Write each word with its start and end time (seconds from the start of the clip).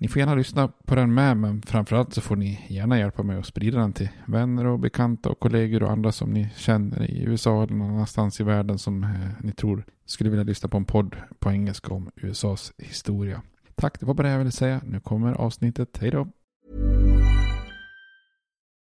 Ni 0.00 0.08
får 0.08 0.20
gärna 0.20 0.34
lyssna 0.34 0.68
på 0.68 0.94
den 0.94 1.14
med, 1.14 1.36
men 1.36 1.62
framförallt 1.62 2.14
så 2.14 2.20
får 2.20 2.36
ni 2.36 2.66
gärna 2.68 2.98
hjälpa 2.98 3.22
mig 3.22 3.38
att 3.38 3.46
sprida 3.46 3.78
den 3.78 3.92
till 3.92 4.08
vänner 4.26 4.66
och 4.66 4.78
bekanta 4.78 5.28
och 5.28 5.40
kollegor 5.40 5.82
och 5.82 5.90
andra 5.90 6.12
som 6.12 6.30
ni 6.30 6.48
känner 6.56 7.10
i 7.10 7.22
USA 7.22 7.62
eller 7.62 7.74
någon 7.74 7.90
annanstans 7.90 8.40
i 8.40 8.44
världen 8.44 8.78
som 8.78 9.04
eh, 9.04 9.10
ni 9.40 9.52
tror 9.52 9.84
skulle 10.06 10.30
vilja 10.30 10.44
lyssna 10.44 10.68
på 10.68 10.76
en 10.76 10.84
podd 10.84 11.16
på 11.38 11.50
engelska 11.50 11.94
om 11.94 12.10
USAs 12.16 12.72
historia. 12.78 13.42
Tack, 13.74 14.00
det 14.00 14.06
var 14.06 14.14
bara 14.14 14.26
det 14.26 14.32
jag 14.32 14.38
ville 14.38 14.50
säga. 14.50 14.80
Nu 14.84 15.00
kommer 15.00 15.32
avsnittet. 15.32 15.98
Hej 16.00 16.10
då! 16.10 16.28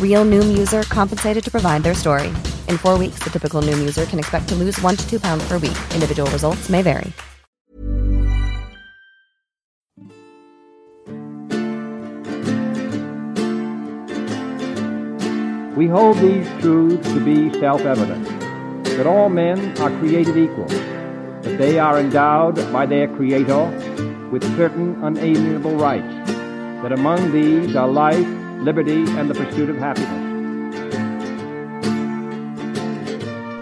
Real 0.00 0.24
Noom 0.24 0.56
user 0.56 0.82
compensated 0.84 1.44
to 1.44 1.50
provide 1.50 1.82
their 1.82 1.94
story. 1.94 2.28
In 2.68 2.78
four 2.78 2.98
weeks, 2.98 3.18
the 3.22 3.30
typical 3.30 3.60
Noom 3.60 3.78
user 3.78 4.06
can 4.06 4.18
expect 4.18 4.48
to 4.48 4.54
lose 4.54 4.80
one 4.80 4.96
to 4.96 5.08
two 5.08 5.20
pounds 5.20 5.46
per 5.48 5.58
week. 5.58 5.76
Individual 5.94 6.30
results 6.30 6.70
may 6.70 6.80
vary. 6.80 7.12
We 15.76 15.88
hold 15.88 16.18
these 16.18 16.48
truths 16.60 17.06
to 17.12 17.20
be 17.20 17.58
self-evident, 17.60 18.24
that 18.84 19.06
all 19.06 19.28
men 19.28 19.78
are 19.78 19.90
created 19.98 20.36
equal, 20.36 20.68
that 20.68 21.56
they 21.58 21.78
are 21.78 21.98
endowed 21.98 22.56
by 22.72 22.86
their 22.86 23.08
Creator 23.08 23.64
with 24.30 24.42
certain 24.56 25.02
unalienable 25.02 25.76
rights, 25.76 26.30
that 26.82 26.92
among 26.92 27.32
these 27.32 27.76
are 27.76 27.88
life, 27.88 28.26
liberty, 28.62 29.04
and 29.18 29.30
the 29.30 29.34
pursuit 29.34 29.70
of 29.70 29.76
happiness. 29.78 30.34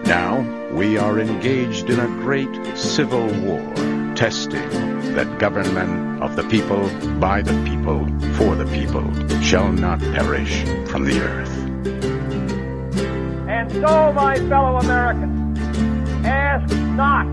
Now 0.07 0.41
we 0.73 0.97
are 0.97 1.19
engaged 1.19 1.89
in 1.89 1.99
a 1.99 2.07
great 2.21 2.77
civil 2.77 3.27
war, 3.41 3.61
testing 4.15 4.69
that 5.15 5.39
government 5.39 6.21
of 6.21 6.35
the 6.35 6.43
people, 6.43 6.89
by 7.19 7.41
the 7.41 7.53
people, 7.63 8.05
for 8.35 8.55
the 8.55 8.65
people, 8.65 9.11
shall 9.41 9.71
not 9.71 9.99
perish 9.99 10.63
from 10.89 11.05
the 11.05 11.19
earth. 11.21 11.51
And 13.47 13.71
so, 13.71 14.11
my 14.13 14.35
fellow 14.49 14.77
Americans, 14.77 15.59
ask 16.25 16.75
not 16.95 17.25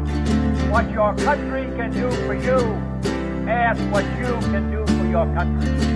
what 0.71 0.91
your 0.91 1.15
country 1.17 1.65
can 1.77 1.93
do 1.93 2.11
for 2.27 2.35
you, 2.35 2.59
ask 3.49 3.81
what 3.93 4.05
you 4.19 4.39
can 4.51 4.71
do 4.71 4.87
for 4.87 5.07
your 5.07 5.27
country. 5.35 5.92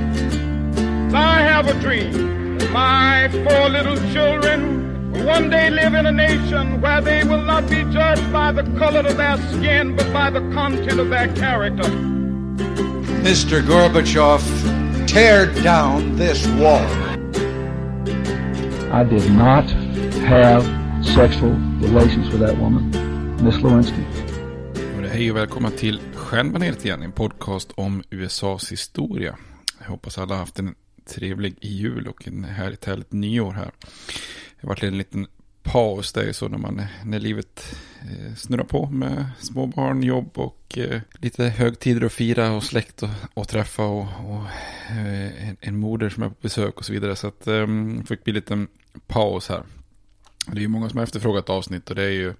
I 1.14 1.40
have 1.40 1.68
a 1.68 1.74
dream. 1.80 2.58
My 2.72 3.28
four 3.30 3.68
little 3.68 3.96
children 4.12 5.12
will 5.12 5.26
one 5.26 5.50
day 5.50 5.70
live 5.70 5.94
in 5.94 6.06
a 6.06 6.12
nation 6.12 6.80
where 6.80 7.00
they 7.00 7.24
will 7.24 7.42
not 7.42 7.68
be 7.70 7.84
judged 7.92 8.32
by 8.32 8.52
the 8.52 8.64
color 8.78 9.00
of 9.00 9.16
their 9.16 9.36
skin, 9.52 9.96
but 9.96 10.12
by 10.12 10.30
the 10.30 10.40
content 10.52 11.00
of 11.00 11.08
their 11.10 11.28
character. 11.34 11.88
Mr. 13.22 13.62
Gorbachev, 13.62 14.42
tear 15.06 15.46
down 15.62 16.16
this 16.16 16.46
wall. 16.60 16.86
I 18.92 19.04
did 19.04 19.30
not 19.32 19.64
have 20.26 20.64
sexual 21.04 21.52
relations 21.80 22.30
with 22.30 22.40
that 22.40 22.58
woman, 22.58 22.90
Miss 23.44 23.56
Lewinsky. 23.56 24.04
Hej 25.12 25.30
och 25.30 25.36
välkomna 25.36 25.70
till 25.70 26.00
Stjärnbaneret 26.14 26.84
igen, 26.84 27.02
en 27.02 27.12
podcast 27.12 27.72
om 27.74 28.02
USAs 28.10 28.72
historia. 28.72 29.36
Jag 29.78 29.88
hoppas 29.88 30.18
alla 30.18 30.34
har 30.34 30.40
haft 30.40 30.58
en 30.58 30.74
trevlig 31.06 31.56
jul 31.60 32.08
och 32.08 32.28
en 32.28 32.44
härligt, 32.44 32.84
härligt 32.84 33.12
nyår 33.12 33.52
här. 33.52 33.70
Det 34.60 34.60
har 34.60 34.68
varit 34.68 34.82
en 34.82 34.98
liten 34.98 35.26
paus, 35.62 36.12
det 36.12 36.28
är 36.28 36.32
så 36.32 36.48
när, 36.48 36.58
man, 36.58 36.82
när 37.04 37.18
livet 37.18 37.76
eh, 38.02 38.34
snurrar 38.34 38.64
på 38.64 38.86
med 38.86 39.26
småbarn, 39.38 40.02
jobb 40.02 40.38
och 40.38 40.78
eh, 40.78 41.00
lite 41.18 41.44
högtider 41.44 42.06
att 42.06 42.12
fira 42.12 42.52
och 42.52 42.64
släkt 42.64 43.02
och, 43.02 43.08
och 43.34 43.48
träffa 43.48 43.84
och, 43.84 44.06
och 44.24 44.42
eh, 44.90 45.48
en, 45.48 45.56
en 45.60 45.76
moder 45.76 46.08
som 46.08 46.22
är 46.22 46.28
på 46.28 46.34
besök 46.40 46.78
och 46.78 46.84
så 46.84 46.92
vidare. 46.92 47.16
Så 47.16 47.26
att 47.26 47.46
um, 47.46 47.98
det 48.00 48.06
fick 48.06 48.24
bli 48.24 48.30
en 48.30 48.34
liten 48.34 48.68
paus 49.06 49.48
här. 49.48 49.62
Det 50.46 50.58
är 50.58 50.62
ju 50.62 50.68
många 50.68 50.88
som 50.88 50.98
har 50.98 51.04
efterfrågat 51.04 51.50
avsnitt 51.50 51.90
och 51.90 51.96
det 51.96 52.02
är 52.02 52.10
ju 52.10 52.34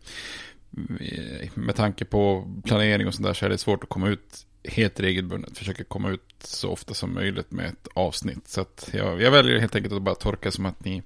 med 1.55 1.77
tanke 1.77 2.05
på 2.05 2.53
planering 2.65 3.07
och 3.07 3.15
sånt 3.15 3.27
där 3.27 3.35
så 3.35 3.45
är 3.45 3.49
det 3.49 3.59
svårt 3.59 3.83
att 3.83 3.89
komma 3.89 4.09
ut 4.09 4.47
helt 4.69 5.01
regelbundet. 5.01 5.59
Försöker 5.59 5.85
komma 5.85 6.11
ut 6.11 6.35
så 6.39 6.71
ofta 6.71 6.95
som 6.95 7.15
möjligt 7.15 7.51
med 7.51 7.67
ett 7.67 7.89
avsnitt. 7.95 8.49
Så 8.49 8.61
att 8.61 8.91
jag, 8.93 9.23
jag 9.23 9.31
väljer 9.31 9.59
helt 9.59 9.75
enkelt 9.75 9.95
att 9.95 10.03
bara 10.03 10.15
torka 10.15 10.51
som 10.51 10.67
att 10.67 10.85
ni 10.85 11.03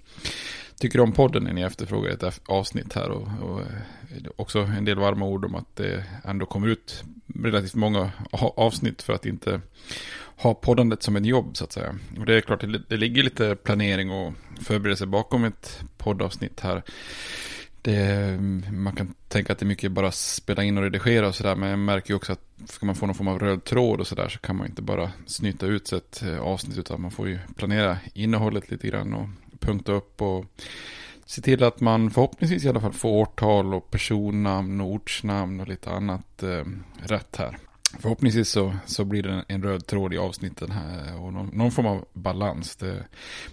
tycker 0.80 1.00
om 1.00 1.12
podden 1.12 1.44
när 1.44 1.52
ni 1.52 1.62
efterfrågar 1.62 2.10
ett 2.10 2.40
avsnitt 2.46 2.92
här. 2.92 3.10
Och, 3.10 3.28
och 3.42 3.60
eh, 3.60 3.66
också 4.36 4.58
en 4.58 4.84
del 4.84 4.98
varma 4.98 5.26
ord 5.26 5.44
om 5.44 5.54
att 5.54 5.76
det 5.76 6.04
ändå 6.24 6.46
kommer 6.46 6.68
ut 6.68 7.04
relativt 7.34 7.74
många 7.74 8.10
avsnitt 8.56 9.02
för 9.02 9.12
att 9.12 9.26
inte 9.26 9.60
ha 10.36 10.54
poddandet 10.54 11.02
som 11.02 11.16
en 11.16 11.24
jobb 11.24 11.56
så 11.56 11.64
att 11.64 11.72
säga. 11.72 11.94
Och 12.18 12.26
det 12.26 12.34
är 12.34 12.40
klart, 12.40 12.60
det, 12.60 12.82
det 12.88 12.96
ligger 12.96 13.22
lite 13.22 13.56
planering 13.56 14.10
och 14.10 14.32
förberedelse 14.60 15.06
bakom 15.06 15.44
ett 15.44 15.80
poddavsnitt 15.98 16.60
här. 16.60 16.82
Det, 17.82 18.38
man 18.72 18.96
kan 18.96 19.14
tänka 19.28 19.52
att 19.52 19.58
det 19.58 19.64
är 19.64 19.66
mycket 19.66 19.92
bara 19.92 20.12
spela 20.12 20.62
in 20.62 20.78
och 20.78 20.84
redigera 20.84 21.28
och 21.28 21.34
sådär. 21.34 21.54
Men 21.54 21.70
jag 21.70 21.78
märker 21.78 22.10
ju 22.10 22.16
också 22.16 22.32
att 22.32 22.40
ska 22.68 22.86
man 22.86 22.94
få 22.94 23.06
någon 23.06 23.14
form 23.14 23.28
av 23.28 23.38
röd 23.38 23.64
tråd 23.64 24.00
och 24.00 24.06
sådär 24.06 24.28
så 24.28 24.38
kan 24.38 24.56
man 24.56 24.66
inte 24.66 24.82
bara 24.82 25.12
snyta 25.26 25.66
ut 25.66 25.92
ett 25.92 26.22
eh, 26.22 26.40
avsnitt. 26.40 26.78
Utan 26.78 27.00
man 27.00 27.10
får 27.10 27.28
ju 27.28 27.38
planera 27.56 27.98
innehållet 28.14 28.70
lite 28.70 28.88
grann 28.88 29.14
och 29.14 29.28
punkta 29.60 29.92
upp 29.92 30.22
och 30.22 30.44
se 31.26 31.42
till 31.42 31.62
att 31.62 31.80
man 31.80 32.10
förhoppningsvis 32.10 32.64
i 32.64 32.68
alla 32.68 32.80
fall 32.80 32.92
får 32.92 33.08
årtal 33.08 33.74
och 33.74 33.90
personnamn 33.90 34.80
och 34.80 34.92
ortsnamn 34.92 35.60
och 35.60 35.68
lite 35.68 35.90
annat 35.90 36.42
eh, 36.42 36.64
rätt 37.02 37.36
här. 37.36 37.58
Förhoppningsvis 37.98 38.48
så, 38.48 38.76
så 38.86 39.04
blir 39.04 39.22
det 39.22 39.44
en 39.48 39.62
röd 39.62 39.86
tråd 39.86 40.14
i 40.14 40.18
avsnitten 40.18 40.70
här 40.70 41.20
och 41.20 41.32
någon, 41.32 41.46
någon 41.46 41.70
form 41.70 41.86
av 41.86 42.04
balans. 42.12 42.76
Det, 42.76 43.04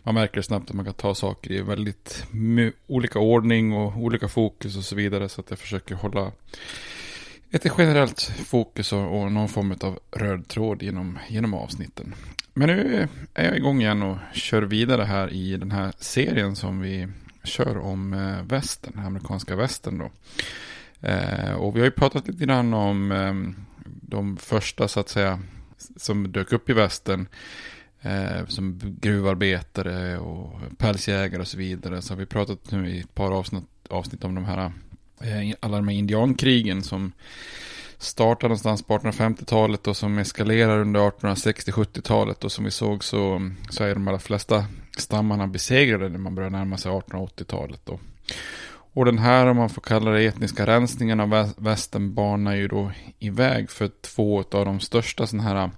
man 0.03 0.15
märker 0.15 0.41
snabbt 0.41 0.69
att 0.69 0.75
man 0.75 0.85
kan 0.85 0.93
ta 0.93 1.15
saker 1.15 1.51
i 1.51 1.61
väldigt 1.61 2.25
olika 2.87 3.19
ordning 3.19 3.73
och 3.73 3.97
olika 3.97 4.27
fokus 4.27 4.77
och 4.77 4.83
så 4.83 4.95
vidare. 4.95 5.29
Så 5.29 5.41
att 5.41 5.49
jag 5.49 5.59
försöker 5.59 5.95
hålla 5.95 6.31
ett 7.51 7.65
generellt 7.77 8.21
fokus 8.45 8.93
och, 8.93 9.21
och 9.21 9.31
någon 9.31 9.49
form 9.49 9.75
av 9.81 9.99
röd 10.11 10.47
tråd 10.47 10.83
genom, 10.83 11.19
genom 11.29 11.53
avsnitten. 11.53 12.15
Men 12.53 12.67
nu 12.67 13.07
är 13.33 13.45
jag 13.45 13.57
igång 13.57 13.81
igen 13.81 14.03
och 14.03 14.17
kör 14.33 14.61
vidare 14.61 15.03
här 15.03 15.33
i 15.33 15.57
den 15.57 15.71
här 15.71 15.93
serien 15.99 16.55
som 16.55 16.81
vi 16.81 17.07
kör 17.43 17.77
om 17.77 18.13
eh, 18.13 18.43
västern, 18.43 18.99
amerikanska 18.99 19.55
västern 19.55 19.97
då. 19.97 20.11
Eh, 21.07 21.53
och 21.53 21.75
vi 21.75 21.79
har 21.79 21.85
ju 21.85 21.91
pratat 21.91 22.27
lite 22.27 22.45
grann 22.45 22.73
om 22.73 23.11
eh, 23.11 23.33
de 24.01 24.37
första 24.37 24.87
så 24.87 24.99
att 24.99 25.09
säga 25.09 25.39
som 25.95 26.31
dök 26.31 26.51
upp 26.51 26.69
i 26.69 26.73
västern. 26.73 27.27
Eh, 28.01 28.45
som 28.47 28.79
gruvarbetare 29.01 30.17
och 30.17 30.59
pälsjägare 30.77 31.41
och 31.41 31.47
så 31.47 31.57
vidare. 31.57 32.01
Så 32.01 32.13
har 32.13 32.19
vi 32.19 32.25
pratat 32.25 32.71
nu 32.71 32.89
i 32.89 32.99
ett 32.99 33.15
par 33.15 33.31
avsnitt, 33.31 33.63
avsnitt 33.89 34.23
om 34.23 34.35
de 34.35 34.45
här, 34.45 34.71
eh, 35.21 35.55
alla 35.59 35.77
de 35.77 35.87
här 35.87 35.95
indiankrigen 35.95 36.83
som 36.83 37.11
startade 37.97 38.47
någonstans 38.47 38.83
på 38.83 38.93
1850-talet 38.93 39.87
och 39.87 39.97
som 39.97 40.17
eskalerar 40.17 40.79
under 40.79 40.99
1860-70-talet. 40.99 42.43
Och 42.43 42.51
som 42.51 42.65
vi 42.65 42.71
såg 42.71 43.03
så, 43.03 43.51
så 43.69 43.83
är 43.83 43.93
de 43.93 44.07
allra 44.07 44.19
flesta 44.19 44.65
stammarna 44.97 45.47
besegrade 45.47 46.09
när 46.09 46.19
man 46.19 46.35
börjar 46.35 46.49
närma 46.49 46.77
sig 46.77 46.91
1880-talet. 46.91 47.89
Och 48.93 49.05
den 49.05 49.17
här, 49.17 49.47
om 49.47 49.57
man 49.57 49.69
får 49.69 49.81
kalla 49.81 50.11
det 50.11 50.25
etniska 50.25 50.65
rensningen 50.65 51.19
av 51.19 51.53
västern, 51.57 52.13
banar 52.13 52.55
ju 52.55 52.67
då 52.67 52.91
iväg 53.19 53.69
för 53.69 53.89
två 54.01 54.43
av 54.51 54.65
de 54.65 54.79
största 54.79 55.27
sådana 55.27 55.49
här 55.49 55.63
äh, 55.63 55.69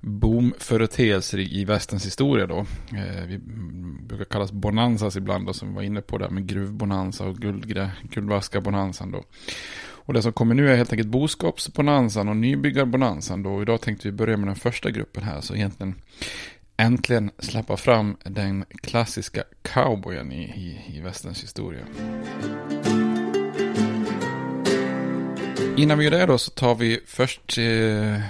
boomföreteelser 0.00 1.38
i 1.38 1.64
västens 1.64 2.06
historia 2.06 2.46
då. 2.46 2.58
Eh, 2.92 3.24
vi 3.26 3.34
mm, 3.34 4.06
brukar 4.06 4.24
kallas 4.24 4.52
bonanzas 4.52 5.16
ibland 5.16 5.46
då, 5.46 5.52
som 5.52 5.68
vi 5.68 5.74
var 5.74 5.82
inne 5.82 6.00
på 6.00 6.18
där 6.18 6.30
med 6.30 6.46
gruvbonanza 6.46 7.24
och 7.24 7.36
guldvaskabonanzan 8.02 9.10
då. 9.10 9.24
Och 10.08 10.14
det 10.14 10.22
som 10.22 10.32
kommer 10.32 10.54
nu 10.54 10.70
är 10.70 10.76
helt 10.76 10.92
enkelt 10.92 11.08
boskapsbonanzan 11.08 12.28
och 12.28 12.36
nybyggarbonanzan 12.36 13.42
då. 13.42 13.50
Och 13.50 13.62
idag 13.62 13.80
tänkte 13.80 14.08
vi 14.08 14.12
börja 14.12 14.36
med 14.36 14.48
den 14.48 14.56
första 14.56 14.90
gruppen 14.90 15.22
här, 15.22 15.40
så 15.40 15.54
egentligen 15.54 15.94
äntligen 16.78 17.30
släppa 17.38 17.76
fram 17.76 18.16
den 18.24 18.64
klassiska 18.82 19.44
cowboyen 19.62 20.32
i, 20.32 20.42
i, 20.42 20.96
i 20.96 21.00
västerns 21.00 21.42
historia. 21.42 21.84
Innan 25.76 25.98
vi 25.98 26.04
gör 26.04 26.10
det 26.10 26.26
då 26.26 26.38
så 26.38 26.50
tar 26.50 26.74
vi 26.74 27.00
först, 27.06 27.58
eh, 27.58 28.20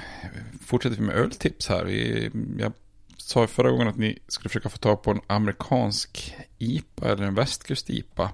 fortsätter 0.64 0.96
vi 0.96 1.02
med 1.02 1.16
öltips 1.16 1.68
här. 1.68 1.84
Vi, 1.84 2.30
jag 2.58 2.72
sa 3.16 3.46
förra 3.46 3.70
gången 3.70 3.88
att 3.88 3.96
ni 3.96 4.18
skulle 4.28 4.48
försöka 4.48 4.68
få 4.68 4.78
tag 4.78 5.02
på 5.02 5.10
en 5.10 5.20
amerikansk 5.26 6.36
IPA 6.58 7.08
eller 7.08 7.24
en 7.24 7.34
västkust-IPA. 7.34 8.30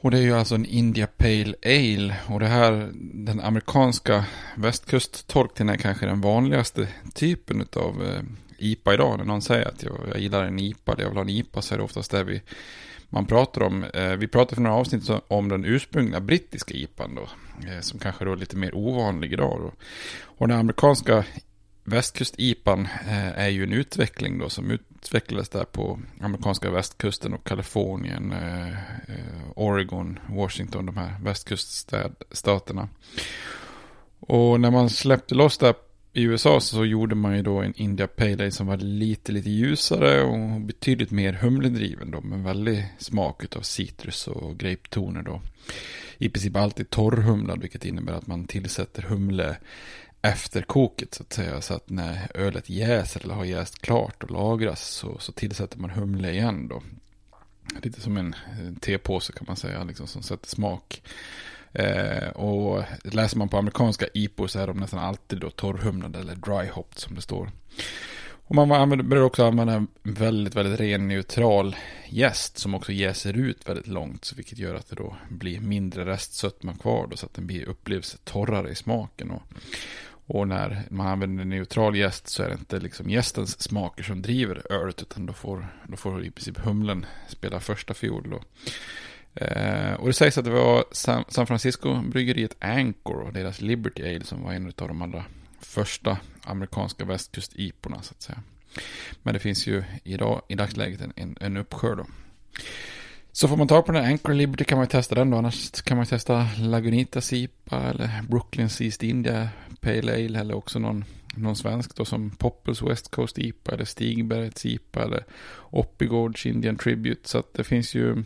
Och 0.00 0.10
det 0.10 0.18
är 0.18 0.22
ju 0.22 0.34
alltså 0.34 0.54
en 0.54 0.66
India 0.66 1.06
Pale 1.06 1.54
Ale. 1.64 2.16
Och 2.26 2.40
det 2.40 2.46
här, 2.46 2.90
den 2.94 3.40
amerikanska 3.40 4.24
västkusttolkningen 4.56 5.74
är 5.74 5.78
kanske 5.78 6.06
den 6.06 6.20
vanligaste 6.20 6.88
typen 7.14 7.66
av 7.72 8.04
eh, 8.04 8.22
IPA 8.58 8.94
idag. 8.94 9.18
När 9.18 9.24
någon 9.24 9.42
säger 9.42 9.68
att 9.68 9.82
jag, 9.82 9.98
jag 10.08 10.18
gillar 10.18 10.44
en 10.44 10.58
IPA, 10.58 10.92
eller 10.92 11.02
jag 11.02 11.08
vill 11.08 11.18
ha 11.18 11.24
en 11.24 11.28
IPA, 11.28 11.62
så 11.62 11.74
är 11.74 11.78
det 11.78 11.84
oftast 11.84 12.10
det 12.10 12.24
vi, 12.24 12.42
man 13.08 13.26
pratar 13.26 13.62
om. 13.62 13.84
Eh, 13.84 14.12
vi 14.12 14.28
pratade 14.28 14.54
för 14.54 14.62
några 14.62 14.76
avsnitt 14.76 15.10
om 15.28 15.48
den 15.48 15.64
ursprungliga 15.64 16.20
brittiska 16.20 16.74
IPAn 16.74 17.14
då. 17.14 17.28
Eh, 17.68 17.80
som 17.80 17.98
kanske 17.98 18.24
då 18.24 18.32
är 18.32 18.36
lite 18.36 18.56
mer 18.56 18.74
ovanlig 18.74 19.32
idag 19.32 19.60
då. 19.60 19.72
Och 20.24 20.48
den 20.48 20.58
amerikanska 20.58 21.24
västkust-IPAn 21.84 22.88
eh, 23.06 23.38
är 23.38 23.48
ju 23.48 23.62
en 23.62 23.72
utveckling 23.72 24.38
då 24.38 24.48
som 24.48 24.70
utvecklades 24.70 25.48
där 25.48 25.64
på 25.64 26.00
amerikanska 26.20 26.70
västkusten 26.70 27.34
och 27.34 27.44
Kalifornien, 27.44 28.32
eh, 28.32 28.68
eh 28.68 29.50
Oregon, 29.54 30.18
Washington, 30.28 30.86
de 30.86 30.96
här 30.96 31.14
västkuststaterna. 31.22 32.88
Och 34.20 34.60
när 34.60 34.70
man 34.70 34.90
släppte 34.90 35.34
loss 35.34 35.58
det 35.58 35.74
i 36.12 36.22
USA 36.22 36.60
så 36.60 36.84
gjorde 36.84 37.14
man 37.14 37.36
ju 37.36 37.42
då 37.42 37.60
en 37.60 37.74
India 37.76 38.06
Pale 38.06 38.32
Ale 38.32 38.50
som 38.50 38.66
var 38.66 38.76
lite, 38.76 39.32
lite 39.32 39.50
ljusare 39.50 40.22
och 40.22 40.60
betydligt 40.60 41.10
mer 41.10 41.32
humledriven 41.32 42.10
då. 42.10 42.20
Med 42.20 42.42
väldigt 42.42 42.84
smak 42.98 43.56
av 43.56 43.62
citrus 43.62 44.28
och 44.28 44.58
grapetoner 44.58 45.22
då. 45.22 45.40
I 46.18 46.28
princip 46.28 46.56
alltid 46.56 46.90
torrhumlad 46.90 47.60
vilket 47.60 47.84
innebär 47.84 48.12
att 48.12 48.26
man 48.26 48.46
tillsätter 48.46 49.02
humle 49.02 49.56
efter 50.22 50.62
koket 50.62 51.14
så 51.14 51.22
att 51.22 51.32
säga. 51.32 51.60
Så 51.60 51.74
att 51.74 51.90
när 51.90 52.28
ölet 52.34 52.70
jäser 52.70 53.20
eller 53.24 53.34
har 53.34 53.44
jäst 53.44 53.82
klart 53.82 54.22
och 54.22 54.30
lagras 54.30 54.88
så, 54.88 55.18
så 55.18 55.32
tillsätter 55.32 55.78
man 55.78 55.90
humle 55.90 56.30
igen 56.30 56.68
då. 56.68 56.82
Lite 57.82 58.00
som 58.00 58.16
en 58.16 58.34
eh, 58.34 58.74
tepåse 58.80 59.32
kan 59.32 59.44
man 59.48 59.56
säga, 59.56 59.84
liksom, 59.84 60.06
som 60.06 60.22
sätter 60.22 60.48
smak. 60.48 61.02
Eh, 61.72 62.28
och 62.28 62.84
läser 63.02 63.38
man 63.38 63.48
på 63.48 63.58
amerikanska 63.58 64.06
IPO 64.14 64.48
så 64.48 64.58
är 64.58 64.66
de 64.66 64.76
nästan 64.76 65.00
alltid 65.00 65.38
då 65.38 65.50
torrhumlade 65.50 66.18
eller 66.18 66.34
dry 66.34 66.68
hopped 66.70 66.98
som 66.98 67.14
det 67.14 67.22
står. 67.22 67.50
Och 68.48 68.54
man 68.54 68.72
använder, 68.72 69.04
börjar 69.04 69.24
också 69.24 69.46
använda 69.46 69.72
en 69.72 69.88
väldigt, 70.02 70.54
väldigt 70.54 70.80
ren 70.80 71.08
neutral 71.08 71.76
gäst 72.08 72.58
som 72.58 72.74
också 72.74 72.92
jäser 72.92 73.36
ut 73.36 73.68
väldigt 73.68 73.86
långt. 73.86 74.24
Så 74.24 74.36
vilket 74.36 74.58
gör 74.58 74.74
att 74.74 74.88
det 74.88 74.96
då 74.96 75.16
blir 75.28 75.60
mindre 75.60 76.04
restsötma 76.04 76.74
kvar 76.74 77.06
då, 77.10 77.16
så 77.16 77.26
att 77.26 77.34
den 77.34 77.46
blir, 77.46 77.68
upplevs 77.68 78.18
torrare 78.24 78.70
i 78.70 78.74
smaken. 78.74 79.30
Och, 79.30 79.42
och 80.26 80.48
när 80.48 80.82
man 80.90 81.06
använder 81.06 81.44
neutral 81.44 81.96
gäst 81.96 82.28
så 82.28 82.42
är 82.42 82.48
det 82.48 82.54
inte 82.54 82.80
liksom 82.80 83.10
gästens 83.10 83.62
smaker 83.62 84.02
som 84.02 84.22
driver 84.22 84.72
ölet 84.72 85.02
utan 85.02 85.26
då 85.26 85.32
får, 85.32 85.66
då 85.86 85.96
får 85.96 86.24
i 86.24 86.30
princip 86.30 86.58
humlen 86.58 87.06
spela 87.28 87.60
första 87.60 87.94
fiol. 87.94 88.30
Då. 88.30 88.40
Eh, 89.40 89.94
och 89.94 90.06
det 90.06 90.12
sägs 90.12 90.38
att 90.38 90.44
det 90.44 90.50
var 90.50 90.84
San, 90.92 91.24
San 91.28 91.46
Francisco-bryggeriet 91.46 92.56
Anchor 92.58 93.20
och 93.20 93.32
deras 93.32 93.60
Liberty 93.60 94.02
Ale 94.02 94.24
som 94.24 94.42
var 94.42 94.52
en 94.52 94.66
av 94.66 94.88
de 94.88 95.02
allra 95.02 95.24
första 95.60 96.18
amerikanska 96.42 97.04
västkust-iporna 97.04 98.02
så 98.02 98.12
att 98.12 98.22
säga. 98.22 98.42
Men 99.22 99.34
det 99.34 99.40
finns 99.40 99.66
ju 99.66 99.84
idag, 100.04 100.42
i 100.48 100.54
dagsläget 100.54 101.00
en, 101.00 101.12
en, 101.16 101.36
en 101.40 101.56
uppsjö 101.56 101.94
då. 101.94 102.06
Så 103.32 103.48
får 103.48 103.56
man 103.56 103.68
ta 103.68 103.82
på 103.82 103.92
den 103.92 104.04
här 104.04 104.10
Anchor 104.10 104.34
Liberty 104.34 104.64
kan 104.64 104.78
man 104.78 104.84
ju 104.84 104.90
testa 104.90 105.14
den 105.14 105.30
då. 105.30 105.36
Annars 105.36 105.82
kan 105.82 105.96
man 105.96 106.06
testa 106.06 106.48
Lagunitas 106.58 107.32
IPA 107.32 107.82
eller 107.82 108.22
Brooklyn 108.28 108.68
Seast 108.68 109.02
India 109.02 109.48
Pale 109.80 110.12
Ale 110.12 110.40
eller 110.40 110.54
också 110.54 110.78
någon, 110.78 111.04
någon 111.34 111.56
svensk 111.56 111.96
då 111.96 112.04
som 112.04 112.30
Poppels 112.30 112.82
West 112.82 113.10
Coast 113.10 113.38
IPA 113.38 113.72
eller 113.72 113.84
Stigbergets 113.84 114.66
IPA 114.66 115.04
eller 115.04 115.24
Oppigårds 115.70 116.46
Indian 116.46 116.76
Tribute. 116.76 117.28
Så 117.28 117.38
att 117.38 117.54
det 117.54 117.64
finns 117.64 117.94
ju, 117.94 118.24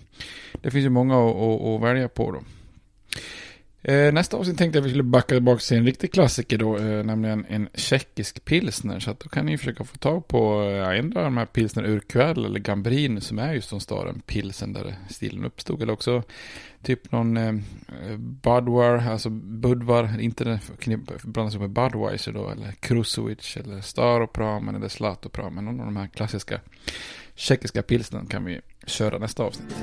det 0.62 0.70
finns 0.70 0.84
ju 0.84 0.90
många 0.90 1.14
att, 1.14 1.36
att, 1.36 1.62
att 1.62 1.82
välja 1.82 2.08
på 2.08 2.30
då. 2.30 2.42
Eh, 3.84 4.12
nästa 4.12 4.36
avsnitt 4.36 4.58
tänkte 4.58 4.78
jag 4.78 4.82
att 4.82 4.86
vi 4.86 4.90
skulle 4.90 5.02
backa 5.02 5.34
tillbaka 5.34 5.58
till 5.58 5.76
en 5.76 5.86
riktig 5.86 6.12
klassiker 6.12 6.58
då, 6.58 6.76
eh, 6.76 7.04
nämligen 7.04 7.46
en 7.48 7.68
tjeckisk 7.74 8.44
pilsner. 8.44 9.00
Så 9.00 9.10
att 9.10 9.20
då 9.20 9.28
kan 9.28 9.46
ni 9.46 9.58
försöka 9.58 9.84
få 9.84 9.96
tag 9.96 10.28
på 10.28 10.62
eh, 10.62 10.98
en 10.98 11.16
av 11.16 11.24
de 11.24 11.36
här 11.36 11.46
pilsner 11.46 11.84
urkväll 11.84 12.44
eller 12.44 12.60
Gambrin 12.60 13.20
som 13.20 13.38
är 13.38 13.52
just 13.52 13.68
som 13.68 13.80
staden 13.80 14.20
pilsen 14.26 14.72
där 14.72 14.94
stilen 15.10 15.44
uppstod. 15.44 15.82
Eller 15.82 15.92
också 15.92 16.22
typ 16.82 17.12
någon 17.12 17.36
eh, 17.36 17.54
Budwar, 18.18 19.08
alltså 19.08 19.30
Budvar, 19.30 20.20
inte 20.20 20.60
blandas 21.22 21.56
med 21.56 21.70
Budweiser 21.70 22.32
då, 22.32 22.50
eller 22.50 22.72
Krusovic 22.72 23.56
eller 23.56 23.80
Staropramen 23.80 24.74
eller 24.74 24.88
Slatopramen. 24.88 25.64
Någon 25.64 25.80
av 25.80 25.86
de 25.86 25.96
här 25.96 26.06
klassiska 26.06 26.60
tjeckiska 27.34 27.82
pilsnen 27.82 28.26
kan 28.26 28.44
vi 28.44 28.60
köra 28.86 29.18
nästa 29.18 29.42
avsnitt. 29.42 29.74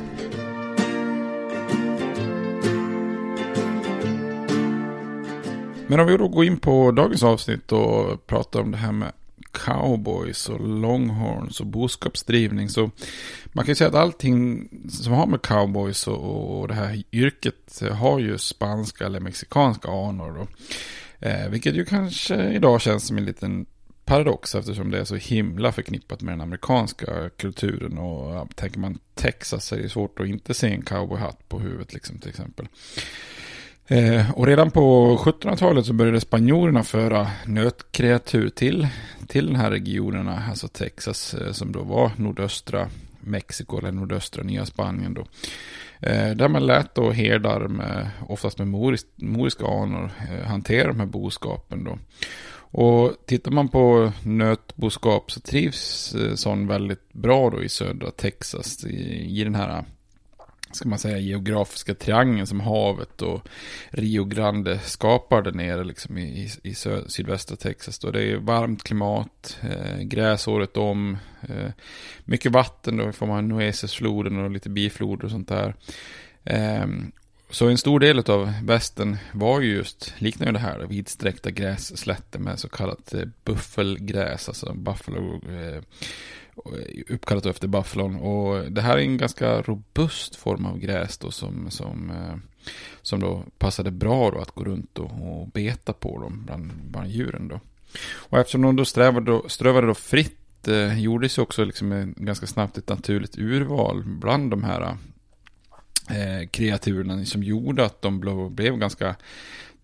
Men 5.90 6.00
om 6.00 6.08
vi 6.08 6.18
då 6.18 6.28
går 6.28 6.46
in 6.46 6.60
på 6.60 6.92
dagens 6.92 7.24
avsnitt 7.24 7.72
och 7.72 8.28
pratar 8.28 8.62
om 8.62 8.72
det 8.72 8.78
här 8.78 8.92
med 8.92 9.12
cowboys 9.52 10.50
och 10.50 10.68
longhorns 10.68 11.60
och 11.60 11.66
boskapsdrivning. 11.66 12.70
Så 12.70 12.92
man 13.46 13.66
kan 13.66 13.72
ju 13.72 13.76
säga 13.76 13.88
att 13.88 13.96
allting 13.96 14.70
som 14.90 15.14
har 15.14 15.28
med 15.28 15.42
cowboys 15.42 16.08
och, 16.08 16.60
och 16.60 16.68
det 16.68 16.74
här 16.74 17.04
yrket 17.12 17.82
har 17.92 18.20
ju 18.20 18.38
spanska 18.38 19.06
eller 19.06 19.20
mexikanska 19.20 19.90
anor. 19.90 20.34
Då. 20.34 20.48
Eh, 21.28 21.50
vilket 21.50 21.76
ju 21.76 21.86
kanske 21.86 22.50
idag 22.50 22.82
känns 22.82 23.08
som 23.08 23.18
en 23.18 23.26
liten 23.26 23.66
paradox 24.06 24.56
eftersom 24.56 24.92
det 24.92 25.00
är 25.00 25.06
så 25.06 25.16
himla 25.16 25.72
förknippat 25.72 26.22
med 26.22 26.34
den 26.34 26.42
amerikanska 26.42 27.30
kulturen. 27.30 27.98
Och 27.98 28.36
ja, 28.36 28.48
tänker 28.56 28.80
man 28.80 29.00
Texas 29.16 29.66
så 29.66 29.76
är 29.76 29.80
det 29.80 29.90
svårt 29.90 30.20
att 30.20 30.28
inte 30.28 30.54
se 30.54 30.68
en 30.68 30.82
cowboyhatt 30.82 31.50
på 31.50 31.60
huvudet 31.60 31.94
liksom 31.94 32.20
till 32.20 32.30
exempel. 32.30 32.68
Eh, 33.92 34.32
och 34.32 34.48
redan 34.48 34.72
på 34.72 35.18
1700-talet 35.18 35.86
så 35.86 35.94
började 35.94 36.22
spanjorerna 36.22 36.84
föra 36.84 37.28
nötkreatur 37.46 38.50
till, 38.50 38.88
till 39.28 39.46
den 39.48 39.56
här 39.56 39.72
regionerna, 39.72 40.44
alltså 40.50 40.68
Texas, 40.68 41.34
eh, 41.34 41.52
som 41.52 41.72
då 41.72 41.84
var 41.84 42.12
nordöstra 42.16 42.90
Mexiko 43.20 43.78
eller 43.78 43.92
nordöstra 43.92 44.44
Nya 44.44 44.66
Spanien 44.66 45.14
då. 45.14 45.26
Eh, 46.08 46.36
där 46.36 46.48
man 46.48 46.66
lät 46.66 46.96
då 46.96 47.12
herdar 47.12 47.68
med, 47.68 48.10
oftast 48.28 48.58
med 48.58 48.68
moris, 48.68 49.06
moriska 49.16 49.66
anor, 49.66 50.12
eh, 50.32 50.46
hantera 50.46 50.88
de 50.88 51.00
här 51.00 51.08
boskapen 51.08 51.84
då. 51.84 51.98
Och 52.72 53.14
tittar 53.26 53.52
man 53.52 53.68
på 53.68 54.12
nötboskap 54.24 55.32
så 55.32 55.40
trivs 55.40 56.16
eh, 56.16 56.36
sån 56.36 56.68
väldigt 56.68 57.14
bra 57.14 57.50
då 57.50 57.64
i 57.64 57.70
södra 57.70 58.12
Texas 58.12 58.86
i, 58.86 59.40
i 59.40 59.44
den 59.44 59.56
här 59.56 59.84
ska 60.72 60.90
man 60.90 61.00
säga, 61.00 61.18
geografiska 61.18 61.96
triangeln 61.96 62.48
som 62.48 62.60
havet 62.60 63.22
och 63.22 63.48
Rio 63.90 64.26
Grande 64.26 64.80
skapar 64.80 65.42
där 65.42 65.52
nere 65.52 65.84
liksom 65.84 66.18
i, 66.18 66.50
i, 66.64 66.70
i 66.70 66.76
sydvästra 67.08 67.58
Texas. 67.58 68.00
Då. 68.00 68.12
Det 68.12 68.24
är 68.24 68.38
varmt 68.38 68.84
klimat, 68.84 69.58
eh, 69.62 70.02
gräs 70.02 70.48
året 70.48 70.78
om, 70.78 71.18
eh, 71.42 71.72
mycket 72.26 72.52
vatten 72.52 72.98
då 72.98 73.12
får 73.12 73.28
man 73.28 73.48
Nueces-floden 73.48 74.44
och 74.44 74.52
lite 74.52 74.70
bifloder 74.70 75.26
och 75.26 75.32
sånt 75.32 75.48
där. 75.48 75.76
Eh, 76.44 76.88
så 77.52 77.68
en 77.68 77.78
stor 77.78 78.00
del 78.00 78.20
av 78.20 78.54
västen 78.64 79.18
var 79.32 79.62
ju 79.62 79.76
just, 79.76 80.14
liknar 80.18 80.48
ju 80.48 80.54
det 80.54 80.60
här, 80.60 80.80
vidsträckta 80.80 81.52
grässlätter 81.52 82.40
med 82.40 82.60
så 82.60 82.70
kallat 82.70 83.14
eh, 83.14 83.26
buffelgräs, 83.44 84.48
alltså 84.48 84.74
buffalo 84.74 85.42
eh, 85.52 85.82
Eh, 86.66 87.14
uppkallat 87.14 87.46
efter 87.46 87.68
bufflon. 87.68 88.16
Och 88.16 88.72
det 88.72 88.82
här 88.82 88.98
är 88.98 89.02
en 89.02 89.18
ganska 89.18 89.62
robust 89.62 90.36
form 90.36 90.66
av 90.66 90.80
gräs 90.80 91.18
då 91.18 91.32
som, 91.32 91.72
som, 91.72 92.10
eh, 92.10 92.36
som 93.02 93.20
då 93.20 93.44
passade 93.58 93.92
bra 93.92 94.32
då 94.32 94.40
att 94.40 94.52
gå 94.52 94.64
runt 94.64 95.00
och, 95.00 95.42
och 95.42 95.48
beta 95.48 95.94
på 95.94 96.20
dem 96.20 96.44
bland, 96.46 96.72
bland 96.84 97.10
djuren 97.10 97.48
då. 97.48 97.60
Och 98.16 98.40
eftersom 98.40 98.62
de 98.62 98.76
då 98.76 98.86
strävade 98.86 99.42
strövade 99.48 99.88
då 99.88 99.94
fritt 99.94 100.68
eh, 100.68 101.00
gjordes 101.00 101.38
också 101.38 101.64
liksom 101.64 102.14
ganska 102.18 102.48
snabbt 102.48 102.78
ett 102.78 102.90
naturligt 102.90 103.38
urval 103.38 104.04
bland 104.04 104.52
de 104.52 104.64
här 104.64 104.98
eh, 106.10 106.48
kreaturerna 106.52 107.26
som 107.26 107.44
gjorde 107.44 107.86
att 107.86 108.02
de 108.02 108.20
blev, 108.20 108.52
blev 108.52 108.78
ganska 108.78 109.16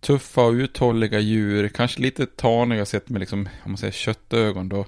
tuffa 0.06 0.42
och 0.42 0.54
uthålliga 0.54 1.20
djur, 1.20 1.68
kanske 1.68 2.02
lite 2.02 2.26
taniga 2.26 2.86
sett 2.86 3.10
med 3.10 3.20
liksom, 3.20 3.50
om 3.64 3.72
man 3.72 3.78
säger 3.78 3.94
köttögon 3.94 4.70
då. 4.70 4.86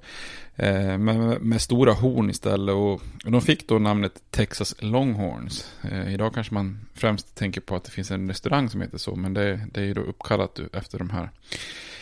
Eh, 0.56 0.98
men 0.98 1.30
med 1.30 1.62
stora 1.62 1.94
horn 1.94 2.30
istället 2.30 2.76
och, 2.76 2.94
och 3.26 3.32
de 3.32 3.42
fick 3.42 3.68
då 3.68 3.80
namnet 3.80 4.22
Texas 4.32 4.76
Longhorns. 4.80 5.72
Eh, 5.92 6.14
idag 6.14 6.34
kanske 6.34 6.54
man 6.54 6.80
främst 6.94 7.36
tänker 7.36 7.62
på 7.62 7.76
att 7.76 7.84
det 7.84 7.92
finns 7.92 8.12
en 8.12 8.28
restaurang 8.28 8.70
som 8.70 8.82
heter 8.82 8.98
så, 8.98 9.16
men 9.16 9.34
det, 9.34 9.62
det 9.74 9.80
är 9.80 9.86
ju 9.86 9.94
då 9.94 10.02
uppkallat 10.02 10.60
efter 10.74 10.98
de 10.98 11.10
här, 11.10 11.30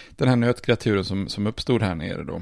den 0.10 0.28
här 0.28 0.36
nötkreaturen 0.36 1.06
som, 1.06 1.28
som 1.28 1.48
uppstod 1.48 1.82
här 1.82 1.96
nere 1.96 2.24
då. 2.24 2.42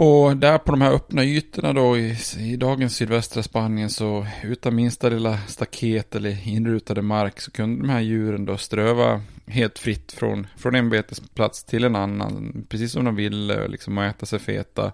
Och 0.00 0.36
där 0.36 0.58
på 0.58 0.70
de 0.70 0.80
här 0.80 0.92
öppna 0.92 1.24
ytorna 1.24 1.72
då 1.72 1.98
i, 1.98 2.16
i 2.38 2.56
dagens 2.56 2.96
sydvästra 2.96 3.42
Spanien 3.42 3.90
så 3.90 4.26
utan 4.42 4.74
minsta 4.74 5.08
lilla 5.08 5.38
staket 5.46 6.14
eller 6.14 6.48
inrutade 6.48 7.02
mark 7.02 7.40
så 7.40 7.50
kunde 7.50 7.82
de 7.82 7.90
här 7.90 8.00
djuren 8.00 8.44
då 8.44 8.56
ströva 8.56 9.22
helt 9.46 9.78
fritt 9.78 10.12
från, 10.12 10.46
från 10.56 10.74
en 10.74 10.90
betesplats 10.90 11.64
till 11.64 11.84
en 11.84 11.96
annan, 11.96 12.66
precis 12.68 12.92
som 12.92 13.04
de 13.04 13.16
ville, 13.16 13.68
liksom 13.68 13.98
och 13.98 14.04
äta 14.04 14.26
sig 14.26 14.38
feta. 14.38 14.92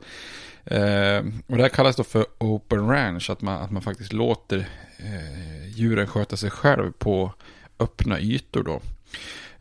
Eh, 0.64 1.18
och 1.46 1.56
det 1.56 1.62
här 1.62 1.68
kallas 1.68 1.96
då 1.96 2.04
för 2.04 2.26
open 2.38 2.88
ranch, 2.88 3.30
att 3.30 3.42
man, 3.42 3.62
att 3.62 3.70
man 3.70 3.82
faktiskt 3.82 4.12
låter 4.12 4.58
eh, 4.98 5.68
djuren 5.68 6.06
sköta 6.06 6.36
sig 6.36 6.50
själv 6.50 6.92
på 6.92 7.32
öppna 7.78 8.20
ytor 8.20 8.62
då. 8.62 8.80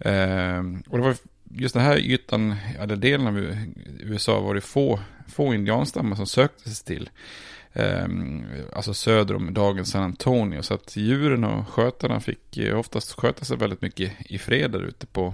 Eh, 0.10 0.64
och 0.88 0.98
det 0.98 1.04
var 1.04 1.16
just 1.56 1.74
den 1.74 1.84
här 1.84 1.98
ytan, 1.98 2.56
eller 2.80 2.96
delen 2.96 3.28
av 3.28 3.38
USA 4.00 4.40
var 4.40 4.56
det 4.56 4.62
få, 4.62 5.00
få 5.28 5.54
indianstammar 5.54 6.16
som 6.16 6.28
sökte 6.28 6.70
sig 6.70 6.86
till. 6.86 7.10
Ehm, 7.74 8.46
alltså 8.74 8.94
söder 8.94 9.36
om 9.36 9.54
dagens 9.54 9.92
San 9.92 10.04
Antonio. 10.04 10.62
Så 10.62 10.74
att 10.74 10.96
djuren 10.96 11.44
och 11.44 11.70
skötarna 11.70 12.20
fick 12.20 12.58
eh, 12.58 12.80
oftast 12.80 13.20
sköta 13.20 13.46
sig 13.46 13.58
väldigt 13.58 13.82
mycket 13.82 14.12
i 14.20 14.38
fred 14.38 14.72
där 14.72 14.84
ute 14.84 15.06
på, 15.06 15.34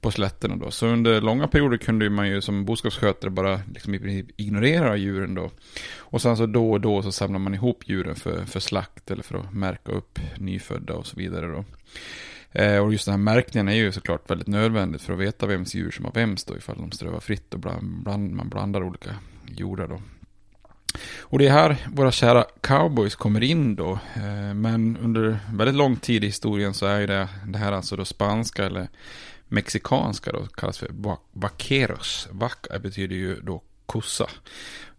på 0.00 0.10
slätterna 0.10 0.56
då. 0.56 0.70
Så 0.70 0.86
under 0.86 1.20
långa 1.20 1.48
perioder 1.48 1.76
kunde 1.76 2.10
man 2.10 2.28
ju 2.28 2.40
som 2.40 2.64
boskapsskötare 2.64 3.30
bara 3.30 3.60
liksom 3.74 3.94
ignorera 4.36 4.96
djuren 4.96 5.34
då. 5.34 5.50
Och 5.96 6.22
sen 6.22 6.36
så 6.36 6.46
då 6.46 6.70
och 6.70 6.80
då 6.80 7.02
så 7.02 7.12
samlar 7.12 7.38
man 7.38 7.54
ihop 7.54 7.88
djuren 7.88 8.14
för, 8.14 8.44
för 8.44 8.60
slakt 8.60 9.10
eller 9.10 9.22
för 9.22 9.38
att 9.38 9.52
märka 9.52 9.92
upp 9.92 10.18
nyfödda 10.38 10.94
och 10.94 11.06
så 11.06 11.16
vidare 11.16 11.46
då. 11.46 11.64
Eh, 12.54 12.78
och 12.78 12.92
just 12.92 13.04
den 13.04 13.12
här 13.12 13.34
märkningen 13.34 13.68
är 13.68 13.74
ju 13.74 13.92
såklart 13.92 14.30
väldigt 14.30 14.48
nödvändigt 14.48 15.02
för 15.02 15.12
att 15.12 15.18
veta 15.18 15.46
vems 15.46 15.74
djur 15.74 15.90
som 15.90 16.04
har 16.04 16.12
vems 16.12 16.44
då 16.44 16.56
ifall 16.56 16.76
de 16.76 16.92
strövar 16.92 17.20
fritt 17.20 17.54
och 17.54 17.60
bland, 17.60 18.02
bland, 18.02 18.32
man 18.32 18.48
blandar 18.48 18.82
olika 18.82 19.10
jordar 19.46 19.88
då. 19.88 20.00
Och 21.20 21.38
det 21.38 21.46
är 21.46 21.52
här 21.52 21.76
våra 21.92 22.12
kära 22.12 22.44
cowboys 22.60 23.14
kommer 23.14 23.42
in 23.42 23.76
då. 23.76 23.92
Eh, 24.14 24.54
men 24.54 24.96
under 24.96 25.38
väldigt 25.52 25.76
lång 25.76 25.96
tid 25.96 26.24
i 26.24 26.26
historien 26.26 26.74
så 26.74 26.86
är 26.86 27.00
ju 27.00 27.06
det, 27.06 27.28
det 27.46 27.58
här 27.58 27.72
alltså 27.72 27.96
då 27.96 28.04
spanska 28.04 28.64
eller 28.64 28.88
mexikanska 29.48 30.32
då 30.32 30.46
kallas 30.46 30.78
för 30.78 30.88
vaqueros. 31.32 32.28
Vaca 32.30 32.78
betyder 32.78 33.16
ju 33.16 33.40
då 33.40 33.62
kossa. 33.86 34.30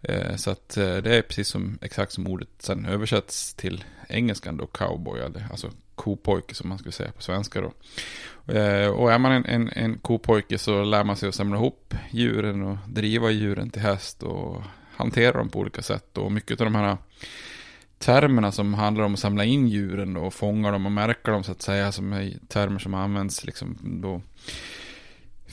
Eh, 0.02 0.36
så 0.36 0.52
att 0.52 0.78
eh, 0.78 0.98
det 0.98 1.16
är 1.16 1.22
precis 1.22 1.48
som 1.48 1.78
exakt 1.82 2.12
som 2.12 2.28
ordet 2.28 2.50
sen 2.60 2.86
översätts 2.86 3.54
till 3.54 3.84
engelskan 4.10 4.58
då 4.58 4.68
cowboy, 4.68 5.22
alltså 5.52 5.72
kopojke 5.96 6.56
som 6.56 6.70
man 6.70 6.78
skulle 6.78 6.92
säga 6.92 7.12
på 7.12 7.22
svenska 7.22 7.62
då. 7.62 7.72
Eh, 8.54 8.88
och 8.88 9.12
är 9.12 9.18
man 9.20 9.32
en, 9.32 9.46
en, 9.46 9.70
en 9.70 9.98
kopojke 9.98 10.58
så 10.58 10.84
lär 10.84 11.04
man 11.04 11.16
sig 11.16 11.30
att 11.30 11.36
samla 11.36 11.58
ihop 11.58 11.94
djuren 12.12 12.64
och 12.64 12.78
driva 12.88 13.32
djuren 13.32 13.70
till 13.70 13.82
häst 13.82 14.24
och 14.24 14.62
hantera 14.96 15.38
dem 15.38 15.50
på 15.50 15.60
olika 15.60 15.82
sätt. 15.82 16.18
Och 16.18 16.32
mycket 16.32 16.62
av 16.62 16.66
de 16.66 16.76
här 16.76 16.98
termerna 18.00 18.52
som 18.52 18.74
handlar 18.74 19.04
om 19.04 19.14
att 19.14 19.20
samla 19.20 19.46
in 19.46 19.68
djuren 19.68 20.18
och 20.18 20.34
fånga 20.34 20.72
dem 20.72 20.86
och 20.86 20.92
märka 20.92 21.32
dem 21.32 21.44
så 21.44 21.52
att 21.52 21.62
säga, 21.62 21.92
som 21.92 22.14
är 22.14 22.34
termer 22.48 22.80
som 22.80 22.94
används 22.94 23.46
liksom 23.46 23.78
då 23.82 24.22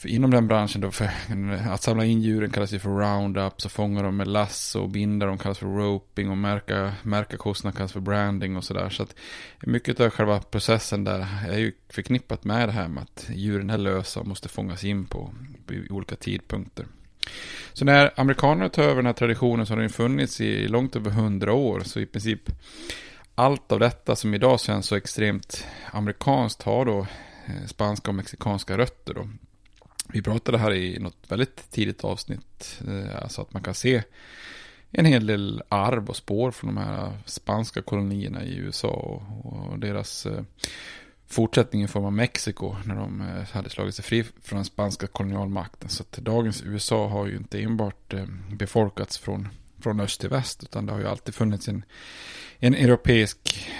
för 0.03 0.09
inom 0.09 0.31
den 0.31 0.49
branschen 0.49 0.81
då, 0.81 0.91
för 0.91 1.11
att 1.71 1.83
samla 1.83 2.05
in 2.05 2.23
djuren 2.23 2.51
kallas 2.51 2.73
ju 2.73 2.79
för 2.79 2.91
roundup, 2.91 3.61
så 3.61 3.69
fånga 3.69 4.03
dem 4.03 4.17
med 4.17 4.29
lasso 4.29 4.81
och 4.81 4.89
binda 4.89 5.27
dem 5.27 5.39
kallas 5.39 5.59
för 5.59 5.67
roping 5.67 6.31
och 6.31 6.39
märka, 6.39 6.93
märka 7.03 7.37
kossorna 7.37 7.73
kallas 7.73 7.93
för 7.93 8.01
branding 8.01 8.57
och 8.57 8.65
sådär. 8.65 8.89
Så 8.89 9.03
att 9.03 9.15
mycket 9.61 10.01
av 10.01 10.11
själva 10.11 10.41
processen 10.41 11.05
där 11.05 11.27
är 11.49 11.59
ju 11.59 11.73
förknippat 11.89 12.45
med 12.45 12.69
det 12.69 12.73
här 12.73 12.89
med 12.89 13.03
att 13.03 13.27
djuren 13.35 13.71
är 13.71 13.79
lösa 13.79 14.21
och 14.21 14.27
måste 14.27 14.49
fångas 14.49 14.85
in 14.85 15.07
på, 15.07 15.35
på 15.67 15.75
olika 15.95 16.17
tidpunkter. 16.17 16.87
Så 17.73 17.85
när 17.85 18.21
amerikanerna 18.21 18.69
tar 18.69 18.83
över 18.83 18.97
den 18.97 19.07
här 19.07 19.13
traditionen 19.13 19.67
så 19.67 19.73
har 19.75 19.81
den 19.81 19.91
funnits 19.91 20.41
i 20.41 20.69
långt 20.69 20.97
över 20.97 21.11
hundra 21.11 21.53
år, 21.53 21.81
så 21.81 22.01
i 22.01 22.07
princip 22.07 22.41
allt 23.35 23.73
av 23.73 23.79
detta 23.79 24.17
som 24.17 24.35
idag 24.35 24.61
känns 24.61 24.87
så 24.87 24.97
extremt 24.97 25.67
amerikanskt 25.93 26.63
har 26.63 26.85
då 26.85 26.99
eh, 27.47 27.67
spanska 27.67 28.11
och 28.11 28.15
mexikanska 28.15 28.79
rötter 28.79 29.15
då. 29.15 29.29
Vi 30.09 30.23
pratade 30.23 30.59
här 30.59 30.75
i 30.75 30.99
något 30.99 31.17
väldigt 31.29 31.71
tidigt 31.71 32.05
avsnitt, 32.05 32.81
eh, 32.89 33.23
alltså 33.23 33.43
att 33.43 33.53
man 33.53 33.63
kan 33.63 33.75
se 33.75 34.03
en 34.91 35.05
hel 35.05 35.27
del 35.27 35.63
arv 35.69 36.09
och 36.09 36.17
spår 36.17 36.51
från 36.51 36.75
de 36.75 36.81
här 36.81 37.19
spanska 37.27 37.83
kolonierna 37.83 38.45
i 38.45 38.57
USA 38.57 39.23
och, 39.45 39.79
deras 39.79 40.27
eh, 40.27 40.43
fortsättning 41.27 41.83
i 41.83 41.89
form 41.89 42.05
av 42.05 42.13
Mexiko 42.13 42.77
när 42.85 42.95
de 42.95 43.21
eh, 43.21 43.55
hade 43.55 43.71
slagit 43.71 43.95
sig 43.95 44.05
fri 44.05 44.25
från 44.43 44.57
den 44.57 44.65
spanska 44.65 45.07
kolonialmakten. 45.07 45.89
Så 45.89 46.03
att 46.03 46.13
dagens 46.13 46.63
USA 46.63 47.09
har 47.09 47.27
ju 47.27 47.37
inte 47.37 47.63
enbart 47.63 48.15
befolkats 48.51 49.19
från, 49.19 49.49
från 49.81 50.01
öst 50.01 50.21
till 50.21 50.31
väst 50.31 50.63
utan 50.63 50.87
det 50.87 50.93
har 50.93 51.01
ju 51.01 51.09
alltid 51.09 51.35
funnits 51.35 51.69
en, 51.69 51.85
en 52.59 52.75
europeisk 52.75 53.71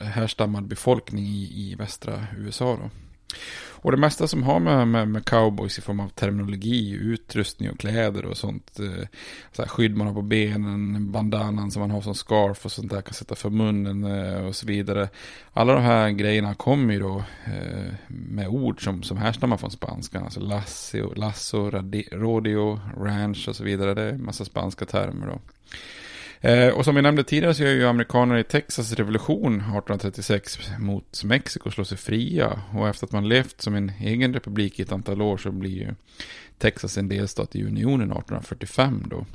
härstammad 0.00 0.66
befolkning 0.66 1.26
i, 1.26 1.70
i 1.70 1.74
västra 1.74 2.26
USA. 2.38 2.76
Då. 2.82 2.90
Och 3.84 3.90
det 3.90 3.96
mesta 3.96 4.28
som 4.28 4.42
har 4.42 4.60
med, 4.60 4.88
med, 4.88 5.08
med, 5.08 5.24
cowboys 5.24 5.78
i 5.78 5.82
form 5.82 6.00
av 6.00 6.08
terminologi, 6.08 6.90
utrustning 6.90 7.70
och 7.70 7.78
kläder 7.78 8.24
och 8.24 8.36
sånt. 8.36 8.80
Eh, 8.80 9.06
så 9.52 9.62
här 9.62 9.68
skydd 9.68 9.96
man 9.96 10.06
har 10.06 10.14
på 10.14 10.22
benen, 10.22 11.12
bandanan 11.12 11.70
som 11.70 11.80
man 11.80 11.90
har 11.90 12.00
som 12.00 12.14
scarf 12.14 12.64
och 12.64 12.72
sånt 12.72 12.90
där 12.90 13.02
kan 13.02 13.14
sätta 13.14 13.34
för 13.34 13.50
munnen 13.50 14.04
eh, 14.04 14.46
och 14.46 14.56
så 14.56 14.66
vidare. 14.66 15.08
Alla 15.52 15.74
de 15.74 15.82
här 15.82 16.10
grejerna 16.10 16.54
kommer 16.54 16.94
ju 16.94 17.00
då 17.00 17.24
eh, 17.44 17.94
med 18.08 18.48
ord 18.48 18.84
som, 18.84 19.02
som 19.02 19.16
härstammar 19.16 19.56
från 19.56 19.70
spanskan. 19.70 20.24
Alltså 20.24 20.40
lasso, 20.40 21.14
lasso 21.14 21.70
rodeo, 22.12 22.80
ranch 22.98 23.48
och 23.48 23.56
så 23.56 23.64
vidare. 23.64 23.94
Det 23.94 24.02
är 24.02 24.12
en 24.12 24.24
massa 24.24 24.44
spanska 24.44 24.84
termer 24.84 25.26
då. 25.26 25.38
Eh, 26.44 26.68
och 26.68 26.84
som 26.84 26.96
jag 26.96 27.02
nämnde 27.02 27.24
tidigare 27.24 27.54
så 27.54 27.62
gör 27.62 27.70
ju 27.70 27.86
amerikaner 27.86 28.36
i 28.38 28.44
Texas 28.44 28.92
revolution 28.92 29.54
1836 29.54 30.58
mot 30.78 31.24
Mexiko 31.24 31.70
slå 31.70 31.84
sig 31.84 31.98
fria. 31.98 32.62
Och 32.72 32.88
efter 32.88 33.06
att 33.06 33.12
man 33.12 33.28
levt 33.28 33.60
som 33.60 33.74
en 33.74 33.92
egen 34.00 34.34
republik 34.34 34.78
i 34.78 34.82
ett 34.82 34.92
antal 34.92 35.22
år 35.22 35.36
så 35.36 35.50
blir 35.52 35.70
ju 35.70 35.94
Texas 36.58 36.98
en 36.98 37.08
delstat 37.08 37.56
i 37.56 37.64
unionen 37.64 38.12
1845 38.12 39.04
då. 39.06 39.26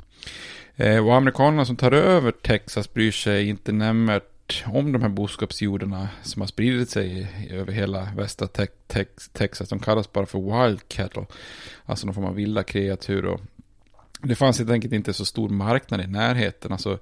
Eh, 0.84 1.06
och 1.06 1.14
amerikanerna 1.14 1.64
som 1.64 1.76
tar 1.76 1.92
över 1.92 2.30
Texas 2.30 2.94
bryr 2.94 3.12
sig 3.12 3.48
inte 3.48 3.72
nämnvärt 3.72 4.64
om 4.66 4.92
de 4.92 5.02
här 5.02 5.08
boskapsjordarna 5.08 6.08
som 6.22 6.42
har 6.42 6.46
spridit 6.46 6.90
sig 6.90 7.32
över 7.50 7.72
hela 7.72 8.08
västra 8.16 8.48
te 8.48 8.66
te 8.86 9.04
Texas. 9.32 9.68
De 9.68 9.78
kallas 9.78 10.12
bara 10.12 10.26
för 10.26 10.64
wild 10.66 10.88
cattle. 10.88 11.26
Alltså 11.84 12.06
någon 12.06 12.14
form 12.14 12.24
av 12.24 12.34
vilda 12.34 12.62
kreatur. 12.62 13.24
Och 13.24 13.40
det 14.22 14.34
fanns 14.34 14.58
helt 14.58 14.70
enkelt 14.70 14.92
inte 14.92 15.12
så 15.12 15.24
stor 15.24 15.48
marknad 15.48 16.00
i 16.00 16.06
närheten. 16.06 16.72
Alltså, 16.72 16.98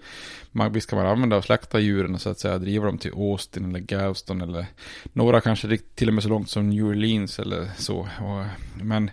man, 0.53 0.73
visst 0.73 0.91
kan 0.91 0.99
man 0.99 1.09
använda 1.09 1.37
och 1.37 1.45
slakta 1.45 1.81
djuren 1.81 2.15
och 2.15 2.21
så 2.21 2.31
att 2.31 2.39
säga 2.39 2.59
driva 2.59 2.87
dem 2.87 2.99
till 2.99 3.13
Austin 3.13 3.65
eller 3.65 3.81
Galveston 3.81 4.41
eller 4.41 4.67
några 5.13 5.41
kanske 5.41 5.79
till 5.95 6.09
och 6.09 6.15
med 6.15 6.23
så 6.23 6.29
långt 6.29 6.51
som 6.51 6.69
New 6.71 6.85
Orleans 6.85 7.39
eller 7.39 7.71
så. 7.77 7.99
Och, 7.99 8.45
men, 8.85 9.11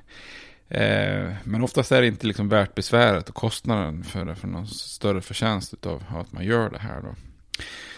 eh, 0.69 1.33
men 1.43 1.63
oftast 1.63 1.91
är 1.91 2.01
det 2.01 2.07
inte 2.07 2.27
liksom 2.27 2.49
värt 2.49 2.75
besväret 2.75 3.29
och 3.29 3.35
kostnaden 3.35 4.03
för, 4.03 4.35
för 4.35 4.47
någon 4.47 4.67
större 4.67 5.21
förtjänst 5.21 5.85
av 5.85 6.03
att 6.07 6.31
man 6.31 6.45
gör 6.45 6.69
det 6.69 6.79
här. 6.79 7.01
Då. 7.01 7.15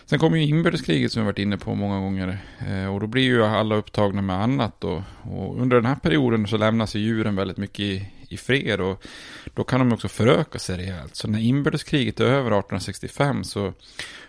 Sen 0.06 0.20
kommer 0.20 0.38
ju 0.38 0.44
inbördeskriget 0.44 1.12
som 1.12 1.22
vi 1.22 1.26
varit 1.26 1.40
inne 1.40 1.58
på 1.58 1.76
många 1.76 2.00
gånger. 2.00 2.38
Eh, 2.68 2.94
och 2.94 3.00
då 3.00 3.08
blir 3.08 3.24
ju 3.24 3.44
alla 3.44 3.76
upptagna 3.76 4.22
med 4.22 4.36
annat. 4.36 4.82
då. 4.82 5.04
och 5.22 5.62
under 5.62 5.76
den 5.76 5.86
här 5.86 5.96
perioden 5.96 6.48
så 6.48 6.58
lämnas 6.58 6.96
ju 6.96 7.00
djuren 7.00 7.36
väldigt 7.36 7.58
mycket 7.58 7.80
i, 7.80 8.10
i 8.30 8.38
fred. 8.38 8.82
Och 8.82 9.06
då 9.54 9.64
kan 9.64 9.80
de 9.80 9.94
också 9.94 10.08
föröka 10.08 10.60
sig 10.60 10.78
rejält. 10.78 11.16
Så 11.16 11.28
när 11.28 11.40
inbördeskriget 11.40 12.20
är 12.20 12.26
över 12.26 12.52
1865 12.52 13.44
så 13.44 13.74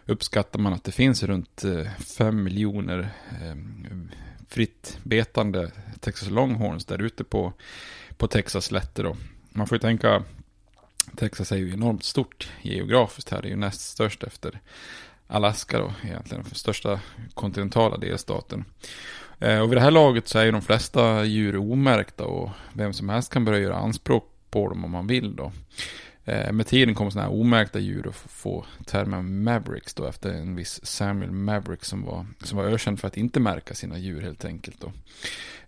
uppskattar 0.06 0.58
man 0.58 0.72
att 0.72 0.84
det 0.84 0.92
finns 0.92 1.22
runt 1.22 1.64
eh, 1.64 1.90
5 2.16 2.42
miljoner 2.42 3.10
eh, 3.42 3.56
fritt 4.48 4.98
betande 5.02 5.70
Texas 6.00 6.30
Longhorns 6.30 6.84
där 6.84 7.02
ute 7.02 7.24
på, 7.24 7.52
på 8.16 8.26
Texas 8.28 8.64
slätter. 8.64 9.04
Då. 9.04 9.16
Man 9.50 9.66
får 9.66 9.76
ju 9.76 9.80
tänka, 9.80 10.22
Texas 11.16 11.52
är 11.52 11.56
ju 11.56 11.72
enormt 11.72 12.04
stort 12.04 12.52
geografiskt 12.62 13.30
här, 13.30 13.42
det 13.42 13.48
är 13.48 13.50
ju 13.50 13.56
näst 13.56 13.80
störst 13.80 14.22
efter 14.22 14.60
Alaska 15.26 15.78
då 15.78 15.92
egentligen, 16.04 16.42
den 16.42 16.54
största 16.54 17.00
kontinentala 17.34 17.96
delstaten. 17.96 18.64
Eh, 19.40 19.60
och 19.60 19.70
vid 19.70 19.76
det 19.76 19.82
här 19.82 19.90
laget 19.90 20.28
så 20.28 20.38
är 20.38 20.44
ju 20.44 20.52
de 20.52 20.62
flesta 20.62 21.24
djur 21.24 21.56
omärkta 21.56 22.24
och 22.24 22.50
vem 22.72 22.92
som 22.92 23.08
helst 23.08 23.32
kan 23.32 23.44
börja 23.44 23.58
göra 23.58 23.76
anspråk 23.76 24.32
på 24.50 24.68
dem 24.68 24.84
om 24.84 24.90
man 24.90 25.06
vill 25.06 25.36
då. 25.36 25.52
Eh, 26.28 26.52
med 26.52 26.66
tiden 26.66 26.94
kommer 26.94 27.10
sådana 27.10 27.28
här 27.28 27.40
omärkta 27.40 27.78
djur 27.78 28.08
att 28.08 28.14
få 28.14 28.64
termen 28.86 29.42
Mavericks 29.42 29.94
då 29.94 30.06
efter 30.06 30.34
en 30.34 30.56
viss 30.56 30.86
Samuel 30.86 31.30
Maverick 31.30 31.84
som 31.84 32.04
var, 32.04 32.26
som 32.44 32.58
var 32.58 32.64
ökänd 32.64 33.00
för 33.00 33.08
att 33.08 33.16
inte 33.16 33.40
märka 33.40 33.74
sina 33.74 33.98
djur 33.98 34.20
helt 34.20 34.44
enkelt 34.44 34.80
då. 34.80 34.92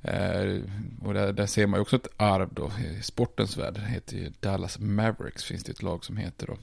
Eh, 0.02 0.60
och 1.04 1.14
där, 1.14 1.32
där, 1.32 1.46
ser 1.46 1.66
man 1.66 1.78
ju 1.78 1.82
också 1.82 1.96
ett 1.96 2.08
arv 2.16 2.48
då 2.52 2.72
i 2.98 3.02
sportens 3.02 3.56
värld. 3.56 3.74
Det 3.74 3.80
heter 3.80 4.16
ju 4.16 4.32
Dallas 4.40 4.78
Mavericks 4.78 5.44
finns 5.44 5.64
det 5.64 5.72
ett 5.72 5.82
lag 5.82 6.04
som 6.04 6.16
heter 6.16 6.46
då. 6.46 6.56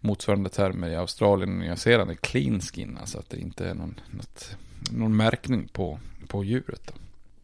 Motsvarande 0.00 0.50
termer 0.50 0.90
i 0.90 0.96
Australien 0.96 1.52
och 1.52 1.58
Nya 1.58 1.76
Zeeland 1.76 2.10
är 2.10 2.14
clean 2.14 2.60
skin, 2.60 2.98
alltså 3.00 3.18
att 3.18 3.30
det 3.30 3.40
inte 3.40 3.68
är 3.68 3.74
någon, 3.74 4.00
något, 4.10 4.56
någon 4.90 5.16
märkning 5.16 5.68
på, 5.72 5.98
på 6.28 6.44
djuret. 6.44 6.82
Då. 6.86 6.92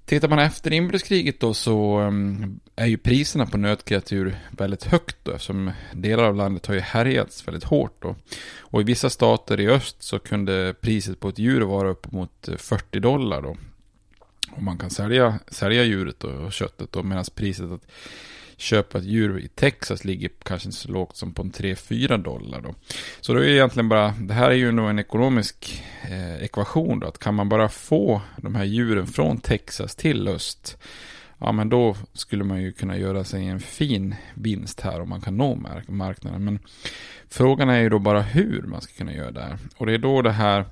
Tittar 0.05 0.29
man 0.29 0.39
efter 0.39 0.73
inbördeskriget 0.73 1.41
då 1.41 1.55
så 1.55 2.01
um, 2.01 2.61
är 2.77 2.87
ju 2.87 2.97
priserna 2.97 3.47
på 3.47 3.59
nötkreatur 3.59 4.37
väldigt 4.51 4.85
högt 4.85 5.17
då 5.23 5.33
eftersom 5.33 5.71
delar 5.93 6.25
av 6.25 6.35
landet 6.35 6.67
har 6.67 6.75
ju 6.75 6.81
härjats 6.81 7.49
väldigt 7.49 7.65
hårt 7.65 8.03
då. 8.03 8.17
Och 8.59 8.81
i 8.81 8.85
vissa 8.85 9.11
stater 9.11 9.61
i 9.61 9.69
öst 9.69 10.03
så 10.03 10.19
kunde 10.19 10.75
priset 10.81 11.21
på 11.21 11.29
ett 11.29 11.39
djur 11.39 11.61
vara 11.61 11.91
upp 11.91 12.13
mot 12.13 12.49
40 12.57 13.01
dollar 13.01 13.43
då. 13.43 13.57
Och 14.51 14.63
man 14.63 14.79
kan 14.79 14.91
sälja, 14.91 15.39
sälja 15.49 15.85
djuret 15.85 16.25
och 16.25 16.53
köttet 16.53 16.93
då 16.93 17.03
medan 17.03 17.25
priset 17.35 17.71
att 17.71 17.87
köpa 18.63 18.99
ett 18.99 19.05
djur 19.05 19.39
i 19.39 19.49
Texas 19.49 20.05
ligger 20.05 20.31
kanske 20.43 20.69
inte 20.69 20.79
så 20.79 20.93
lågt 20.93 21.17
som 21.17 21.35
på 21.35 21.43
en 21.43 21.53
3-4 21.53 22.23
dollar 22.23 22.61
då. 22.61 22.75
Så 23.21 23.35
då 23.35 23.39
är 23.39 23.45
det 23.45 23.53
egentligen 23.53 23.89
bara, 23.89 24.15
det 24.21 24.35
här 24.35 24.51
är 24.51 24.55
ju 24.55 24.73
nog 24.73 24.91
en 24.91 24.99
ekonomisk 24.99 25.83
eh, 26.03 26.45
ekvation 26.45 27.01
då, 27.01 27.07
att 27.07 27.19
kan 27.19 27.35
man 27.35 27.49
bara 27.49 27.69
få 27.69 28.23
de 28.37 28.55
här 28.55 28.65
djuren 28.65 29.07
från 29.07 29.41
Texas 29.41 29.97
till 29.97 30.29
öst, 30.29 30.79
ja 31.39 31.53
men 31.53 31.69
då 31.69 31.97
skulle 32.13 32.45
man 32.45 32.63
ju 32.63 32.73
kunna 32.73 32.97
göra 32.97 33.25
sig 33.25 33.47
en 33.47 33.61
fin 33.61 34.15
vinst 34.35 34.81
här 34.81 35.01
om 35.01 35.09
man 35.09 35.21
kan 35.21 35.37
nå 35.37 35.55
mark 35.55 35.89
marknaden. 35.89 36.45
Men 36.45 36.59
frågan 37.29 37.69
är 37.69 37.81
ju 37.81 37.89
då 37.89 37.99
bara 37.99 38.23
hur 38.23 38.63
man 38.63 38.81
ska 38.81 38.93
kunna 38.93 39.15
göra 39.15 39.31
det 39.31 39.43
här. 39.43 39.59
Och 39.77 39.87
det 39.87 39.95
är 39.95 39.99
då 39.99 40.23
det 40.23 40.33
här 40.33 40.65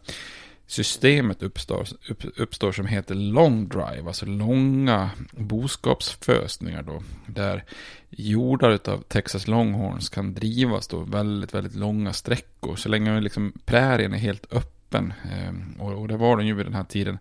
systemet 0.71 1.43
uppstår, 1.43 1.87
upp, 2.09 2.25
uppstår 2.37 2.73
som 2.73 2.87
heter 2.87 3.15
long 3.15 3.69
drive, 3.69 4.07
alltså 4.07 4.27
långa 4.27 5.11
boskapsfösningar 5.33 6.83
då, 6.83 7.03
där 7.27 7.65
jordar 8.11 8.79
av 8.85 9.03
Texas 9.03 9.49
Longhorns 9.49 10.09
kan 10.09 10.35
drivas 10.35 10.89
då 10.89 10.99
väldigt, 11.01 11.55
väldigt 11.55 11.75
långa 11.75 12.13
sträckor, 12.13 12.77
så 12.77 12.89
länge 12.89 13.21
liksom 13.21 13.53
prärien 13.65 14.15
är 14.15 14.19
helt 14.19 14.53
öppen, 14.53 15.13
eh, 15.33 15.83
och, 15.83 15.93
och 15.93 16.09
det 16.09 16.17
var 16.17 16.37
den 16.37 16.47
ju 16.47 16.55
vid 16.55 16.67
den 16.67 16.75
här 16.75 16.85
tiden, 16.85 17.19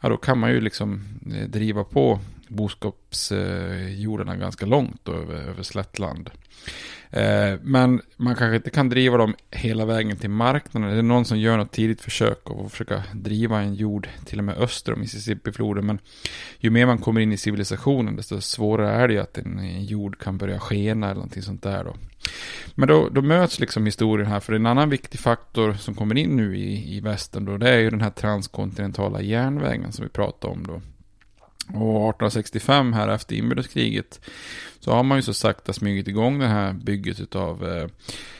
ja 0.00 0.08
då 0.08 0.16
kan 0.16 0.38
man 0.38 0.50
ju 0.50 0.60
liksom 0.60 1.04
eh, 1.34 1.48
driva 1.48 1.84
på 1.84 2.20
boskapsjordarna 2.48 4.32
eh, 4.32 4.38
ganska 4.38 4.66
långt 4.66 5.00
då, 5.02 5.12
över, 5.12 5.34
över 5.34 5.62
slättland. 5.62 6.30
Eh, 7.12 7.58
men 7.62 8.00
man 8.16 8.34
kanske 8.34 8.56
inte 8.56 8.70
kan 8.70 8.88
driva 8.88 9.16
dem 9.16 9.34
hela 9.50 9.84
vägen 9.84 10.16
till 10.16 10.30
marknaden. 10.30 10.90
Det 10.90 10.98
är 10.98 11.02
någon 11.02 11.24
som 11.24 11.38
gör 11.38 11.56
något 11.56 11.72
tidigt 11.72 12.00
försök 12.00 12.50
och 12.50 12.70
försöka 12.70 13.02
driva 13.12 13.60
en 13.60 13.74
jord 13.74 14.08
till 14.24 14.38
och 14.38 14.44
med 14.44 14.56
öster 14.58 14.92
om 14.92 15.00
Mississippifloden. 15.00 15.86
Men 15.86 15.98
ju 16.58 16.70
mer 16.70 16.86
man 16.86 16.98
kommer 16.98 17.20
in 17.20 17.32
i 17.32 17.36
civilisationen 17.36 18.16
desto 18.16 18.40
svårare 18.40 18.90
är 18.90 19.08
det 19.08 19.14
ju 19.14 19.20
att 19.20 19.38
en, 19.38 19.58
en 19.58 19.84
jord 19.84 20.18
kan 20.18 20.38
börja 20.38 20.58
skena 20.58 21.06
eller 21.06 21.14
någonting 21.14 21.42
sånt 21.42 21.62
där 21.62 21.84
då. 21.84 21.96
Men 22.74 22.88
då, 22.88 23.08
då 23.08 23.22
möts 23.22 23.60
liksom 23.60 23.86
historien 23.86 24.26
här, 24.26 24.40
för 24.40 24.52
en 24.52 24.66
annan 24.66 24.90
viktig 24.90 25.20
faktor 25.20 25.72
som 25.72 25.94
kommer 25.94 26.18
in 26.18 26.36
nu 26.36 26.56
i, 26.56 26.96
i 26.96 27.00
västern 27.00 27.44
då, 27.44 27.56
det 27.56 27.70
är 27.70 27.78
ju 27.78 27.90
den 27.90 28.00
här 28.00 28.10
transkontinentala 28.10 29.20
järnvägen 29.20 29.92
som 29.92 30.04
vi 30.04 30.10
pratade 30.10 30.52
om 30.52 30.66
då. 30.66 30.80
Och 31.74 32.08
1865 32.08 32.92
här 32.92 33.08
efter 33.08 33.36
inbördeskriget 33.36 34.20
så 34.80 34.92
har 34.92 35.02
man 35.02 35.18
ju 35.18 35.22
så 35.22 35.34
sakta 35.34 35.72
smugit 35.72 36.08
igång 36.08 36.38
det 36.38 36.46
här 36.46 36.72
bygget 36.72 37.36
av 37.36 37.68
eh, 37.68 37.86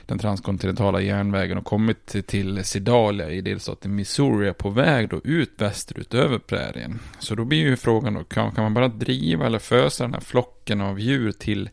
den 0.07 0.19
transkontinentala 0.19 1.01
järnvägen 1.01 1.59
och 1.59 1.65
kommit 1.65 2.27
till 2.27 2.65
Sedalia 2.65 3.31
i 3.31 3.41
delstaten 3.41 3.95
Missouri 3.95 4.53
på 4.53 4.71
väg 4.71 5.09
då 5.09 5.21
ut 5.25 5.53
västerut 5.57 6.15
över 6.15 6.39
prärien. 6.39 6.99
Så 7.19 7.35
då 7.35 7.45
blir 7.45 7.59
ju 7.59 7.77
frågan 7.77 8.15
då, 8.15 8.25
kan, 8.25 8.53
kan 8.53 8.65
man 8.65 8.75
bara 8.75 8.89
driva 8.89 9.47
eller 9.47 9.59
fösa 9.59 10.05
den 10.05 10.15
här 10.15 10.21
flocken 10.21 10.81
av 10.81 11.01
djur 11.01 11.33
till 11.33 11.71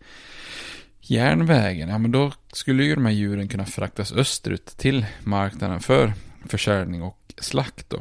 järnvägen? 1.01 1.89
Ja, 1.89 1.97
men 1.97 2.11
då 2.11 2.31
skulle 2.53 2.83
ju 2.83 2.95
de 2.95 3.05
här 3.05 3.13
djuren 3.13 3.47
kunna 3.47 3.65
fraktas 3.65 4.13
österut 4.13 4.65
till 4.65 5.05
marknaden 5.23 5.79
för 5.79 6.13
försäljning 6.47 7.03
och 7.03 7.33
slakt 7.37 7.89
då. 7.89 7.99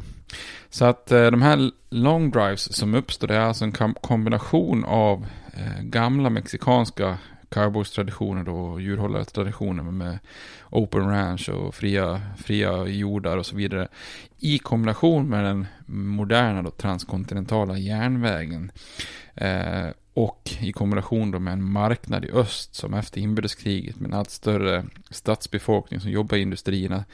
Så 0.70 0.84
att 0.84 1.12
eh, 1.12 1.26
de 1.26 1.42
här 1.42 1.70
long 1.90 2.30
drives 2.30 2.76
som 2.76 2.94
uppstår, 2.94 3.28
det 3.28 3.36
är 3.36 3.40
alltså 3.40 3.64
en 3.64 3.94
kombination 4.00 4.84
av 4.84 5.26
eh, 5.52 5.82
gamla 5.82 6.30
mexikanska 6.30 7.18
cowboys-traditioner 7.48 8.48
och 8.48 8.80
djurhållartraditioner 8.80 9.82
med 9.82 10.18
open 10.70 11.08
ranch 11.10 11.48
och 11.48 11.74
fria, 11.74 12.20
fria 12.38 12.86
jordar 12.86 13.36
och 13.36 13.46
så 13.46 13.56
vidare. 13.56 13.88
I 14.38 14.58
kombination 14.58 15.28
med 15.28 15.44
den 15.44 15.66
moderna 15.86 16.62
då, 16.62 16.70
transkontinentala 16.70 17.78
järnvägen. 17.78 18.72
Eh, 19.34 19.86
och 20.14 20.50
i 20.60 20.72
kombination 20.72 21.30
då 21.30 21.38
med 21.38 21.52
en 21.52 21.70
marknad 21.70 22.24
i 22.24 22.30
öst 22.30 22.74
som 22.74 22.94
efter 22.94 23.20
inbördeskriget 23.20 24.00
med 24.00 24.10
en 24.10 24.18
allt 24.18 24.30
större 24.30 24.84
stadsbefolkning 25.10 26.00
som 26.00 26.10
jobbar 26.10 26.36
i 26.36 26.40
industrierna 26.40 27.04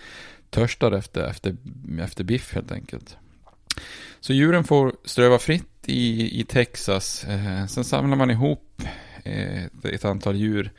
törstar 0.55 0.93
efter, 0.93 1.29
efter, 1.29 1.57
efter 2.01 2.25
biff 2.25 2.55
helt 2.55 2.73
enkelt. 2.73 3.17
Så 4.21 4.33
djuren 4.33 4.65
får 4.65 4.93
ströva 5.05 5.39
fritt 5.39 5.89
i, 5.89 6.41
i 6.41 6.45
Texas. 6.45 7.25
Eh, 7.25 7.67
sen 7.67 7.85
samlar 7.85 8.17
man 8.17 8.31
ihop 8.31 8.83
eh, 9.25 9.65
ett 9.83 10.05
antal 10.05 10.37
djur. 10.37 10.73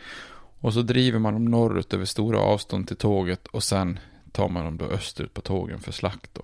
Och 0.59 0.73
så 0.73 0.81
driver 0.81 1.19
man 1.19 1.33
dem 1.33 1.45
norrut 1.45 1.93
över 1.93 2.05
stora 2.05 2.39
avstånd 2.39 2.87
till 2.87 2.97
tåget. 2.97 3.47
Och 3.47 3.63
sen 3.63 3.99
tar 4.31 4.49
man 4.49 4.65
dem 4.65 4.77
då 4.77 4.85
österut 4.85 5.33
på 5.33 5.41
tågen 5.41 5.79
för 5.79 5.91
slakt. 5.91 6.29
Då. 6.33 6.41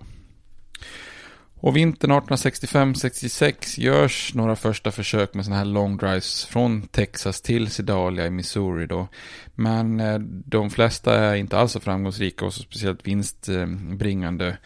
Och 1.62 1.76
vintern 1.76 2.12
1865-66 2.12 3.80
görs 3.80 4.34
några 4.34 4.56
första 4.56 4.90
försök 4.90 5.34
med 5.34 5.44
sådana 5.44 5.58
här 5.58 5.64
long 5.64 5.96
drives 5.96 6.44
från 6.44 6.82
Texas 6.82 7.40
till 7.40 7.70
Sedalia 7.70 8.26
i 8.26 8.30
Missouri 8.30 8.86
då. 8.86 9.08
Men 9.54 10.00
eh, 10.00 10.18
de 10.44 10.70
flesta 10.70 11.18
är 11.18 11.34
inte 11.34 11.58
alls 11.58 11.72
så 11.72 11.80
framgångsrika 11.80 12.44
och 12.44 12.54
så 12.54 12.62
speciellt 12.62 13.06
vinstbringande. 13.06 14.56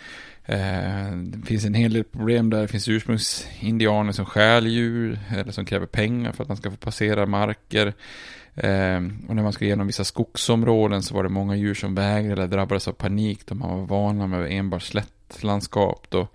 Eh, 0.45 1.17
det 1.17 1.47
finns 1.47 1.65
en 1.65 1.75
hel 1.75 1.93
del 1.93 2.05
problem 2.05 2.51
där. 2.51 2.63
Det 2.63 2.69
finns 2.69 2.89
ursprungsindianer 2.89 4.13
som 4.13 4.27
stjäl 4.27 4.67
djur 4.67 5.19
eller 5.37 5.53
som 5.53 5.65
kräver 5.65 5.87
pengar 5.87 6.33
för 6.33 6.43
att 6.43 6.49
man 6.49 6.57
ska 6.57 6.71
få 6.71 6.77
passera 6.77 7.27
marker. 7.27 7.87
Eh, 8.55 8.97
och 9.29 9.37
när 9.37 9.43
man 9.43 9.53
ska 9.53 9.65
igenom 9.65 9.87
vissa 9.87 10.05
skogsområden 10.05 11.03
så 11.03 11.15
var 11.15 11.23
det 11.23 11.29
många 11.29 11.57
djur 11.57 11.75
som 11.75 11.95
vägrade 11.95 12.43
eller 12.43 12.57
drabbades 12.57 12.89
av 12.89 12.93
panik. 12.93 13.47
De 13.47 13.59
var 13.59 13.87
vana 13.87 14.27
med 14.27 14.53
enbart 14.53 14.83
slättlandskap. 14.83 16.07
Då. 16.09 16.29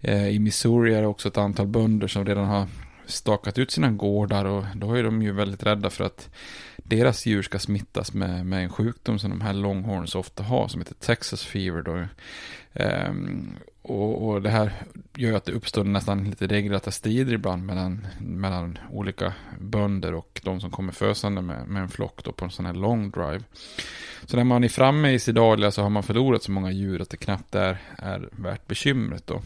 Eh, 0.00 0.28
I 0.28 0.38
Missouri 0.38 0.94
är 0.94 1.00
det 1.00 1.06
också 1.06 1.28
ett 1.28 1.38
antal 1.38 1.66
bönder 1.66 2.08
som 2.08 2.26
redan 2.26 2.44
har 2.44 2.66
stakat 3.06 3.58
ut 3.58 3.70
sina 3.70 3.90
gårdar 3.90 4.44
och 4.44 4.64
då 4.74 4.94
är 4.94 5.02
de 5.02 5.22
ju 5.22 5.32
väldigt 5.32 5.62
rädda 5.62 5.90
för 5.90 6.04
att 6.04 6.28
deras 6.76 7.26
djur 7.26 7.42
ska 7.42 7.58
smittas 7.58 8.14
med, 8.14 8.46
med 8.46 8.64
en 8.64 8.70
sjukdom 8.70 9.18
som 9.18 9.30
de 9.30 9.40
här 9.40 9.52
longhorns 9.52 10.14
ofta 10.14 10.42
har 10.42 10.68
som 10.68 10.80
heter 10.80 10.94
Texas 10.94 11.44
fever. 11.44 11.82
Då. 11.82 12.06
Um, 12.84 13.52
och, 13.82 14.28
och, 14.28 14.42
det 14.42 14.50
här 14.50 14.72
gör 15.16 15.36
att 15.36 15.44
det 15.44 15.52
uppstår 15.52 15.84
nästan 15.84 16.24
lite 16.30 16.46
regelrätta 16.46 16.90
strider 16.90 17.32
ibland 17.32 17.66
mellan, 17.66 18.06
mellan 18.20 18.78
olika 18.90 19.32
bönder 19.60 20.14
och 20.14 20.40
de 20.44 20.60
som 20.60 20.70
kommer 20.70 20.92
fösande 20.92 21.42
med, 21.42 21.68
med 21.68 21.82
en 21.82 21.88
flock 21.88 22.24
då 22.24 22.32
på 22.32 22.44
en 22.44 22.50
sån 22.50 22.66
här 22.66 22.74
long 22.74 23.10
drive. 23.10 23.42
Så 24.26 24.36
när 24.36 24.44
man 24.44 24.64
är 24.64 24.68
framme 24.68 25.10
i 25.10 25.18
Sidalia 25.18 25.70
så 25.70 25.82
har 25.82 25.90
man 25.90 26.02
förlorat 26.02 26.42
så 26.42 26.50
många 26.52 26.70
djur 26.70 27.02
att 27.02 27.10
det 27.10 27.16
knappt 27.16 27.54
är, 27.54 27.78
är 27.96 28.28
värt 28.32 28.66
bekymret 28.66 29.26
då. 29.26 29.42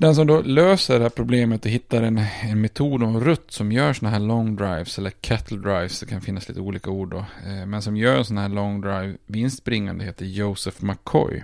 Den 0.00 0.14
som 0.14 0.26
då 0.26 0.42
löser 0.42 0.98
det 0.98 1.02
här 1.02 1.10
problemet 1.10 1.64
och 1.64 1.70
hittar 1.70 2.02
en, 2.02 2.18
en 2.42 2.60
metod 2.60 3.02
och 3.02 3.08
en 3.08 3.20
rutt 3.20 3.52
som 3.52 3.72
gör 3.72 3.92
sådana 3.92 4.16
här 4.16 4.24
long 4.24 4.56
drives 4.56 4.98
eller 4.98 5.10
kettle 5.10 5.58
drives, 5.58 6.00
det 6.00 6.06
kan 6.06 6.20
finnas 6.20 6.48
lite 6.48 6.60
olika 6.60 6.90
ord 6.90 7.10
då, 7.10 7.18
eh, 7.18 7.66
men 7.66 7.82
som 7.82 7.96
gör 7.96 8.16
en 8.16 8.24
sån 8.24 8.38
här 8.38 8.48
long 8.48 8.80
drive 8.80 9.16
vinstbringande 9.26 10.04
heter 10.04 10.24
Joseph 10.24 10.84
McCoy. 10.84 11.42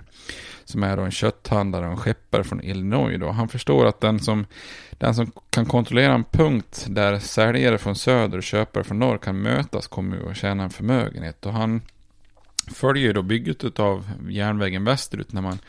Som 0.65 0.83
är 0.83 0.97
då 0.97 1.03
en 1.03 1.11
kötthandlare 1.11 1.85
och 1.85 1.91
en 1.91 1.97
skeppare 1.97 2.43
från 2.43 2.61
Illinois 2.61 3.19
då. 3.19 3.31
Han 3.31 3.47
förstår 3.47 3.85
att 3.85 4.01
den 4.01 4.19
som, 4.19 4.45
den 4.91 5.15
som 5.15 5.31
kan 5.49 5.65
kontrollera 5.65 6.13
en 6.13 6.23
punkt 6.23 6.85
där 6.89 7.19
säljare 7.19 7.77
från 7.77 7.95
söder 7.95 8.37
och 8.37 8.43
köpare 8.43 8.83
från 8.83 8.99
norr 8.99 9.17
kan 9.17 9.41
mötas 9.41 9.87
kommer 9.87 10.31
att 10.31 10.37
tjäna 10.37 10.63
en 10.63 10.69
förmögenhet. 10.69 11.45
Och 11.45 11.53
han 11.53 11.81
följer 12.75 13.13
då 13.13 13.21
bygget 13.21 13.79
av 13.79 14.09
järnvägen 14.29 14.83
västerut 14.83 15.33
när 15.33 15.41
man 15.41 15.59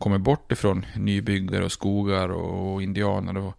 kommer 0.00 0.18
bort 0.18 0.52
ifrån 0.52 0.86
nybyggare 0.96 1.64
och 1.64 1.72
skogar 1.72 2.28
och 2.28 2.82
indianer 2.82 3.36
och 3.36 3.56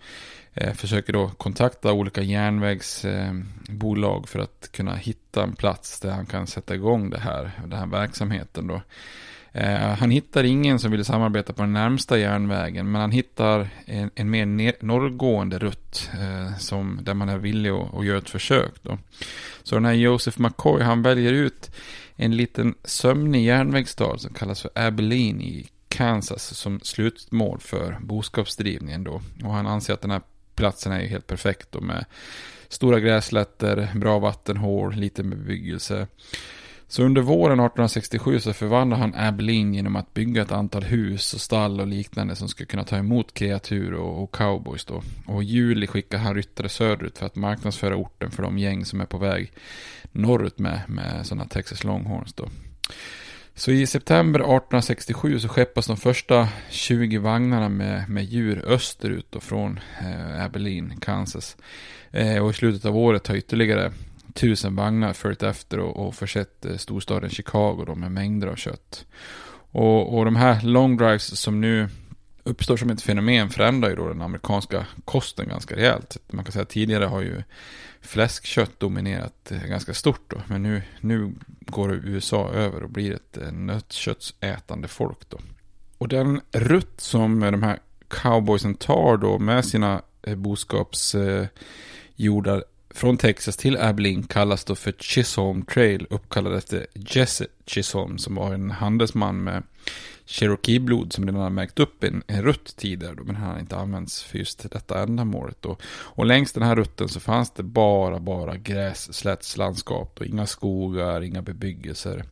eh, 0.54 0.74
försöker 0.74 1.14
då 1.14 1.30
kontakta 1.30 1.94
olika 1.94 2.22
järnvägsbolag 2.22 4.22
eh, 4.22 4.26
för 4.26 4.40
att 4.40 4.70
kunna 4.72 4.96
hitta 4.96 5.44
en 5.44 5.56
plats 5.56 6.00
där 6.00 6.12
han 6.12 6.26
kan 6.26 6.48
sätta 6.48 6.76
igång 6.76 7.10
det 7.10 7.20
här, 7.20 7.52
den 7.62 7.80
här 7.80 7.88
verksamheten 7.88 8.68
då. 8.68 8.82
Eh, 9.54 9.80
han 9.80 10.12
hittar 10.12 10.44
ingen 10.44 10.80
som 10.80 10.92
vill 10.92 11.06
samarbeta 11.06 11.54
på 11.54 11.62
den 11.62 11.74
närmsta 11.74 12.18
järnvägen, 12.18 12.92
men 12.92 13.02
han 13.02 13.12
hittar 13.12 13.70
en, 13.86 14.12
en 14.16 14.30
mer 14.30 14.46
ner, 14.46 14.74
norrgående 14.80 15.60
rutt 15.60 16.10
eh, 16.14 16.58
som, 16.58 17.00
där 17.02 17.14
man 17.14 17.30
är 17.30 17.38
villig 17.38 17.70
att, 17.70 17.94
att 17.94 18.06
göra 18.06 18.18
ett 18.18 18.30
försök. 18.30 18.72
Då. 18.82 18.98
Så 19.64 19.76
den 19.76 19.86
här 19.86 19.94
Joseph 19.94 20.42
McCoy, 20.42 20.84
han 20.84 21.02
väljer 21.02 21.34
ut 21.34 21.72
en 22.16 22.38
liten 22.38 22.76
sömnig 22.84 23.46
järnvägsstad 23.46 24.22
som 24.22 24.34
kallas 24.34 24.62
för 24.62 24.72
Abilene 24.76 25.44
i 25.44 25.68
Kansas 26.02 26.58
som 26.58 26.80
slutmål 26.80 27.60
för 27.60 27.98
boskapsdrivningen 28.02 29.04
då. 29.04 29.22
Och 29.44 29.54
han 29.54 29.68
anser 29.68 29.94
att 29.94 30.02
den 30.02 30.12
här 30.12 30.22
platsen 30.56 30.92
är 30.92 31.02
ju 31.02 31.08
helt 31.08 31.28
perfekt 31.28 31.72
då 31.72 31.82
med 31.82 32.06
stora 32.70 33.00
gräslätter, 33.00 33.92
bra 33.96 34.20
vattenhål, 34.20 34.96
liten 34.96 35.30
bebyggelse. 35.30 36.08
Så 36.88 37.04
under 37.04 37.22
våren 37.22 37.60
1867 37.60 38.40
så 38.40 38.54
förvandlar 38.54 38.98
han 38.98 39.16
Abilene 39.16 39.76
genom 39.76 39.96
att 39.96 40.14
bygga 40.14 40.42
ett 40.42 40.52
antal 40.52 40.84
hus 40.84 41.34
och 41.34 41.42
stall 41.42 41.80
och 41.80 41.88
liknande 41.88 42.36
som 42.36 42.48
ska 42.48 42.66
kunna 42.66 42.84
ta 42.84 42.98
emot 42.98 43.34
kreatur 43.34 43.94
och, 43.94 44.24
och 44.24 44.36
cowboys 44.36 44.86
då. 44.86 45.04
Och 45.26 45.44
i 45.44 45.46
juli 45.46 45.88
skickar 45.88 46.18
han 46.18 46.36
ryttare 46.36 46.70
söderut 46.70 47.18
för 47.18 47.26
att 47.26 47.36
marknadsföra 47.36 47.96
orten 47.96 48.32
för 48.32 48.44
de 48.44 48.58
gäng 48.58 48.86
som 48.86 49.02
är 49.02 49.06
på 49.06 49.18
väg 49.18 49.52
norrut 50.12 50.60
med, 50.60 50.82
med 50.88 51.26
sådana 51.26 51.46
Texas 51.46 51.84
Longhorns 51.84 52.34
då. 52.34 52.50
Så 53.56 53.72
i 53.72 53.88
september 53.88 54.40
1867 54.40 55.40
så 55.40 55.48
skeppas 55.48 55.88
de 55.88 55.98
första 55.98 56.48
20 56.70 57.18
vagnarna 57.18 57.70
med, 57.70 58.10
med 58.10 58.24
djur 58.24 58.64
österut 58.68 59.36
och 59.36 59.44
från 59.44 59.80
eh, 60.02 60.46
Abilene, 60.46 60.96
Kansas. 61.02 61.58
Eh, 62.12 62.44
och 62.44 62.50
i 62.50 62.54
slutet 62.54 62.86
av 62.86 62.98
året 62.98 63.28
har 63.28 63.36
ytterligare 63.36 63.92
tusen 64.34 64.76
vagnar 64.76 65.14
följt 65.14 65.44
efter 65.44 65.80
och, 65.80 66.08
och 66.08 66.16
försett 66.16 66.66
eh, 66.66 66.78
storstaden 66.78 67.30
Chicago 67.30 67.84
då 67.88 67.96
med 67.96 68.12
mängder 68.12 68.48
av 68.48 68.56
kött. 68.56 69.06
Och, 69.72 70.18
och 70.18 70.26
de 70.26 70.36
här 70.36 70.62
long 70.62 70.98
drives 70.98 71.40
som 71.40 71.62
nu 71.62 71.90
uppstår 72.44 72.78
som 72.78 72.90
ett 72.90 73.02
fenomen 73.02 73.50
förändrar 73.50 73.90
ju 73.90 73.96
då 73.96 74.08
den 74.08 74.22
amerikanska 74.22 74.86
kosten 75.06 75.48
ganska 75.48 75.76
rejält. 75.76 76.18
Man 76.28 76.46
kan 76.46 76.52
säga 76.52 76.64
att 76.64 76.70
tidigare 76.70 77.06
har 77.06 77.22
ju 77.22 77.44
fläskkött 78.02 78.80
dominerat 78.80 79.52
eh, 79.52 79.64
ganska 79.64 79.94
stort 79.94 80.22
då. 80.28 80.42
Men 80.48 80.64
nu, 80.64 80.82
nu 81.00 81.34
går 81.60 81.94
USA 81.94 82.50
över 82.50 82.84
och 82.84 82.90
blir 82.90 83.14
ett 83.14 83.38
eh, 83.38 83.52
nötköttsätande 83.52 84.88
folk 84.88 85.30
då. 85.30 85.38
Och 85.98 86.08
den 86.08 86.42
rutt 86.52 87.02
som 87.02 87.40
de 87.40 87.64
här 87.64 87.80
cowboysen 88.08 88.76
tar 88.76 89.18
då 89.18 89.40
med 89.40 89.66
sina 89.66 90.02
eh, 90.22 90.36
boskapsjordar 90.36 92.64
från 92.94 93.18
Texas 93.18 93.58
till 93.58 93.78
Abilene 93.78 94.24
kallas 94.30 94.66
då 94.66 94.76
för 94.76 94.92
Chisholm 94.92 95.66
Trail, 95.66 96.08
uppkallad 96.10 96.54
efter 96.54 96.88
Jesse 96.94 97.48
Chisholm 97.66 98.18
som 98.18 98.36
var 98.36 98.54
en 98.54 98.72
handelsman 98.72 99.44
med 99.44 99.64
Cherokee-blod 100.32 101.14
som 101.14 101.26
redan 101.26 101.42
har 101.42 101.50
märkt 101.50 101.80
upp 101.80 102.04
en, 102.04 102.24
en 102.28 102.44
rutt 102.44 102.76
tidigare, 102.76 103.16
då, 103.16 103.24
men 103.24 103.36
den 103.36 103.44
har 103.44 103.60
inte 103.60 103.78
använts 103.78 104.24
för 104.24 104.38
just 104.38 104.72
detta 104.72 105.04
ändamålet. 105.04 105.58
Då. 105.62 105.78
Och 105.84 106.26
längs 106.26 106.54
den 106.54 106.64
här 106.64 106.76
rutten 106.76 107.10
så 107.10 107.20
fanns 107.20 107.52
det 107.52 107.64
bara, 107.64 108.20
bara 108.20 108.58
grässlättslandskap 108.58 110.18
och 110.20 110.26
inga 110.26 110.46
skogar, 110.46 111.22
inga 111.22 111.42
bebyggelser. 111.42 112.24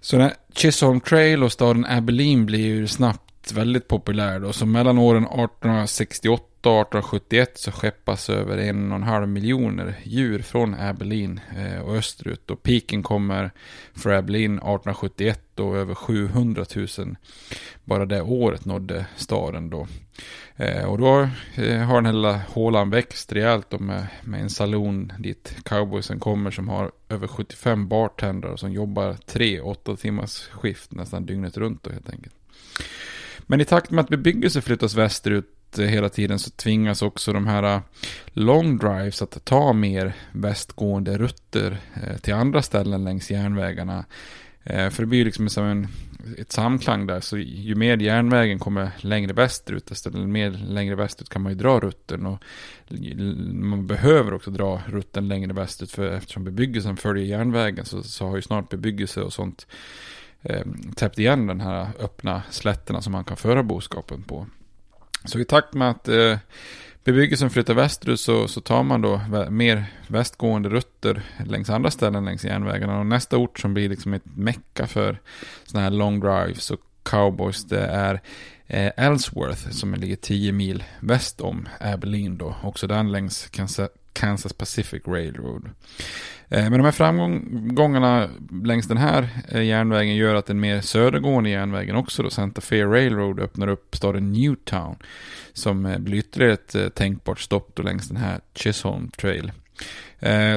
Så 0.00 0.18
när 0.18 0.34
Chisholm 0.54 1.00
Trail 1.00 1.42
och 1.42 1.52
staden 1.52 1.84
Abilene 1.84 2.44
blir 2.44 2.66
ju 2.66 2.86
snabbt 2.86 3.52
väldigt 3.52 3.88
populär 3.88 4.40
då, 4.40 4.52
så 4.52 4.66
mellan 4.66 4.98
åren 4.98 5.24
1868 5.24 6.53
1871 6.70 7.58
så 7.58 7.72
skeppas 7.72 8.30
över 8.30 8.58
en 8.58 8.92
och 8.92 8.96
en 8.96 9.02
halv 9.02 9.28
miljoner 9.28 9.94
djur 10.02 10.42
från 10.42 10.74
Abilene 10.74 11.40
eh, 11.56 11.80
och 11.80 11.96
österut. 11.96 12.50
Och 12.50 12.62
piken 12.62 13.02
kommer 13.02 13.50
för 13.94 14.10
Abilene 14.10 14.56
1871 14.56 15.60
och 15.60 15.76
över 15.76 15.94
700 15.94 16.64
000 16.76 17.16
bara 17.84 18.06
det 18.06 18.22
året 18.22 18.64
nådde 18.64 19.06
staden 19.16 19.70
då. 19.70 19.86
Eh, 20.56 20.84
och 20.84 20.98
då 20.98 21.28
eh, 21.54 21.78
har 21.78 21.94
den 21.94 22.06
här 22.06 22.12
lilla 22.12 22.40
hålan 22.48 22.90
växt 22.90 23.32
rejält 23.32 23.80
med, 23.80 24.06
med 24.22 24.40
en 24.40 24.50
saloon 24.50 25.12
dit 25.18 25.56
cowboysen 25.62 26.20
kommer 26.20 26.50
som 26.50 26.68
har 26.68 26.92
över 27.08 27.26
75 27.26 27.88
bartendrar 27.88 28.56
som 28.56 28.72
jobbar 28.72 29.16
tre 29.26 29.60
åtta 29.60 29.96
timmars 29.96 30.48
skift 30.48 30.92
nästan 30.92 31.26
dygnet 31.26 31.56
runt 31.56 31.82
då 31.82 31.90
helt 31.90 32.10
enkelt. 32.10 32.34
Men 33.46 33.60
i 33.60 33.64
takt 33.64 33.90
med 33.90 34.02
att 34.02 34.08
bebyggelse 34.08 34.60
flyttas 34.60 34.94
västerut 34.94 35.63
Eh, 35.78 35.86
hela 35.86 36.08
tiden 36.08 36.38
så 36.38 36.50
tvingas 36.50 37.02
också 37.02 37.32
de 37.32 37.46
här 37.46 37.62
eh, 37.62 37.80
long 38.32 38.78
drives 38.78 39.22
att 39.22 39.44
ta 39.44 39.72
mer 39.72 40.12
västgående 40.32 41.18
rutter 41.18 41.78
eh, 41.94 42.16
till 42.16 42.34
andra 42.34 42.62
ställen 42.62 43.04
längs 43.04 43.30
järnvägarna. 43.30 44.04
För 44.66 45.02
det 45.02 45.06
blir 45.06 45.24
liksom 45.24 45.48
som 45.48 45.64
en, 45.64 45.88
ett 46.38 46.52
samklang 46.52 47.06
där. 47.06 47.20
Så 47.20 47.38
ju 47.38 47.74
mer 47.74 47.96
järnvägen 47.96 48.58
kommer 48.58 48.90
längre 49.00 49.32
västerut, 49.32 49.86
desto 49.86 50.10
mer 50.10 50.50
längre 50.50 50.94
västerut 50.94 51.28
kan 51.28 51.42
man 51.42 51.52
ju 51.52 51.58
dra 51.58 51.80
rutten. 51.80 52.26
Och 52.26 52.38
man 53.52 53.86
behöver 53.86 54.34
också 54.34 54.50
dra 54.50 54.82
rutten 54.86 55.28
längre 55.28 55.52
västerut. 55.52 55.90
För 55.90 56.10
eftersom 56.10 56.44
bebyggelsen 56.44 56.96
följer 56.96 57.24
järnvägen 57.24 57.84
så, 57.84 58.02
så 58.02 58.28
har 58.28 58.36
ju 58.36 58.42
snart 58.42 58.68
bebyggelse 58.68 59.22
och 59.22 59.32
sånt 59.32 59.66
eh, 60.42 60.66
täppt 60.96 61.18
igen 61.18 61.46
den 61.46 61.60
här 61.60 61.88
öppna 61.98 62.42
slätterna 62.50 63.02
som 63.02 63.12
man 63.12 63.24
kan 63.24 63.36
föra 63.36 63.62
boskapen 63.62 64.22
på. 64.22 64.46
Så 65.24 65.38
i 65.38 65.44
takt 65.44 65.74
med 65.74 65.90
att 65.90 66.08
eh, 66.08 66.38
bebyggelsen 67.04 67.50
flyttar 67.50 67.74
västerut 67.74 68.20
så, 68.20 68.48
så 68.48 68.60
tar 68.60 68.82
man 68.82 69.02
då 69.02 69.20
mer 69.50 69.84
västgående 70.06 70.68
rutter 70.68 71.22
längs 71.46 71.70
andra 71.70 71.90
ställen 71.90 72.24
längs 72.24 72.44
järnvägarna. 72.44 72.98
Och 72.98 73.06
nästa 73.06 73.36
ort 73.36 73.58
som 73.58 73.74
blir 73.74 73.88
liksom 73.88 74.14
ett 74.14 74.36
mecka 74.36 74.86
för 74.86 75.20
sådana 75.64 75.84
här 75.84 75.90
long 75.90 76.20
drives 76.20 76.70
och 76.70 76.80
cowboys 77.02 77.64
det 77.64 77.86
är 77.86 78.20
eh, 78.66 78.92
Ellsworth 78.96 79.70
som 79.70 79.94
ligger 79.94 80.16
10 80.16 80.52
mil 80.52 80.84
väst 81.00 81.40
om 81.40 81.68
Abilene 81.80 82.36
då. 82.36 82.56
Också 82.62 82.86
den 82.86 83.12
längs 83.12 83.48
Kansas 83.50 83.90
Kansas 84.14 84.52
Pacific 84.52 85.02
Railroad. 85.06 85.70
Eh, 86.48 86.70
men 86.70 86.72
de 86.72 86.84
här 86.84 86.92
framgångarna 86.92 88.28
längs 88.64 88.88
den 88.88 88.96
här 88.96 89.28
eh, 89.48 89.62
järnvägen 89.62 90.16
gör 90.16 90.34
att 90.34 90.46
den 90.46 90.60
mer 90.60 90.80
södergående 90.80 91.50
järnvägen 91.50 91.96
också 91.96 92.22
då, 92.22 92.30
Santa 92.30 92.60
Fe 92.60 92.84
Railroad, 92.84 93.40
öppnar 93.40 93.68
upp 93.68 93.96
staden 93.96 94.32
Newtown. 94.32 94.96
Som 95.52 95.86
eh, 95.86 95.98
blir 95.98 96.18
ytterligare 96.18 96.52
ett 96.52 96.94
tänkbart 96.94 97.40
stopp 97.40 97.70
då 97.74 97.82
längs 97.82 98.08
den 98.08 98.16
här 98.16 98.40
Chisholm 98.54 99.10
Trail. 99.10 99.52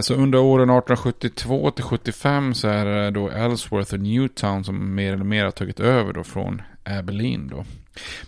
Så 0.01 0.13
under 0.13 0.39
åren 0.39 0.69
1872 0.69 1.71
till 1.71 1.83
75 1.83 2.53
så 2.53 2.67
är 2.67 2.85
det 2.85 3.11
då 3.11 3.29
Ellsworth 3.29 3.93
och 3.93 3.99
Newtown 3.99 4.63
som 4.63 4.95
mer 4.95 5.13
eller 5.13 5.23
mer 5.23 5.43
har 5.43 5.51
tagit 5.51 5.79
över 5.79 6.13
då 6.13 6.23
från 6.23 6.61
Abilene 6.83 7.49
då. 7.49 7.65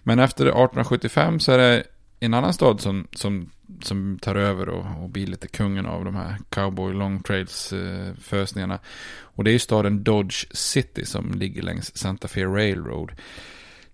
Men 0.04 0.20
efter 0.20 0.46
1875 0.46 1.40
så 1.40 1.52
är 1.52 1.58
det 1.58 1.84
en 2.20 2.34
annan 2.34 2.54
stad 2.54 2.82
som, 2.82 3.08
som, 3.12 3.50
som 3.82 4.20
tar 4.22 4.36
över 4.36 4.70
och, 4.70 5.04
och 5.04 5.10
blir 5.10 5.28
lite 5.28 5.48
kungen 5.48 5.86
av 5.86 6.06
de 6.06 6.16
här 6.16 6.38
cowboy 6.50 6.94
long 6.94 7.24
trails 7.24 7.74
eh, 7.74 8.14
fösningarna. 8.22 8.80
Och 9.22 9.44
det 9.44 9.50
är 9.50 9.54
ju 9.54 9.60
staden 9.60 10.04
Dodge 10.04 10.46
City 10.52 11.06
som 11.06 11.32
ligger 11.32 11.62
längs 11.62 11.98
Santa 11.98 12.28
Fe 12.28 12.46
Railroad. 12.46 13.12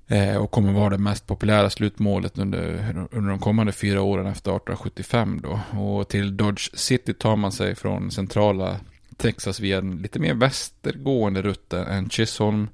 Eh, 0.07 0.37
och 0.37 0.51
kommer 0.51 0.73
vara 0.73 0.89
det 0.89 0.97
mest 0.97 1.27
populära 1.27 1.69
slutmålet 1.69 2.37
under, 2.37 2.63
under 3.11 3.29
de 3.29 3.39
kommande 3.39 3.71
fyra 3.71 4.01
åren 4.01 4.27
efter 4.27 4.51
1875 4.51 5.41
då. 5.43 5.79
Och 5.79 6.07
till 6.09 6.37
Dodge 6.37 6.69
City 6.73 7.13
tar 7.13 7.35
man 7.35 7.51
sig 7.51 7.75
från 7.75 8.11
centrala 8.11 8.79
Texas 9.17 9.59
via 9.59 9.77
en 9.77 9.97
lite 10.01 10.19
mer 10.19 10.33
västergående 10.33 11.41
rutt 11.41 11.73
än 11.73 12.09
Chisholm 12.09 12.67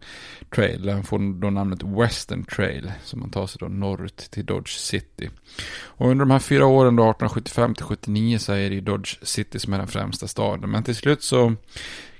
Trail. 0.56 0.86
Den 0.86 1.04
får 1.04 1.42
då 1.42 1.50
namnet 1.50 1.84
Western 1.84 2.44
Trail. 2.44 2.92
Som 3.04 3.20
man 3.20 3.30
tar 3.30 3.48
sig 3.48 3.58
då 3.60 3.68
norrut 3.68 4.18
till 4.18 4.46
Dodge 4.46 4.70
City. 4.70 5.30
Och 5.84 6.10
under 6.10 6.26
de 6.26 6.32
här 6.32 6.40
fyra 6.40 6.66
åren 6.66 6.96
då 6.96 7.04
1875 7.04 7.76
till 7.76 7.86
79 7.86 8.38
så 8.38 8.54
är 8.54 8.70
det 8.70 8.82
Dodge 8.82 9.18
City 9.22 9.60
som 9.60 9.74
är 9.74 9.78
den 9.78 9.88
främsta 9.88 10.28
staden. 10.28 10.70
Men 10.70 10.84
till 10.84 10.96
slut 10.96 11.24
så 11.24 11.56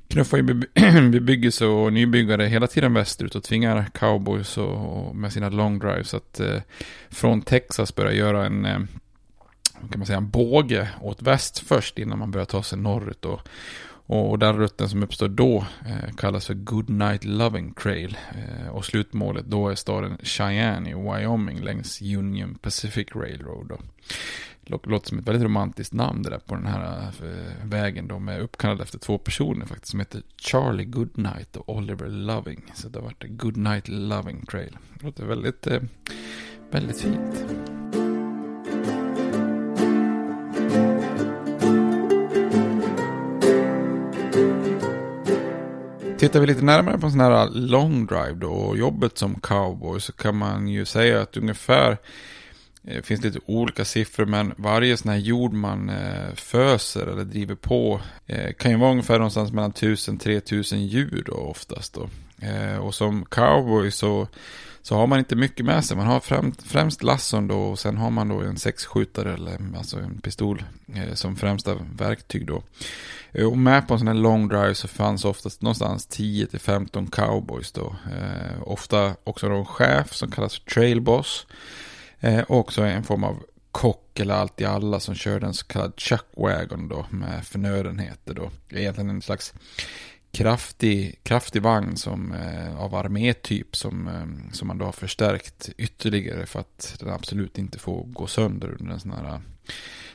knuffar 0.08 0.38
ju 0.38 0.44
bebyggelse 1.12 1.66
och 1.66 1.94
nybyggare 1.94 2.46
hela 2.46 2.68
tiden 2.68 2.94
västerut 2.94 3.36
och 3.36 3.44
tvingar 3.44 3.86
cowboys 3.94 4.58
och, 4.58 5.08
och 5.08 5.16
med 5.16 5.34
sina 5.34 5.50
long 5.50 5.80
drives 5.80 6.14
att 6.14 6.40
eh, 6.40 6.62
från 7.10 7.42
Texas 7.42 7.96
börja 7.96 8.14
göra 8.14 8.46
en 8.46 8.66
eh, 8.66 8.80
kan 9.90 10.00
man 10.00 10.06
säga, 10.06 10.18
en 10.18 10.30
båge 10.30 10.90
åt 11.02 11.22
väst 11.22 11.60
först 11.60 12.00
innan 12.00 12.20
man 12.20 12.32
börjar 12.32 12.46
ta 12.46 12.64
sig 12.64 12.80
norrut. 12.80 13.26
Och, 13.26 13.40
och 14.12 14.40
den 14.40 14.58
rutten 14.58 14.90
som 14.90 15.04
uppstår 15.04 15.28
då 15.28 15.66
eh, 15.86 16.16
kallas 16.18 16.48
för 16.48 16.54
Goodnight 16.54 17.24
Loving 17.24 17.74
Trail. 17.74 18.18
Eh, 18.32 18.68
och 18.68 18.86
slutmålet 18.86 19.46
då 19.46 19.70
är 19.70 19.76
staden 19.76 20.18
Cheyenne 20.24 20.90
i 20.90 20.94
Wyoming 20.94 21.62
längs 21.62 22.02
Union 22.02 22.56
Pacific 22.62 23.08
Railroad. 23.16 23.68
Då. 23.68 23.78
Låter 24.64 25.10
som 25.10 25.20
ett 25.20 25.28
väldigt 25.28 25.44
romantiskt 25.44 25.94
namn 25.94 26.22
det 26.22 26.30
där 26.30 26.40
på 26.40 26.56
den 26.56 26.66
här 26.66 27.12
eh, 27.24 27.68
vägen. 27.68 28.08
De 28.08 28.28
är 28.28 28.40
uppkallade 28.40 28.84
efter 28.84 29.00
två 29.00 29.18
personer 29.18 29.66
faktiskt 29.66 29.92
som 29.92 30.00
heter 30.00 30.22
Charlie 30.38 30.86
Goodnight 30.86 31.56
och 31.56 31.76
Oliver 31.76 32.08
Loving. 32.08 32.72
Så 32.74 32.90
det 32.90 33.00
har 33.00 33.04
varit 33.04 33.24
Goodnight 33.30 33.88
Loving 33.88 34.46
Trail. 34.46 34.78
Det 34.94 35.06
låter 35.06 35.26
väldigt, 35.26 35.68
eh, 35.68 35.82
väldigt 36.72 37.02
fint. 37.02 37.46
Tittar 46.22 46.40
vi 46.40 46.48
lite 46.48 46.66
närmare 46.66 46.98
på 46.98 47.06
en 47.06 47.12
sån 47.12 47.22
här 47.22 47.44
äh, 47.44 47.52
long 47.52 48.06
drive 48.06 48.34
då 48.34 48.52
och 48.52 48.78
jobbet 48.78 49.18
som 49.18 49.36
cowboy 49.36 50.00
så 50.00 50.14
kan 50.14 50.38
man 50.38 50.68
ju 50.68 50.86
säga 50.86 51.22
att 51.22 51.38
ungefär 51.38 51.98
Eh, 52.84 52.96
det 52.96 53.02
finns 53.02 53.24
lite 53.24 53.40
olika 53.46 53.86
siffror 53.86 54.26
men 54.26 54.54
varje 54.58 54.98
sån 54.98 55.12
här 55.12 55.18
jord 55.18 55.54
man 55.54 55.90
eh, 55.90 56.34
föser 56.36 57.08
eller 57.08 57.24
driver 57.24 57.56
på 57.56 58.02
eh, 58.28 58.54
kan 58.54 58.72
ju 58.72 58.78
vara 58.78 58.92
ungefär 58.92 59.18
någonstans 59.18 59.52
mellan 59.52 59.74
1000-3000 59.74 60.76
djur 60.76 61.24
då 61.26 61.34
oftast 61.34 61.94
då. 61.94 62.10
Och 62.82 62.96
som 62.96 63.26
cowboy 63.26 63.92
så, 63.92 64.28
så 64.82 64.96
har 64.96 65.08
man 65.08 65.20
inte 65.20 65.36
mycket 65.36 65.66
med 65.66 65.86
sig. 65.86 65.98
Man 65.98 66.06
har 66.06 66.20
främst, 66.20 66.64
främst 66.64 67.04
lasson 67.04 67.48
då 67.48 67.58
och 67.58 67.80
sen 67.80 67.98
har 67.98 68.10
man 68.10 68.28
då 68.28 68.42
en 68.42 68.58
sexskjutare 68.58 69.34
eller 69.34 69.56
mm, 69.56 69.76
alltså 69.76 70.00
en 70.00 70.22
pistol 70.22 70.64
som 71.14 71.36
främsta 71.36 71.76
verktyg 71.98 72.48
då. 72.48 72.64
Och 73.46 73.58
med 73.58 73.88
på 73.88 73.94
en 73.94 74.00
sån 74.00 74.08
här 74.08 74.16
long 74.16 74.48
drive 74.48 74.76
så 74.76 74.88
fanns 74.88 75.26
oftast 75.26 75.62
någonstans 75.62 76.10
10-15 76.10 77.10
cowboys 77.12 77.72
då. 77.72 77.96
ofta 78.62 79.16
också 79.24 79.48
någon 79.48 79.66
chef 79.66 80.14
som 80.14 80.32
kallas 80.32 80.60
trail 80.60 81.02
boss. 81.02 81.46
Eh, 82.24 82.44
också 82.48 82.82
en 82.82 83.04
form 83.04 83.24
av 83.24 83.44
kock 83.72 84.20
eller 84.20 84.34
allt 84.34 84.62
i 84.62 84.66
alla 84.66 85.00
som 85.00 85.16
körde 85.16 85.46
en 85.46 85.54
så 85.54 85.66
kallad 85.66 85.94
chuckwagon 85.98 86.88
då 86.88 87.06
med 87.10 87.46
förnödenheter 87.46 88.34
då. 88.34 88.52
Egentligen 88.70 89.10
en 89.10 89.22
slags 89.22 89.54
kraftig, 90.32 91.20
kraftig 91.24 91.62
vagn 91.62 91.98
som, 91.98 92.34
eh, 92.34 92.82
av 92.82 92.96
armétyp 92.96 93.76
som, 93.76 94.08
eh, 94.08 94.54
som 94.54 94.68
man 94.68 94.78
då 94.78 94.86
har 94.86 94.92
förstärkt 94.92 95.70
ytterligare 95.78 96.46
för 96.46 96.60
att 96.60 96.96
den 97.00 97.10
absolut 97.10 97.58
inte 97.58 97.80
får 97.80 98.04
gå 98.04 98.28
sönder 98.28 98.76
under 98.80 98.94
en 98.94 99.00
sån 99.00 99.12
här 99.12 99.26
eh, 99.26 99.40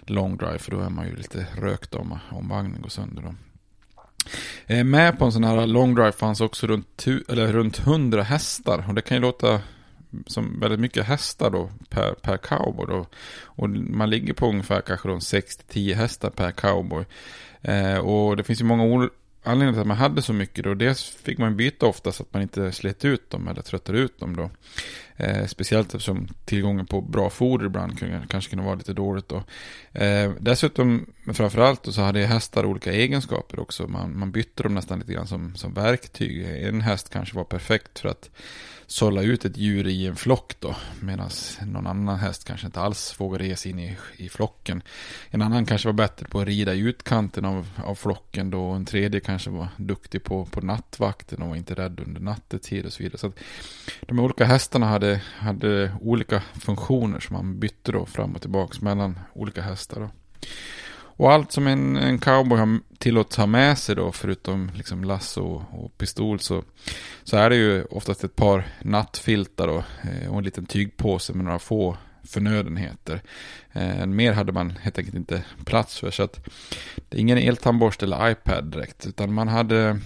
long 0.06 0.36
drive 0.36 0.58
för 0.58 0.70
då 0.70 0.80
är 0.80 0.90
man 0.90 1.06
ju 1.06 1.16
lite 1.16 1.46
rökt 1.56 1.94
om, 1.94 2.18
om 2.30 2.48
vagnen 2.48 2.82
går 2.82 2.88
sönder 2.88 3.22
då. 3.22 3.34
Eh, 4.66 4.84
med 4.84 5.18
på 5.18 5.24
en 5.24 5.32
sån 5.32 5.44
här 5.44 5.66
long 5.66 5.94
drive 5.94 6.12
fanns 6.12 6.40
också 6.40 6.66
runt, 6.66 7.04
eller 7.28 7.52
runt 7.52 7.78
100 7.78 8.22
hästar 8.22 8.84
och 8.88 8.94
det 8.94 9.02
kan 9.02 9.16
ju 9.16 9.20
låta 9.20 9.60
som 10.26 10.60
väldigt 10.60 10.80
mycket 10.80 11.06
hästar 11.06 11.50
då 11.50 11.70
per, 11.88 12.14
per 12.14 12.36
cowboy. 12.36 12.86
Då. 12.86 13.06
Och 13.42 13.70
man 13.70 14.10
ligger 14.10 14.32
på 14.32 14.48
ungefär 14.48 14.80
kanske 14.80 15.08
6-10 15.08 15.94
hästar 15.94 16.30
per 16.30 16.50
cowboy. 16.50 17.04
Eh, 17.62 17.98
och 17.98 18.36
det 18.36 18.44
finns 18.44 18.60
ju 18.60 18.64
många 18.64 19.08
anledningar 19.46 19.72
till 19.72 19.80
att 19.80 19.86
man 19.86 19.96
hade 19.96 20.22
så 20.22 20.32
mycket 20.32 20.64
då. 20.64 20.74
Dels 20.74 21.04
fick 21.04 21.38
man 21.38 21.56
byta 21.56 21.86
ofta 21.86 22.12
så 22.12 22.22
att 22.22 22.32
man 22.32 22.42
inte 22.42 22.72
slet 22.72 23.04
ut 23.04 23.30
dem 23.30 23.48
eller 23.48 23.62
tröttade 23.62 23.98
ut 23.98 24.18
dem 24.18 24.36
då. 24.36 24.50
Eh, 25.16 25.46
speciellt 25.46 25.94
eftersom 25.94 26.28
tillgången 26.44 26.86
på 26.86 27.00
bra 27.00 27.30
foder 27.30 27.66
ibland 27.66 27.98
kunde, 27.98 28.26
kanske 28.28 28.50
kunde 28.50 28.64
vara 28.64 28.74
lite 28.74 28.92
dåligt 28.92 29.28
då. 29.28 29.42
Eh, 29.92 30.32
dessutom, 30.40 31.06
framförallt 31.34 31.82
då, 31.82 31.92
så 31.92 32.00
hade 32.00 32.20
hästar 32.20 32.64
olika 32.64 32.92
egenskaper 32.92 33.60
också. 33.60 33.88
Man, 33.88 34.18
man 34.18 34.30
bytte 34.30 34.62
dem 34.62 34.74
nästan 34.74 34.98
lite 34.98 35.12
grann 35.12 35.26
som, 35.26 35.56
som 35.56 35.74
verktyg. 35.74 36.46
En 36.68 36.80
häst 36.80 37.10
kanske 37.10 37.36
var 37.36 37.44
perfekt 37.44 37.98
för 37.98 38.08
att 38.08 38.30
sålla 38.86 39.22
ut 39.22 39.44
ett 39.44 39.56
djur 39.56 39.86
i 39.86 40.06
en 40.06 40.16
flock 40.16 40.54
då. 40.60 40.76
Medan 41.00 41.30
någon 41.62 41.86
annan 41.86 42.18
häst 42.18 42.44
kanske 42.44 42.66
inte 42.66 42.80
alls 42.80 43.20
vågar 43.20 43.40
ge 43.40 43.56
sig 43.56 43.70
in 43.70 43.78
i, 43.78 43.96
i 44.16 44.28
flocken. 44.28 44.82
En 45.30 45.42
annan 45.42 45.66
kanske 45.66 45.88
var 45.88 45.92
bättre 45.92 46.26
på 46.26 46.40
att 46.40 46.46
rida 46.46 46.74
i 46.74 46.78
utkanten 46.78 47.44
av, 47.44 47.68
av 47.84 47.94
flocken 47.94 48.50
då. 48.50 48.64
En 48.70 48.84
tredje 48.84 49.20
kanske 49.20 49.50
var 49.50 49.68
duktig 49.76 50.24
på, 50.24 50.44
på 50.44 50.60
nattvakten 50.60 51.42
och 51.42 51.48
var 51.48 51.56
inte 51.56 51.74
rädd 51.74 52.00
under 52.06 52.20
nattetid 52.20 52.86
och 52.86 52.92
så 52.92 53.02
vidare. 53.02 53.18
Så 53.18 53.26
att 53.26 53.38
de 54.00 54.18
olika 54.18 54.44
hästarna 54.44 54.86
hade, 54.86 55.22
hade 55.36 55.92
olika 56.00 56.42
funktioner 56.60 57.20
som 57.20 57.36
man 57.36 57.60
bytte 57.60 57.92
då 57.92 58.06
fram 58.06 58.34
och 58.34 58.40
tillbaka 58.40 58.78
mellan 58.80 59.18
olika 59.34 59.62
hästar. 59.62 60.00
Då. 60.00 60.10
Och 61.16 61.32
allt 61.32 61.52
som 61.52 61.66
en, 61.66 61.96
en 61.96 62.18
cowboy 62.18 62.58
har 62.58 62.80
tillåts 62.98 63.36
ha 63.36 63.46
med 63.46 63.78
sig 63.78 63.96
då, 63.96 64.12
förutom 64.12 64.70
liksom 64.74 65.04
lasso 65.04 65.42
och, 65.42 65.84
och 65.84 65.98
pistol, 65.98 66.40
så, 66.40 66.62
så 67.24 67.36
är 67.36 67.50
det 67.50 67.56
ju 67.56 67.84
oftast 67.84 68.24
ett 68.24 68.36
par 68.36 68.66
nattfiltar 68.82 69.66
då, 69.66 69.84
eh, 70.10 70.30
och 70.30 70.38
en 70.38 70.44
liten 70.44 70.66
tygpåse 70.66 71.32
med 71.32 71.44
några 71.44 71.58
få 71.58 71.96
förnödenheter. 72.24 73.22
Eh, 73.72 74.06
mer 74.06 74.32
hade 74.32 74.52
man 74.52 74.70
helt 74.70 74.98
enkelt 74.98 75.16
inte 75.16 75.44
plats 75.64 75.98
för. 75.98 76.10
Så 76.10 76.22
att 76.22 76.46
det 77.08 77.16
är 77.16 77.20
ingen 77.20 77.38
eltandborste 77.38 78.04
eller 78.04 78.30
iPad 78.30 78.64
direkt, 78.64 79.06
utan 79.06 79.32
man 79.32 79.48
hade 79.48 80.00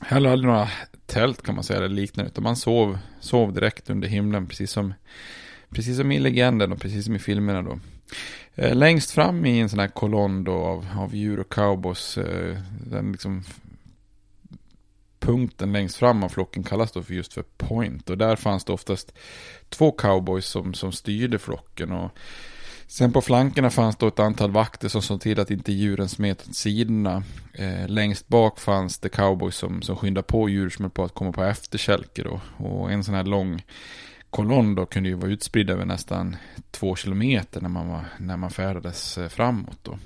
heller 0.00 0.30
aldrig 0.30 0.48
några 0.48 0.68
tält 1.06 1.42
kan 1.42 1.54
man 1.54 1.64
säga, 1.64 1.78
eller 1.78 1.88
liknande, 1.88 2.30
utan 2.30 2.44
man 2.44 2.56
sov, 2.56 2.98
sov 3.20 3.52
direkt 3.52 3.90
under 3.90 4.08
himlen, 4.08 4.46
precis 4.46 4.70
som, 4.70 4.94
precis 5.70 5.96
som 5.96 6.12
i 6.12 6.18
legenden 6.18 6.72
och 6.72 6.80
precis 6.80 7.04
som 7.04 7.16
i 7.16 7.18
filmerna 7.18 7.62
då. 7.62 7.78
Eh, 8.54 8.74
längst 8.74 9.10
fram 9.10 9.46
i 9.46 9.60
en 9.60 9.68
sån 9.68 9.78
här 9.78 9.88
kolonn 9.88 10.44
då 10.44 10.52
av, 10.52 10.86
av 10.98 11.14
djur 11.14 11.40
och 11.40 11.52
cowboys, 11.52 12.18
eh, 12.18 12.58
den 12.86 13.12
liksom 13.12 13.44
punkten 15.20 15.72
längst 15.72 15.96
fram 15.96 16.22
av 16.22 16.28
flocken 16.28 16.62
kallas 16.62 16.92
då 16.92 17.02
för 17.02 17.14
just 17.14 17.32
för 17.32 17.44
point. 17.56 18.10
Och 18.10 18.18
där 18.18 18.36
fanns 18.36 18.64
det 18.64 18.72
oftast 18.72 19.12
två 19.68 19.92
cowboys 19.92 20.46
som, 20.46 20.74
som 20.74 20.92
styrde 20.92 21.38
flocken. 21.38 21.92
Och 21.92 22.10
sen 22.86 23.12
på 23.12 23.20
flankerna 23.20 23.70
fanns 23.70 23.96
då 23.96 24.08
ett 24.08 24.18
antal 24.18 24.50
vakter 24.50 24.88
som 24.88 25.02
såg 25.02 25.20
till 25.20 25.40
att 25.40 25.50
inte 25.50 25.72
djuren 25.72 26.08
smet 26.08 26.48
åt 26.48 26.54
sidorna. 26.54 27.22
Eh, 27.52 27.88
längst 27.88 28.28
bak 28.28 28.60
fanns 28.60 28.98
det 28.98 29.08
cowboys 29.08 29.56
som, 29.56 29.82
som 29.82 29.96
skyndade 29.96 30.26
på 30.26 30.48
djur 30.48 30.70
som 30.70 30.84
är 30.84 30.88
på 30.88 31.04
att 31.04 31.14
komma 31.14 31.32
på 31.32 31.44
efterkälke 31.44 32.22
då. 32.22 32.40
Och 32.56 32.92
en 32.92 33.04
sån 33.04 33.14
här 33.14 33.24
lång 33.24 33.62
kolonn 34.30 34.74
då 34.74 34.86
kunde 34.86 35.08
ju 35.08 35.14
vara 35.14 35.30
utspridd 35.30 35.70
över 35.70 35.84
nästan 35.84 36.36
två 36.70 36.96
kilometer 36.96 37.60
när 37.60 37.68
man, 37.68 37.88
var, 37.88 38.04
när 38.18 38.36
man 38.36 38.50
färdades 38.50 39.18
eh, 39.18 39.28
framåt. 39.28 39.78
Då. 39.82 39.98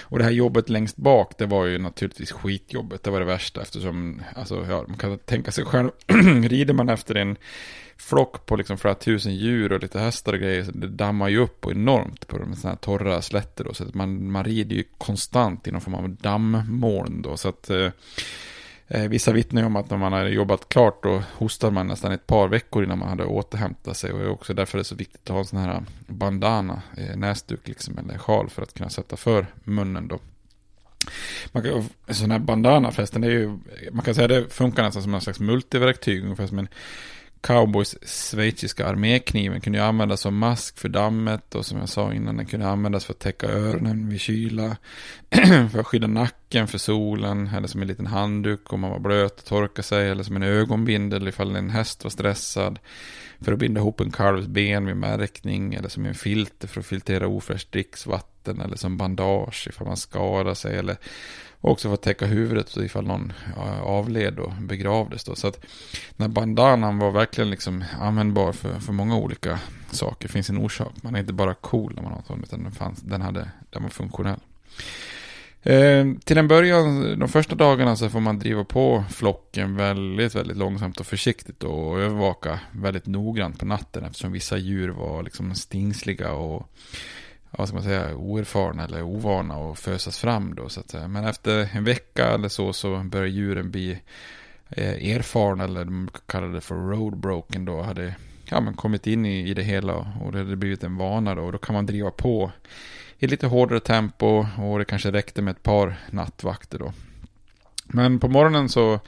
Och 0.00 0.18
det 0.18 0.24
här 0.24 0.30
jobbet 0.30 0.68
längst 0.68 0.96
bak, 0.96 1.38
det 1.38 1.46
var 1.46 1.66
ju 1.66 1.78
naturligtvis 1.78 2.32
skitjobbet. 2.32 3.02
Det 3.02 3.10
var 3.10 3.20
det 3.20 3.26
värsta 3.26 3.62
eftersom, 3.62 4.22
alltså, 4.36 4.66
ja, 4.68 4.84
man 4.88 4.98
kan 4.98 5.18
tänka 5.18 5.52
sig 5.52 5.64
själv, 5.64 5.90
rider 6.48 6.74
man 6.74 6.88
efter 6.88 7.14
en 7.14 7.36
flock 7.96 8.46
på 8.46 8.56
liksom 8.56 8.78
flera 8.78 8.94
tusen 8.94 9.34
djur 9.34 9.72
och 9.72 9.80
lite 9.80 9.98
hästar 10.00 10.32
och 10.32 10.38
grejer, 10.38 10.64
så 10.64 10.70
det 10.72 10.88
dammar 10.88 11.28
ju 11.28 11.38
upp 11.38 11.66
och 11.66 11.72
enormt 11.72 12.26
på 12.26 12.38
de 12.38 12.56
sådana 12.56 12.72
här 12.72 12.76
torra 12.76 13.22
slätter 13.22 13.64
då. 13.64 13.74
Så 13.74 13.84
att 13.84 13.94
man, 13.94 14.30
man 14.30 14.44
rider 14.44 14.76
ju 14.76 14.84
konstant 14.98 15.68
i 15.68 15.70
någon 15.70 15.80
form 15.80 15.94
av 15.94 16.10
dammoln 16.10 17.22
då. 17.22 17.36
Så 17.36 17.48
att 17.48 17.70
Eh, 17.70 17.90
Eh, 18.90 19.08
vissa 19.08 19.32
vittnar 19.32 19.62
om 19.62 19.76
att 19.76 19.90
när 19.90 19.96
man 19.96 20.12
hade 20.12 20.30
jobbat 20.30 20.68
klart 20.68 21.02
då 21.02 21.22
hostade 21.32 21.72
man 21.72 21.86
nästan 21.86 22.12
ett 22.12 22.26
par 22.26 22.48
veckor 22.48 22.84
innan 22.84 22.98
man 22.98 23.08
hade 23.08 23.24
återhämtat 23.24 23.96
sig. 23.96 24.12
Och 24.12 24.18
det 24.18 24.24
är 24.24 24.30
också 24.30 24.54
därför 24.54 24.78
det 24.78 24.82
är 24.82 24.84
så 24.84 24.94
viktigt 24.94 25.22
att 25.22 25.28
ha 25.28 25.38
en 25.38 25.44
sån 25.44 25.58
här 25.58 25.82
bandana, 26.06 26.82
eh, 26.96 27.16
näsduk 27.16 27.68
liksom, 27.68 27.98
eller 27.98 28.18
sjal 28.18 28.50
för 28.50 28.62
att 28.62 28.74
kunna 28.74 28.90
sätta 28.90 29.16
för 29.16 29.46
munnen 29.64 30.08
då. 30.08 30.18
Man 31.52 31.62
kan, 31.62 31.88
sån 32.14 32.30
här 32.30 32.38
bandana 32.38 32.92
förresten, 32.92 33.20
det 33.20 33.26
är 33.26 33.30
ju, 33.30 33.58
man 33.92 34.04
kan 34.04 34.14
säga 34.14 34.24
att 34.24 34.44
det 34.44 34.54
funkar 34.54 34.82
nästan 34.82 35.02
som 35.02 35.14
en 35.14 35.20
slags 35.20 35.40
multiverktyg, 35.40 36.24
ungefär 36.24 36.46
som 36.46 36.58
en 36.58 36.68
Cowboys 37.40 37.96
schweiziska 38.02 38.86
armékniven 38.86 39.60
kunde 39.60 39.78
ju 39.78 39.84
användas 39.84 40.20
som 40.20 40.38
mask 40.38 40.78
för 40.78 40.88
dammet 40.88 41.54
och 41.54 41.66
som 41.66 41.78
jag 41.78 41.88
sa 41.88 42.12
innan 42.12 42.36
den 42.36 42.46
kunde 42.46 42.68
användas 42.68 43.04
för 43.04 43.12
att 43.12 43.18
täcka 43.18 43.46
öronen 43.46 44.08
vid 44.08 44.20
kyla. 44.20 44.76
för 45.72 45.78
att 45.78 45.86
skydda 45.86 46.06
nacken 46.06 46.68
för 46.68 46.78
solen 46.78 47.50
eller 47.56 47.68
som 47.68 47.82
en 47.82 47.88
liten 47.88 48.06
handduk 48.06 48.72
om 48.72 48.80
man 48.80 48.90
var 48.90 48.98
blöt 48.98 49.40
och 49.40 49.44
torka 49.44 49.82
sig 49.82 50.08
eller 50.08 50.22
som 50.22 50.36
en 50.36 50.42
ögonbindel 50.42 51.28
ifall 51.28 51.56
en 51.56 51.70
häst 51.70 52.04
var 52.04 52.10
stressad. 52.10 52.78
För 53.40 53.52
att 53.52 53.58
binda 53.58 53.80
ihop 53.80 54.00
en 54.00 54.10
kalvs 54.10 54.46
ben 54.46 54.86
vid 54.86 54.96
märkning 54.96 55.74
eller 55.74 55.88
som 55.88 56.06
en 56.06 56.14
filter 56.14 56.68
för 56.68 56.80
att 56.80 56.86
filtrera 56.86 57.26
ofräscht 57.26 57.72
dricksvatten 57.72 58.60
eller 58.60 58.76
som 58.76 58.96
bandage 58.96 59.68
ifall 59.68 59.86
man 59.86 59.96
skadar 59.96 60.54
sig 60.54 60.78
eller 60.78 60.96
och 61.60 61.70
också 61.70 61.88
för 61.88 61.94
att 61.94 62.02
täcka 62.02 62.26
huvudet 62.26 62.76
ifall 62.76 63.06
någon 63.06 63.32
avled 63.82 64.38
och 64.38 64.52
begravdes. 64.60 65.24
Då. 65.24 65.34
Så 65.34 65.48
att 65.48 65.60
den 66.16 66.26
här 66.26 66.28
bandanan 66.28 66.98
var 66.98 67.10
verkligen 67.10 67.50
liksom 67.50 67.84
användbar 68.00 68.52
för, 68.52 68.80
för 68.80 68.92
många 68.92 69.16
olika 69.16 69.58
saker. 69.90 70.28
Det 70.28 70.32
finns 70.32 70.50
en 70.50 70.58
orsak. 70.58 70.92
Man 71.02 71.14
är 71.14 71.20
inte 71.20 71.32
bara 71.32 71.54
cool 71.54 71.92
när 71.94 72.02
man 72.02 72.12
har 72.12 72.18
en 72.18 72.24
sån, 72.24 72.42
utan 72.42 72.62
den, 72.62 72.72
fanns, 72.72 73.00
den, 73.00 73.22
hade, 73.22 73.48
den 73.70 73.82
var 73.82 73.90
funktionell. 73.90 74.40
Eh, 75.62 76.06
till 76.24 76.38
en 76.38 76.48
början, 76.48 77.18
de 77.18 77.28
första 77.28 77.54
dagarna 77.54 77.96
så 77.96 78.08
får 78.08 78.20
man 78.20 78.38
driva 78.38 78.64
på 78.64 79.04
flocken 79.10 79.76
väldigt, 79.76 80.34
väldigt 80.34 80.56
långsamt 80.56 81.00
och 81.00 81.06
försiktigt 81.06 81.64
och 81.64 82.00
övervaka 82.00 82.60
väldigt 82.72 83.06
noggrant 83.06 83.58
på 83.58 83.66
natten 83.66 84.04
eftersom 84.04 84.32
vissa 84.32 84.56
djur 84.56 84.88
var 84.88 85.22
liksom 85.22 85.54
stingsliga 85.54 86.32
och 86.32 86.70
vad 87.50 87.68
ska 87.68 87.74
man 87.74 87.84
säga, 87.84 88.16
oerfarna 88.16 88.84
eller 88.84 89.02
ovana 89.02 89.56
och 89.56 89.78
fösas 89.78 90.18
fram 90.18 90.54
då 90.54 90.68
så 90.68 90.80
att 90.80 90.90
säga. 90.90 91.08
Men 91.08 91.24
efter 91.24 91.68
en 91.72 91.84
vecka 91.84 92.26
eller 92.26 92.48
så 92.48 92.72
så 92.72 92.96
börjar 92.98 93.26
djuren 93.26 93.70
bli 93.70 93.98
eh, 94.68 95.16
erfarna 95.16 95.64
eller 95.64 95.84
de 95.84 96.10
kallar 96.26 96.48
det 96.48 96.60
för 96.60 96.74
roadbroken 96.74 97.64
då. 97.64 97.82
Hade 97.82 98.14
ja, 98.44 98.60
men 98.60 98.74
kommit 98.74 99.06
in 99.06 99.26
i, 99.26 99.48
i 99.48 99.54
det 99.54 99.62
hela 99.62 99.94
och 99.94 100.32
det 100.32 100.38
hade 100.38 100.56
blivit 100.56 100.84
en 100.84 100.96
vana 100.96 101.34
då. 101.34 101.42
Och 101.42 101.52
då 101.52 101.58
kan 101.58 101.74
man 101.74 101.86
driva 101.86 102.10
på 102.10 102.52
i 103.18 103.26
lite 103.26 103.46
hårdare 103.46 103.80
tempo 103.80 104.46
och 104.58 104.78
det 104.78 104.84
kanske 104.84 105.12
räckte 105.12 105.42
med 105.42 105.52
ett 105.52 105.62
par 105.62 105.96
nattvakter 106.10 106.78
då. 106.78 106.92
Men 107.84 108.18
på 108.18 108.28
morgonen 108.28 108.68
så 108.68 109.00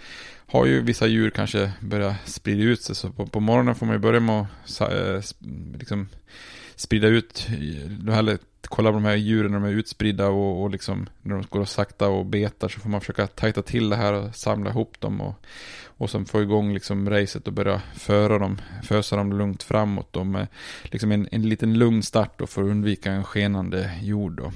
har 0.47 0.67
ju 0.67 0.83
vissa 0.83 1.07
djur 1.07 1.31
kanske 1.31 1.73
börjat 1.81 2.17
sprida 2.25 2.63
ut 2.63 2.83
sig. 2.83 2.95
Så 2.95 3.11
på, 3.11 3.27
på 3.27 3.41
morgonen 3.41 3.75
får 3.75 3.87
man 3.87 3.95
ju 3.95 4.01
börja 4.01 4.21
med 4.21 4.41
att 4.41 4.81
eh, 4.81 5.21
liksom, 5.79 6.09
sprida 6.81 7.09
ut, 7.09 7.49
eller 8.13 8.39
kolla 8.69 8.91
på 8.91 8.95
de 8.95 9.05
här 9.05 9.17
djuren 9.17 9.53
när 9.53 9.61
de 9.61 9.69
är 9.69 9.73
utspridda 9.73 10.29
och, 10.29 10.63
och 10.63 10.71
liksom 10.71 11.09
när 11.23 11.35
de 11.35 11.45
går 11.49 11.61
och 11.61 11.69
sakta 11.69 12.09
och 12.09 12.27
betar 12.27 12.69
så 12.69 12.81
får 12.81 12.89
man 12.89 13.01
försöka 13.01 13.27
tajta 13.27 13.63
till 13.63 13.89
det 13.89 13.97
här 13.97 14.13
och 14.13 14.37
samla 14.37 14.71
ihop 14.71 15.01
dem 15.01 15.21
och, 15.21 15.35
och 15.85 16.11
sen 16.11 16.25
få 16.25 16.43
igång 16.43 16.75
liksom 16.75 17.11
racet 17.11 17.47
och 17.47 17.53
börja 17.53 17.83
föra 17.95 18.39
dem, 18.39 18.61
fösa 18.83 19.17
dem 19.17 19.33
lugnt 19.33 19.63
framåt 19.63 20.09
då 20.11 20.25
med 20.25 20.47
liksom 20.85 21.13
en, 21.13 21.29
en 21.33 21.49
liten 21.49 21.79
lugn 21.79 22.03
start 22.03 22.39
då 22.39 22.47
för 22.47 22.63
att 22.63 22.69
undvika 22.69 23.13
en 23.13 23.25
skenande 23.25 23.99
jord 24.03 24.33
då. 24.33 24.53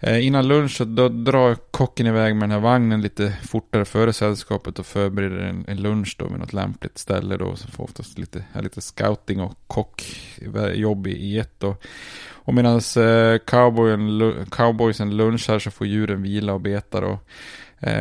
Eh, 0.00 0.26
innan 0.26 0.48
lunch 0.48 0.76
så 0.76 0.84
då 0.84 1.08
drar 1.08 1.54
kocken 1.70 2.06
iväg 2.06 2.34
med 2.34 2.42
den 2.42 2.50
här 2.50 2.60
vagnen 2.60 3.00
lite 3.00 3.32
fortare 3.42 3.84
före 3.84 4.12
sällskapet 4.12 4.78
och 4.78 4.86
förbereder 4.86 5.38
en, 5.38 5.64
en 5.68 5.82
lunch 5.82 6.16
då 6.18 6.26
vid 6.26 6.38
något 6.38 6.52
lämpligt 6.52 6.98
ställe 6.98 7.36
då. 7.36 7.56
Så 7.56 7.68
får 7.68 7.84
oftast 7.84 8.18
lite, 8.18 8.44
lite 8.60 8.80
scouting 8.80 9.40
och 9.40 9.58
kockjobb 9.66 11.06
eh, 11.06 11.12
i, 11.12 11.38
ett 11.38 11.54
då. 11.58 11.76
Och 12.24 12.54
medan 12.54 12.80
eh, 12.96 13.38
cowboyen, 13.38 14.46
cowboysen 14.50 15.16
lunchar 15.16 15.58
så 15.58 15.70
får 15.70 15.86
djuren 15.86 16.22
vila 16.22 16.52
och 16.52 16.60
beta 16.60 17.00
då. 17.00 17.18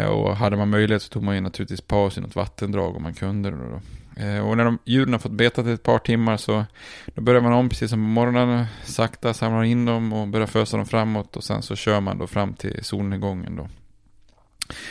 Och 0.09 0.37
hade 0.37 0.57
man 0.57 0.69
möjlighet 0.69 1.01
så 1.01 1.09
tog 1.09 1.23
man 1.23 1.35
ju 1.35 1.41
naturligtvis 1.41 1.81
paus 1.81 2.17
i 2.17 2.21
något 2.21 2.35
vattendrag 2.35 2.95
om 2.95 3.03
man 3.03 3.13
kunde. 3.13 3.51
Då. 3.51 3.81
Eh, 4.21 4.47
och 4.49 4.57
när 4.57 4.65
de, 4.65 4.79
djuren 4.85 5.13
har 5.13 5.19
fått 5.19 5.31
beta 5.31 5.63
till 5.63 5.71
ett 5.71 5.83
par 5.83 5.99
timmar 5.99 6.37
så 6.37 6.65
då 7.05 7.21
börjar 7.21 7.41
man 7.41 7.53
om 7.53 7.69
precis 7.69 7.89
som 7.89 7.99
på 7.99 8.09
morgonen. 8.09 8.65
Sakta 8.83 9.33
samlar 9.33 9.63
in 9.63 9.85
dem 9.85 10.13
och 10.13 10.27
börjar 10.27 10.47
fösa 10.47 10.77
dem 10.77 10.85
framåt. 10.85 11.35
Och 11.35 11.43
sen 11.43 11.61
så 11.61 11.75
kör 11.75 11.99
man 11.99 12.17
då 12.17 12.27
fram 12.27 12.53
till 12.53 12.83
solnedgången 12.83 13.55
då. 13.55 13.69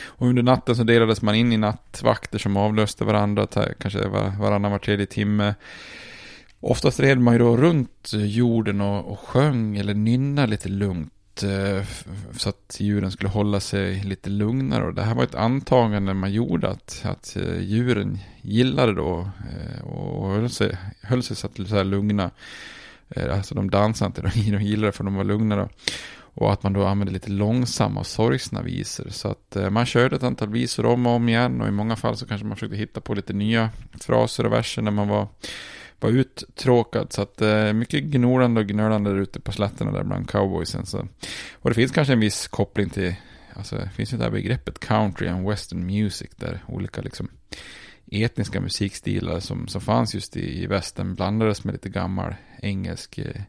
Och 0.04 0.26
under 0.26 0.42
natten 0.42 0.76
så 0.76 0.82
delades 0.82 1.22
man 1.22 1.34
in 1.34 1.52
i 1.52 1.56
nattvakter 1.56 2.38
som 2.38 2.56
avlöste 2.56 3.04
varandra, 3.04 3.46
kanske 3.78 4.08
var, 4.08 4.32
varannan 4.38 4.70
var 4.70 4.78
tredje 4.78 5.06
timme. 5.06 5.54
Oftast 6.60 7.00
red 7.00 7.18
man 7.18 7.34
ju 7.34 7.38
då 7.38 7.56
runt 7.56 8.10
jorden 8.12 8.80
och, 8.80 9.12
och 9.12 9.18
sjöng 9.18 9.76
eller 9.76 9.94
nynnade 9.94 10.46
lite 10.46 10.68
lugnt 10.68 11.12
Eh, 11.42 11.84
så 12.36 12.48
att 12.48 12.76
djuren 12.78 13.10
skulle 13.10 13.30
hålla 13.30 13.60
sig 13.60 14.02
lite 14.02 14.30
lugnare. 14.30 14.84
Och 14.84 14.94
det 14.94 15.02
här 15.02 15.14
var 15.14 15.24
ett 15.24 15.34
antagande 15.34 16.14
man 16.14 16.32
gjorde 16.32 16.68
att, 16.68 17.02
att 17.04 17.36
eh, 17.36 17.60
djuren 17.60 18.18
gillade 18.42 18.94
då 18.94 19.30
eh, 19.52 19.84
och 19.84 20.30
höll 20.30 20.50
sig, 20.50 20.78
höll 21.02 21.22
sig 21.22 21.36
så 21.36 21.46
att 21.46 21.68
så 21.68 21.76
här 21.76 21.84
lugna. 21.84 22.30
Alltså 23.32 23.54
de 23.54 23.70
dansade 23.70 24.06
inte, 24.06 24.22
de 24.50 24.62
gillade 24.62 24.92
för 24.92 25.04
de 25.04 25.14
var 25.14 25.24
lugna 25.24 25.56
då. 25.56 25.68
Och 26.34 26.52
att 26.52 26.62
man 26.62 26.72
då 26.72 26.86
använde 26.86 27.12
lite 27.12 27.30
långsamma 27.30 28.00
och 28.00 28.06
sorgsna 28.06 28.62
visor. 28.62 29.08
Så 29.10 29.28
att 29.28 29.56
man 29.70 29.86
körde 29.86 30.16
ett 30.16 30.22
antal 30.22 30.48
visor 30.48 30.86
om 30.86 31.06
och 31.06 31.12
om 31.12 31.28
igen 31.28 31.60
och 31.60 31.68
i 31.68 31.70
många 31.70 31.96
fall 31.96 32.16
så 32.16 32.26
kanske 32.26 32.46
man 32.46 32.56
försökte 32.56 32.76
hitta 32.76 33.00
på 33.00 33.14
lite 33.14 33.32
nya 33.32 33.70
fraser 34.00 34.46
och 34.46 34.52
verser 34.52 34.82
när 34.82 34.90
man 34.90 35.08
var 35.08 35.28
var 36.00 36.10
uttråkad. 36.10 37.12
Så 37.12 37.22
att 37.22 37.42
eh, 37.42 37.72
mycket 37.72 38.04
gnolande 38.04 38.60
och 38.60 38.66
gnölande 38.66 39.10
där 39.10 39.20
ute 39.20 39.40
på 39.40 39.52
slätterna 39.52 39.92
där 39.92 40.04
bland 40.04 40.30
cowboysen. 40.30 40.86
Så. 40.86 41.08
Och 41.52 41.70
det 41.70 41.74
finns 41.74 41.92
kanske 41.92 42.12
en 42.12 42.20
viss 42.20 42.48
koppling 42.48 42.90
till, 42.90 43.14
alltså 43.54 43.76
det 43.76 43.90
finns 43.94 44.12
ju 44.12 44.16
det 44.16 44.24
här 44.24 44.30
begreppet 44.30 44.78
country 44.78 45.28
and 45.28 45.48
western 45.48 45.86
music 45.86 46.30
där 46.36 46.64
olika 46.68 47.00
liksom 47.02 47.28
etniska 48.10 48.60
musikstilar 48.60 49.40
som, 49.40 49.68
som 49.68 49.80
fanns 49.80 50.14
just 50.14 50.36
i, 50.36 50.62
i 50.62 50.66
västern 50.66 51.14
blandades 51.14 51.64
med 51.64 51.72
lite 51.72 51.88
gammal 51.88 52.34
engelsk, 52.62 53.18
eh, 53.18 53.42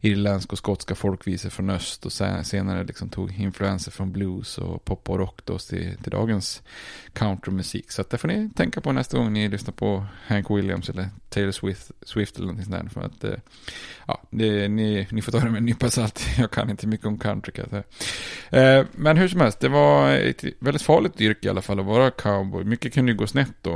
irländsk 0.00 0.52
och 0.52 0.58
skotska 0.58 0.94
folkvisor 0.94 1.50
från 1.50 1.70
öst 1.70 2.06
och 2.06 2.12
sen, 2.12 2.44
senare 2.44 2.84
liksom 2.84 3.08
tog 3.08 3.32
influenser 3.38 3.90
från 3.90 4.12
blues 4.12 4.58
och 4.58 4.84
pop 4.84 5.10
och 5.10 5.18
rock 5.18 5.40
då 5.44 5.58
till, 5.58 5.96
till 6.02 6.12
dagens 6.12 6.62
countrymusik. 7.12 7.92
Så 7.92 8.00
att 8.00 8.10
det 8.10 8.18
får 8.18 8.28
ni 8.28 8.50
tänka 8.56 8.80
på 8.80 8.92
nästa 8.92 9.18
gång 9.18 9.32
ni 9.32 9.48
lyssnar 9.48 9.72
på 9.72 10.06
Hank 10.26 10.50
Williams 10.50 10.88
eller 10.88 11.08
Taylor 11.28 11.52
Swift, 11.52 11.90
Swift 12.02 12.36
eller 12.36 12.46
någonting 12.46 12.72
sånt 12.72 12.82
där. 12.82 13.00
För 13.00 13.06
att, 13.06 13.24
eh, 13.24 13.40
ja, 14.06 14.22
det, 14.30 14.68
ni, 14.68 15.06
ni 15.10 15.22
får 15.22 15.32
ta 15.32 15.38
det 15.38 15.50
med 15.50 15.58
en 15.58 15.64
nypa 15.64 15.90
salt. 15.90 16.26
Jag 16.38 16.50
kan 16.50 16.70
inte 16.70 16.86
mycket 16.86 17.06
om 17.06 17.18
country 17.18 17.52
kan 17.52 17.66
jag 17.70 17.84
säga. 18.50 18.78
Eh, 18.78 18.86
men 18.92 19.16
hur 19.16 19.28
som 19.28 19.40
helst, 19.40 19.60
det 19.60 19.68
var 19.68 20.10
ett 20.10 20.44
väldigt 20.58 20.82
farligt 20.82 21.20
yrke 21.20 21.46
i 21.46 21.50
alla 21.50 21.62
fall 21.62 21.80
att 21.80 21.86
vara 21.86 22.10
cowboy. 22.10 22.64
Mycket 22.64 22.94
kunde 22.94 23.12
ju 23.12 23.18
gå 23.18 23.26
snett 23.26 23.54
då. 23.62 23.74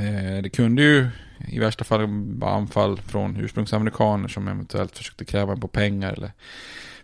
Eh, 0.00 0.42
det 0.42 0.50
kunde 0.52 0.82
ju 0.82 1.08
i 1.48 1.58
värsta 1.58 1.84
fall 1.84 2.00
anfall 2.42 3.00
från 3.00 3.36
ursprungsamerikaner 3.36 4.28
som 4.28 4.48
eventuellt 4.48 4.98
försökte 4.98 5.24
kräva 5.24 5.52
en 5.52 5.60
på 5.60 5.68
pengar 5.68 6.12
eller 6.12 6.32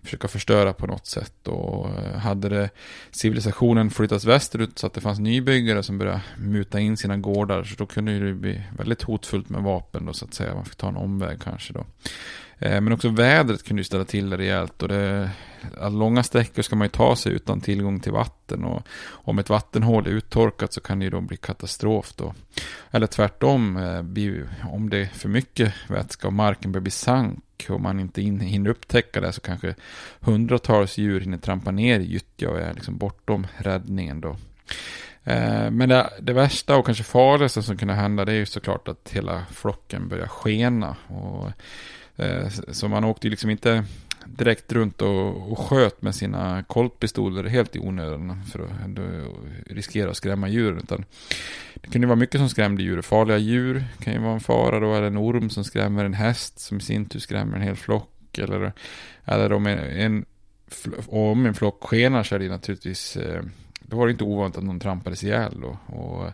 försöka 0.03 0.29
förstöra 0.29 0.73
på 0.73 0.87
något 0.87 1.07
sätt. 1.07 1.49
Och 1.49 1.89
eh, 1.89 2.19
hade 2.19 2.49
det 2.49 2.71
civilisationen 3.11 3.91
flyttats 3.91 4.25
västerut 4.25 4.79
så 4.79 4.87
att 4.87 4.95
det 4.95 5.01
fanns 5.01 5.19
nybyggare 5.19 5.83
som 5.83 5.99
började 5.99 6.21
muta 6.39 6.81
in 6.81 6.97
sina 6.97 7.17
gårdar 7.17 7.65
så 7.65 7.75
då 7.79 7.87
kunde 7.87 8.19
det 8.19 8.35
bli 8.35 8.63
väldigt 8.79 9.03
hotfullt 9.03 9.49
med 9.49 9.63
vapen 9.63 10.07
då 10.07 10.13
så 10.13 10.25
att 10.25 10.35
säga. 10.35 10.55
Man 10.55 10.65
fick 10.65 10.77
ta 10.77 10.89
en 10.89 10.97
omväg 10.97 11.43
kanske 11.43 11.73
då. 11.73 11.87
Eh, 12.59 12.81
men 12.81 12.93
också 12.93 13.09
vädret 13.09 13.65
kunde 13.65 13.81
ju 13.81 13.85
ställa 13.85 14.05
till 14.05 14.31
det 14.31 14.37
rejält. 14.37 14.83
Och 14.83 14.89
det, 14.89 15.31
långa 15.91 16.23
sträckor 16.23 16.63
ska 16.63 16.77
man 16.77 16.85
ju 16.85 16.91
ta 16.91 17.17
sig 17.17 17.33
utan 17.33 17.61
tillgång 17.61 18.01
till 18.01 18.13
vatten. 18.13 18.65
Och 18.65 18.83
om 19.11 19.39
ett 19.39 19.51
vattenhål 19.51 20.07
är 20.07 20.11
uttorkat 20.11 20.73
så 20.73 20.81
kan 20.81 20.99
det 20.99 21.05
ju 21.05 21.11
då 21.11 21.21
bli 21.21 21.37
katastrof 21.37 22.13
då. 22.17 22.35
Eller 22.91 23.07
tvärtom, 23.07 23.77
eh, 23.77 24.69
om 24.73 24.91
det 24.91 24.99
är 24.99 25.07
för 25.07 25.29
mycket 25.29 25.75
vätska 25.89 26.27
och 26.27 26.33
marken 26.33 26.73
börjar 26.73 26.83
bli 26.83 26.91
sank 26.91 27.67
och 27.69 27.81
man 27.81 28.01
inte 28.01 28.23
hinner 28.23 28.71
upptäcka 28.71 29.21
det 29.21 29.33
så 29.33 29.41
kanske 29.41 29.75
hundratals 30.21 30.99
djur 30.99 31.21
hinner 31.21 31.39
trampa 31.39 31.71
ner 31.71 32.01
i 32.01 32.05
gyttja 32.05 32.51
och 32.51 32.59
är 32.59 32.75
liksom 32.75 32.99
bortom 32.99 33.47
räddningen 33.57 34.21
då. 34.21 34.37
Eh, 35.25 35.71
men 35.71 35.89
det, 35.89 36.11
det, 36.21 36.33
värsta 36.33 36.77
och 36.77 36.87
kanske 36.87 37.05
farligaste 37.05 37.63
som 37.63 37.77
kunde 37.77 37.95
hända 37.95 38.25
det 38.25 38.33
är 38.33 38.37
ju 38.37 38.47
såklart 38.47 38.89
att 38.89 39.11
hela 39.13 39.45
flocken 39.51 40.09
börjar 40.09 40.27
skena. 40.27 40.97
Och 41.07 41.51
Eh, 42.19 42.49
så 42.49 42.89
man 42.89 43.05
åkte 43.05 43.27
ju 43.27 43.31
liksom 43.31 43.51
inte 43.51 43.85
direkt 44.27 44.73
runt 44.73 45.03
och, 45.03 45.53
och 45.53 45.59
sköt 45.59 46.03
med 46.03 46.15
sina 46.15 46.63
koltpistoler 46.63 47.45
helt 47.45 47.77
i 47.77 47.79
onödan 47.79 48.45
för 48.45 48.59
att 48.59 48.71
riskera 49.67 50.11
att 50.11 50.17
skrämma 50.17 50.49
djur. 50.49 50.79
Utan 50.79 51.05
det 51.75 51.89
kunde 51.91 52.07
vara 52.07 52.17
mycket 52.17 52.41
som 52.41 52.49
skrämde 52.49 52.83
djur. 52.83 53.03
Farliga 53.03 53.39
djur 53.39 53.85
kan 54.01 54.13
ju 54.13 54.19
vara 54.19 54.33
en 54.33 54.41
fara 54.41 54.81
då, 54.81 54.95
eller 54.95 55.07
en 55.07 55.19
orm 55.19 55.51
som 55.51 55.65
skrämmer 55.65 56.05
en 56.05 56.15
häst 56.15 56.59
som 56.59 56.79
i 56.79 56.81
sin 56.81 57.07
tur 57.07 57.19
skrämmer 57.19 57.57
en 57.57 57.63
hel 57.63 57.77
flock. 57.77 58.39
Eller, 58.39 58.73
eller 59.25 59.53
om 59.53 59.67
en, 59.67 59.79
en, 59.79 60.25
om 61.07 61.47
en 61.47 61.55
flock 61.55 61.85
skenar 61.85 62.23
så 62.23 62.35
är 62.35 62.39
det 62.39 62.49
naturligtvis, 62.49 63.17
eh, 63.17 63.43
då 63.81 63.97
var 63.97 64.07
det 64.07 64.13
inte 64.13 64.25
ovanligt 64.25 64.59
att 64.59 64.65
någon 64.65 64.81
trampades 64.81 65.25
ihjäl. 65.25 65.61
Då, 65.61 65.97
och 65.97 66.33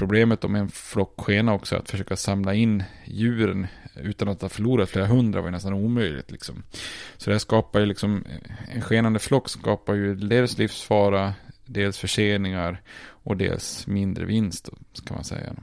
Problemet 0.00 0.44
om 0.44 0.54
en 0.54 0.68
flock 0.68 1.14
skena 1.20 1.52
också 1.54 1.76
att 1.76 1.90
försöka 1.90 2.16
samla 2.16 2.54
in 2.54 2.84
djuren 3.04 3.66
utan 3.94 4.28
att 4.28 4.42
ha 4.42 4.48
förlorat 4.48 4.90
flera 4.90 5.06
hundra 5.06 5.40
var 5.40 5.48
ju 5.48 5.52
nästan 5.52 5.72
omöjligt. 5.72 6.30
Liksom. 6.30 6.62
Så 7.16 7.30
det 7.30 7.34
här 7.34 7.38
skapar 7.38 7.80
ju 7.80 7.86
liksom, 7.86 8.24
en 8.68 8.80
skenande 8.80 9.18
flock 9.18 9.48
skapar 9.48 9.94
ju 9.94 10.14
dels 10.14 10.58
livsfara, 10.58 11.34
dels 11.66 11.98
förseningar 11.98 12.82
och 13.22 13.36
dels 13.36 13.86
mindre 13.86 14.24
vinst, 14.24 14.68
kan 15.06 15.14
man 15.14 15.24
säga. 15.24 15.54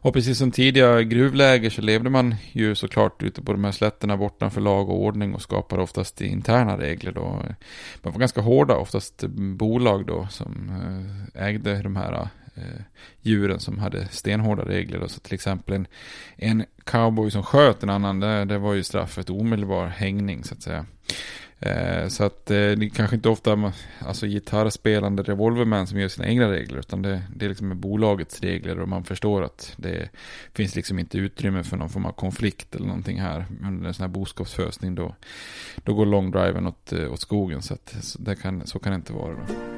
Och 0.00 0.14
precis 0.14 0.38
som 0.38 0.50
tidigare 0.50 1.04
gruvläger 1.04 1.70
så 1.70 1.82
levde 1.82 2.10
man 2.10 2.34
ju 2.52 2.74
såklart 2.74 3.22
ute 3.22 3.42
på 3.42 3.52
de 3.52 3.64
här 3.64 3.72
slätterna 3.72 4.16
bortanför 4.16 4.60
lag 4.60 4.88
och 4.88 5.02
ordning 5.02 5.34
och 5.34 5.42
skapade 5.42 5.82
oftast 5.82 6.20
interna 6.20 6.78
regler 6.78 7.12
då. 7.12 7.42
Man 8.02 8.12
var 8.12 8.20
ganska 8.20 8.40
hårda, 8.40 8.76
oftast 8.76 9.24
bolag 9.28 10.06
då 10.06 10.26
som 10.30 10.70
eh, 11.34 11.44
ägde 11.44 11.82
de 11.82 11.96
här 11.96 12.28
Eh, 12.58 12.82
djuren 13.22 13.60
som 13.60 13.78
hade 13.78 14.08
stenhårda 14.08 14.64
regler. 14.64 15.06
Så 15.06 15.20
till 15.20 15.34
exempel 15.34 15.74
en, 15.74 15.86
en 16.36 16.64
cowboy 16.84 17.30
som 17.30 17.42
sköt 17.42 17.82
en 17.82 17.90
annan, 17.90 18.20
det, 18.20 18.44
det 18.44 18.58
var 18.58 18.74
ju 18.74 18.82
straffet 18.82 19.30
omedelbar 19.30 19.86
hängning 19.86 20.44
så 20.44 20.54
att 20.54 20.62
säga. 20.62 20.86
Eh, 21.60 22.08
så 22.08 22.24
att 22.24 22.50
eh, 22.50 22.54
det 22.54 22.86
är 22.86 22.88
kanske 22.88 23.16
inte 23.16 23.28
ofta 23.28 23.72
alltså 23.98 24.26
gitarrspelande 24.26 25.22
revolvermän 25.22 25.86
som 25.86 26.00
gör 26.00 26.08
sina 26.08 26.28
egna 26.28 26.50
regler. 26.50 26.78
Utan 26.78 27.02
det, 27.02 27.22
det 27.36 27.44
är 27.44 27.48
liksom 27.48 27.80
bolagets 27.80 28.40
regler 28.40 28.80
och 28.80 28.88
man 28.88 29.04
förstår 29.04 29.42
att 29.42 29.74
det 29.76 30.08
finns 30.54 30.76
liksom 30.76 30.98
inte 30.98 31.18
utrymme 31.18 31.64
för 31.64 31.76
någon 31.76 31.90
form 31.90 32.06
av 32.06 32.12
konflikt 32.12 32.74
eller 32.74 32.86
någonting 32.86 33.20
här. 33.20 33.46
Under 33.62 33.88
en 33.88 33.94
sån 33.94 34.02
här 34.02 34.08
boskapsfösning 34.08 34.94
då, 34.94 35.14
då 35.84 35.94
går 35.94 36.06
longdriven 36.06 36.66
åt, 36.66 36.92
eh, 36.92 37.12
åt 37.12 37.20
skogen. 37.20 37.62
Så, 37.62 37.74
att, 37.74 37.96
så, 38.00 38.22
det 38.22 38.36
kan, 38.36 38.66
så 38.66 38.78
kan 38.78 38.92
det 38.92 38.96
inte 38.96 39.12
vara 39.12 39.34
då. 39.34 39.77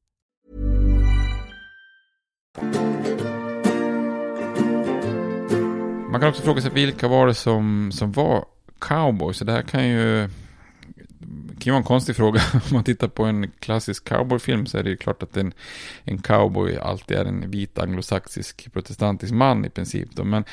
Man 6.11 6.19
kan 6.19 6.29
också 6.29 6.41
fråga 6.41 6.61
sig 6.61 6.71
vilka 6.71 7.07
var 7.07 7.27
det 7.27 7.33
som, 7.33 7.91
som 7.91 8.11
var 8.11 8.45
cowboys? 8.79 9.39
Det 9.39 9.51
här 9.51 9.61
kan 9.61 9.87
ju 9.87 10.29
kan 11.61 11.71
ju 11.71 11.71
vara 11.71 11.79
en 11.79 11.83
konstig 11.83 12.15
fråga. 12.15 12.41
Om 12.53 12.61
man 12.71 12.83
tittar 12.83 13.07
på 13.07 13.23
en 13.23 13.51
klassisk 13.59 14.09
cowboyfilm 14.09 14.65
så 14.65 14.77
är 14.77 14.83
det 14.83 14.89
ju 14.89 14.97
klart 14.97 15.23
att 15.23 15.37
en, 15.37 15.53
en 16.03 16.21
cowboy 16.21 16.77
alltid 16.77 17.17
är 17.17 17.25
en 17.25 17.51
vit 17.51 17.79
anglosaxisk 17.79 18.73
protestantisk 18.73 19.33
man 19.33 19.65
i 19.65 19.69
princip. 19.69 20.09
Då. 20.11 20.23
Men 20.23 20.43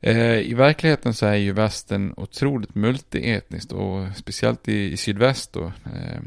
eh, 0.00 0.38
i 0.38 0.54
verkligheten 0.54 1.14
så 1.14 1.26
är 1.26 1.34
ju 1.34 1.52
västern 1.52 2.14
otroligt 2.16 2.74
multietniskt 2.74 3.72
och 3.72 4.06
speciellt 4.16 4.68
i, 4.68 4.92
i 4.92 4.96
sydväst 4.96 5.52
då 5.52 5.72
eh, 5.84 6.20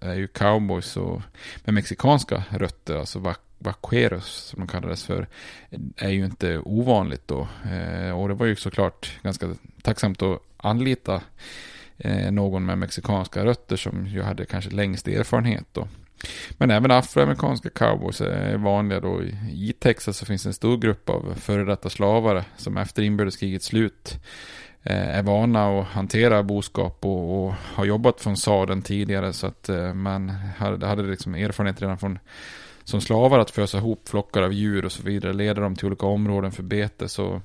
är 0.00 0.14
ju 0.14 0.28
cowboys 0.28 0.96
och, 0.96 1.22
med 1.64 1.74
mexikanska 1.74 2.44
rötter, 2.50 2.96
alltså 2.96 3.34
vaqueros 3.58 4.26
som 4.26 4.60
de 4.60 4.68
kallades 4.68 5.04
för, 5.04 5.26
är 5.96 6.10
ju 6.10 6.24
inte 6.24 6.58
ovanligt 6.58 7.28
då. 7.28 7.48
Eh, 7.70 8.20
och 8.20 8.28
det 8.28 8.34
var 8.34 8.46
ju 8.46 8.56
såklart 8.56 9.22
ganska 9.22 9.54
tacksamt 9.82 10.22
att 10.22 10.42
anlita 10.56 11.22
Eh, 11.98 12.32
någon 12.32 12.66
med 12.66 12.78
mexikanska 12.78 13.44
rötter 13.44 13.76
som 13.76 14.06
ju 14.06 14.22
hade 14.22 14.46
kanske 14.46 14.70
längst 14.70 15.08
erfarenhet 15.08 15.64
då. 15.72 15.88
Men 16.50 16.70
även 16.70 16.90
afroamerikanska 16.90 17.70
cowboys 17.70 18.20
är 18.20 18.56
vanliga 18.56 19.00
då. 19.00 19.22
I 19.52 19.74
Texas 19.78 20.16
så 20.16 20.26
finns 20.26 20.46
en 20.46 20.54
stor 20.54 20.78
grupp 20.78 21.08
av 21.08 21.34
före 21.40 21.64
detta 21.64 21.90
slavare 21.90 22.44
som 22.56 22.76
efter 22.76 23.02
inbördeskrigets 23.02 23.66
slut 23.66 24.20
eh, 24.82 25.16
är 25.16 25.22
vana 25.22 25.80
att 25.80 25.86
hantera 25.86 26.42
boskap 26.42 27.04
och, 27.04 27.46
och 27.46 27.54
har 27.74 27.84
jobbat 27.84 28.20
från 28.20 28.36
sadeln 28.36 28.82
tidigare 28.82 29.32
så 29.32 29.46
att 29.46 29.68
eh, 29.68 29.94
man 29.94 30.28
hade, 30.58 30.86
hade 30.86 31.02
liksom 31.02 31.34
erfarenhet 31.34 31.82
redan 31.82 31.98
från 31.98 32.18
som 32.84 33.00
slavar 33.00 33.38
att 33.38 33.50
fösa 33.50 33.78
ihop 33.78 34.08
flockar 34.08 34.42
av 34.42 34.52
djur 34.52 34.84
och 34.84 34.92
så 34.92 35.02
vidare, 35.02 35.32
leda 35.32 35.60
dem 35.60 35.76
till 35.76 35.86
olika 35.86 36.06
områden 36.06 36.52
för 36.52 36.62
bete. 36.62 37.08
Så, 37.08 37.42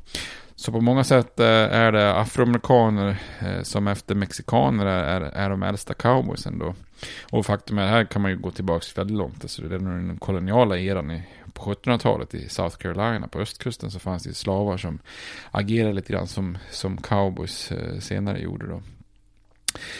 så 0.63 0.71
på 0.71 0.81
många 0.81 1.03
sätt 1.03 1.39
eh, 1.39 1.47
är 1.47 1.91
det 1.91 2.13
afroamerikaner 2.13 3.17
eh, 3.39 3.63
som 3.63 3.87
efter 3.87 4.15
mexikaner 4.15 4.85
är, 4.85 5.21
är 5.21 5.49
de 5.49 5.63
äldsta 5.63 5.93
cowboysen 5.93 6.59
då. 6.59 6.75
Och 7.21 7.45
faktum 7.45 7.77
är, 7.77 7.87
här 7.87 8.05
kan 8.05 8.21
man 8.21 8.31
ju 8.31 8.37
gå 8.37 8.51
tillbaka 8.51 8.85
väldigt 8.95 9.17
långt. 9.17 9.41
Alltså 9.41 9.61
det 9.61 9.75
är 9.75 9.79
den 9.79 10.17
koloniala 10.19 10.77
eran 10.77 11.11
i, 11.11 11.23
på 11.53 11.73
1700-talet 11.73 12.35
i 12.35 12.49
South 12.49 12.77
Carolina 12.77 13.27
på 13.27 13.39
östkusten 13.39 13.91
så 13.91 13.99
fanns 13.99 14.23
det 14.23 14.33
slavar 14.33 14.77
som 14.77 14.99
agerade 15.51 15.93
lite 15.93 16.13
grann 16.13 16.27
som, 16.27 16.57
som 16.71 16.97
cowboys 16.97 17.71
eh, 17.71 17.99
senare 17.99 18.39
gjorde 18.39 18.67
då. 18.67 18.81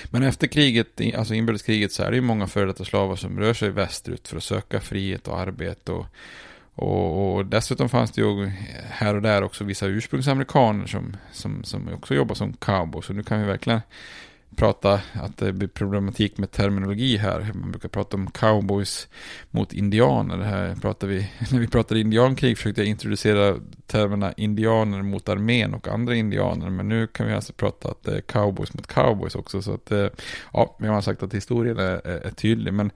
Men 0.06 0.24
efter 0.24 0.48
kriget, 0.48 1.02
alltså 1.18 1.34
inbördeskriget, 1.34 1.92
så 1.92 2.04
är 2.04 2.10
det 2.12 2.16
ju 2.16 2.22
många 2.22 2.48
före 2.48 2.66
detta 2.66 2.86
slavar 2.86 3.16
som 3.16 3.40
rör 3.40 3.54
sig 3.54 3.70
västerut 3.70 4.28
för 4.28 4.38
att 4.38 4.44
söka 4.44 4.80
frihet 4.80 5.28
och 5.28 5.40
arbete. 5.40 5.92
Och, 5.92 6.06
och, 6.76 7.36
och, 7.36 7.46
dessutom 7.46 7.90
fanns 7.90 8.12
det 8.12 8.22
ju 8.22 8.52
här 8.90 9.16
och 9.16 9.22
där 9.22 9.44
också 9.44 9.64
vissa 9.64 9.86
ursprungsamerikaner 9.86 10.88
som, 10.88 11.18
som, 11.32 11.64
som 11.64 11.94
också 11.94 12.16
jobbar 12.16 12.36
som 12.36 12.54
cowboys. 12.54 13.06
Så 13.06 13.14
nu 13.14 13.24
kan 13.24 13.40
vi 13.40 13.46
verkligen 13.46 13.82
prata 14.56 15.02
att 15.14 15.38
det 15.38 15.54
blir 15.54 15.68
problematik 15.68 16.38
med 16.38 16.52
terminologi 16.52 17.18
här. 17.18 17.52
Man 17.54 17.72
brukar 17.72 17.90
prata 17.90 18.18
om 18.18 18.32
cowboys 18.32 19.08
mot 19.52 19.74
indianer. 19.74 20.38
Det 20.38 20.46
här 20.46 20.76
pratar 20.76 21.08
vi, 21.08 21.30
när 21.52 21.60
vi 21.60 21.68
pratade 21.68 22.00
indiankrig 22.00 22.58
försökte 22.58 22.82
jag 22.82 22.88
introducera 22.88 23.56
termerna 23.88 24.34
indianer 24.38 25.02
mot 25.02 25.30
armén 25.30 25.74
och 25.74 25.88
andra 25.88 26.16
indianer. 26.16 26.70
Men 26.70 26.90
nu 26.90 27.08
kan 27.08 27.28
vi 27.28 27.34
alltså 27.34 27.54
prata 27.54 27.90
att 27.90 28.04
det 28.04 28.18
är 28.18 28.22
cowboys 28.22 28.74
mot 28.74 28.88
cowboys 28.88 29.36
också. 29.36 29.62
Så 29.62 29.74
att, 29.74 29.92
eh, 29.92 30.08
ja, 30.54 30.76
vi 30.80 30.88
har 30.88 31.02
sagt 31.02 31.24
att 31.24 31.34
historien 31.34 31.78
är, 31.78 32.08
är 32.08 32.32
tydlig. 32.32 32.74
Men, 32.74 32.92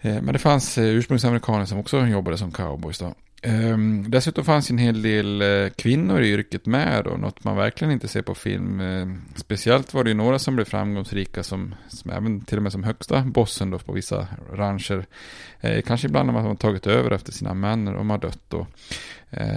Eh, 0.00 0.22
men 0.22 0.32
det 0.32 0.38
fanns 0.38 0.78
eh, 0.78 0.84
ursprungsamerikaner 0.84 1.64
som 1.64 1.78
också 1.78 2.06
jobbade 2.06 2.38
som 2.38 2.52
cowboys 2.52 2.98
då. 2.98 3.14
Ehm, 3.42 4.10
dessutom 4.10 4.44
fanns 4.44 4.70
en 4.70 4.78
hel 4.78 5.02
del 5.02 5.42
eh, 5.42 5.70
kvinnor 5.70 6.20
i 6.20 6.28
yrket 6.28 6.66
med 6.66 7.04
då, 7.04 7.10
något 7.10 7.44
man 7.44 7.56
verkligen 7.56 7.92
inte 7.92 8.08
ser 8.08 8.22
på 8.22 8.34
film. 8.34 8.80
Ehm, 8.80 9.22
speciellt 9.34 9.94
var 9.94 10.04
det 10.04 10.10
ju 10.10 10.16
några 10.16 10.38
som 10.38 10.54
blev 10.54 10.64
framgångsrika 10.64 11.42
som, 11.42 11.74
som 11.88 12.10
även 12.10 12.40
till 12.40 12.56
och 12.56 12.62
med 12.62 12.72
som 12.72 12.84
högsta 12.84 13.22
bossen 13.22 13.70
då 13.70 13.78
på 13.78 13.92
vissa 13.92 14.26
rancher. 14.52 15.06
Kanske 15.86 16.06
ibland 16.06 16.30
har 16.30 16.42
man 16.42 16.56
tagit 16.56 16.86
över 16.86 17.10
efter 17.10 17.32
sina 17.32 17.54
män 17.54 17.84
när 17.84 17.94
de 17.94 18.10
har 18.10 18.18
dött 18.18 18.42
då. 18.48 18.66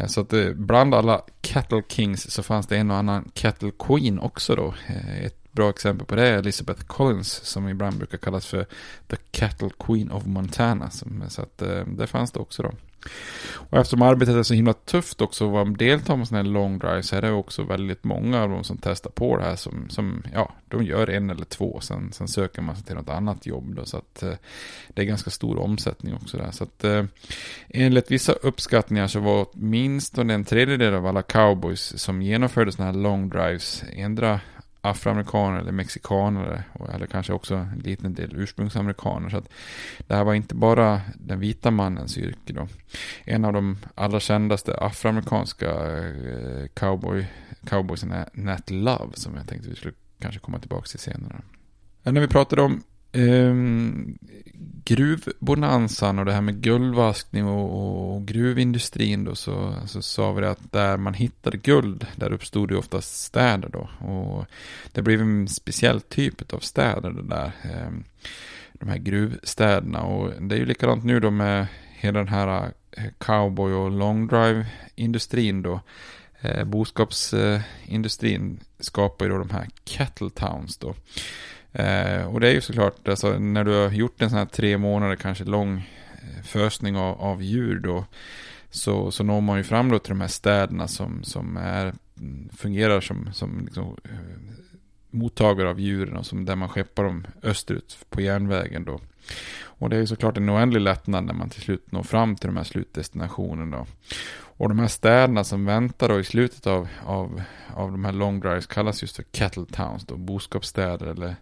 så 0.08 0.22
att 0.22 0.34
bland 0.56 0.96
alla 0.96 1.22
cattle 1.42 1.84
kings 1.88 2.32
så 2.32 2.44
fanns 2.44 2.68
det 2.68 2.78
en 2.78 2.92
och 2.92 2.98
annan 2.98 3.32
cattle 3.34 3.72
queen 3.80 4.20
också 4.20 4.56
då. 4.56 4.74
ett 5.22 5.41
bra 5.52 5.70
exempel 5.70 6.08
på 6.08 6.16
det 6.16 6.28
är 6.28 6.38
Elizabeth 6.38 6.86
Collins 6.86 7.32
som 7.32 7.68
ibland 7.68 7.97
brukar 7.97 8.18
kallas 8.18 8.45
för 8.45 8.66
the 9.08 9.18
cattle 9.32 9.70
queen 9.80 10.12
of 10.12 10.26
Montana. 10.26 10.89
Så 11.30 11.41
att 11.41 11.62
eh, 11.62 11.86
det 11.88 12.08
fanns 12.08 12.32
det 12.32 12.39
också 12.39 12.64
då. 12.64 12.72
Och 13.54 13.78
eftersom 13.78 14.02
arbetet 14.02 14.36
är 14.36 14.43
så 14.43 14.54
himla 14.54 14.74
tufft 14.74 15.22
också 15.22 15.45
och 15.45 15.52
man 15.52 15.74
deltar 15.74 16.18
med 16.18 16.28
sådana 16.28 16.43
här 16.43 16.54
long 16.54 16.80
drive 16.80 17.04
så 17.04 17.16
är 17.16 17.22
det 17.22 17.32
också 17.32 17.64
väldigt 17.64 18.04
många 18.04 18.43
av 18.43 18.49
dem 18.49 18.64
som 18.64 18.78
testar 18.78 19.10
på 19.10 19.38
det 19.38 19.43
här 19.43 19.56
som, 19.56 19.89
som 19.89 20.24
ja, 20.34 20.56
de 20.68 20.84
gör 20.84 21.10
en 21.10 21.30
eller 21.30 21.45
två. 21.45 21.80
Sen, 21.80 22.12
sen 22.12 22.28
söker 22.28 22.62
man 22.62 22.76
sig 22.76 22.86
till 22.86 22.95
något 22.95 23.10
annat 23.10 23.45
jobb 23.45 23.76
då, 23.76 23.86
så 23.86 23.97
att 23.97 24.24
eh, 24.24 24.34
det 24.88 25.02
är 25.02 25.06
ganska 25.06 25.30
stor 25.30 25.60
omsättning 25.60 26.16
också 26.16 26.38
där. 26.38 26.52
Så 26.52 26.64
att 26.64 26.84
eh, 26.84 27.04
enligt 27.70 28.12
vissa 28.12 28.34
uppskattningar 28.34 29.08
så 29.08 29.20
var 29.20 29.47
åtminstone 29.54 30.34
en 30.34 30.45
tredjedel 30.45 30.93
av 30.93 31.06
alla 31.08 31.22
cowboys 31.22 31.99
som 31.99 32.22
genomförde 32.22 32.72
sådana 32.72 32.91
här 32.91 32.99
long 32.99 33.30
drives 33.30 33.84
ändra 33.93 34.39
afroamerikaner 34.82 35.60
eller 35.60 35.72
mexikanare 35.72 36.64
eller 36.94 37.08
kanske 37.08 37.34
också 37.34 37.56
en 37.56 37.80
liten 37.80 38.14
del 38.14 38.36
ursprungsamerikaner. 38.36 39.30
Så 39.30 39.38
att 39.38 39.50
det 40.08 40.16
här 40.16 40.24
var 40.24 40.34
inte 40.34 40.56
bara 40.56 41.02
den 41.16 41.40
vita 41.40 41.72
mannens 41.72 42.18
yrke 42.18 42.54
då. 42.54 42.68
En 43.24 43.46
av 43.46 43.54
de 43.54 43.78
allra 43.96 44.20
kändaste 44.20 44.78
afroamerikanska 44.78 45.70
eh, 45.98 46.68
cowboy, 46.74 47.28
cowboysen 47.70 48.12
är 48.12 48.30
Nat 48.34 48.70
Love 48.70 49.12
som 49.14 49.36
jag 49.36 49.48
tänkte 49.48 49.70
vi 49.70 49.76
skulle 49.76 49.94
kanske 50.20 50.40
komma 50.40 50.60
tillbaka 50.60 50.86
till 50.86 51.00
senare. 51.00 51.42
När 52.04 52.22
vi 52.22 52.28
pratade 52.28 52.62
om 52.62 52.84
Ehm, 53.14 53.49
um, 53.49 54.18
gruvbonanzan 54.86 56.20
och 56.20 56.26
det 56.26 56.34
här 56.34 56.41
med 56.41 56.62
guldvaskning 56.62 57.45
och, 57.45 58.16
och 58.16 58.26
gruvindustrin 58.26 59.24
då 59.24 59.36
så, 59.36 59.74
så 59.86 60.01
sa 60.01 60.32
vi 60.32 60.45
att 60.45 60.72
där 60.72 60.97
man 60.97 61.14
hittade 61.14 61.57
guld 61.57 62.07
där 62.16 62.34
uppstod 62.34 62.70
det 62.70 62.78
oftast 62.78 63.24
städer 63.24 63.70
då 63.70 64.07
och 64.07 64.45
det 64.91 65.01
blev 65.01 65.22
en 65.22 65.47
speciell 65.47 66.01
typ 66.01 66.53
av 66.53 66.59
städer 66.59 67.09
det 67.09 67.24
där 67.24 67.51
um, 67.88 68.03
de 68.74 68.89
här 68.89 68.97
gruvstäderna 68.97 70.01
och 70.01 70.32
det 70.41 70.55
är 70.55 70.59
ju 70.59 70.66
likadant 70.66 71.03
nu 71.03 71.20
då 71.20 71.32
med 71.32 71.68
hela 72.01 72.20
den 72.20 72.28
här 72.28 72.72
eh, 72.91 73.03
cowboy 73.18 73.74
och 73.74 73.91
long 73.91 74.28
drive 74.28 74.66
industrin 74.95 75.62
då. 75.62 75.80
Eh, 76.41 76.64
boskapsindustrin 76.64 78.59
eh, 78.62 78.66
skapar 78.80 79.26
ju 79.26 79.32
då 79.32 79.38
de 79.38 79.49
här 79.49 79.68
cattle 79.84 80.30
towns 80.30 80.78
då. 80.78 80.95
Eh, 81.74 82.26
och 82.34 82.40
det 82.40 82.48
är 82.48 82.54
ju 82.54 82.62
såklart, 82.62 83.08
alltså, 83.08 83.40
när 83.40 83.64
du 83.64 83.72
har 83.72 83.90
gjort 83.90 84.22
en 84.22 84.30
sån 84.30 84.40
här 84.40 84.46
tre 84.46 84.78
månader 84.78 85.16
kanske 85.16 85.44
lång 85.44 85.90
eh, 86.22 86.44
fösning 86.44 86.98
av, 86.98 87.22
av 87.22 87.44
djur 87.44 87.80
då. 87.80 88.06
Så, 88.70 89.12
så 89.12 89.24
når 89.24 89.42
man 89.42 89.58
ju 89.58 89.64
fram 89.64 89.90
då 89.90 90.00
till 90.00 90.10
de 90.10 90.22
här 90.22 90.28
städerna 90.28 90.88
som, 90.88 91.24
som 91.24 91.58
är, 91.58 91.94
mm, 92.20 92.50
fungerar 92.58 93.02
som, 93.02 93.34
som 93.34 93.66
liksom, 93.66 93.98
eh, 94.04 94.62
mottagare 95.10 95.70
av 95.70 95.80
djuren 95.80 96.18
och 96.18 96.26
som 96.26 96.46
där 96.46 96.56
man 96.56 96.70
skeppar 96.70 97.04
dem 97.04 97.28
österut 97.44 97.98
på 98.10 98.22
järnvägen 98.22 98.86
då. 98.86 99.00
Och 99.64 99.90
det 99.90 99.96
är 99.96 100.00
ju 100.00 100.08
såklart 100.08 100.38
en 100.38 100.50
oändlig 100.50 100.82
lättnad 100.82 101.24
när 101.24 101.34
man 101.34 101.50
till 101.50 101.62
slut 101.62 101.92
når 101.92 102.04
fram 102.04 102.36
till 102.36 102.48
de 102.48 102.58
här 102.58 102.64
slutdestinationerna. 102.64 103.86
Och 104.62 104.70
de 104.70 104.80
här 104.80 104.88
städerna 104.88 105.43
som 105.43 105.66
väntar 105.66 106.09
då 106.09 106.20
i 106.20 106.24
slutet 106.24 106.68
av, 106.68 106.88
av, 107.05 107.41
av 107.76 107.91
de 107.91 108.05
här 108.05 108.12
long 108.12 108.39
drives 108.39 108.68
kallas 108.68 109.01
just 109.01 109.16
för 109.16 109.24
cattle 109.24 109.66
towns, 109.72 110.05
då, 110.05 110.18
boskapsstäder 110.18 111.05
eller 111.05 111.36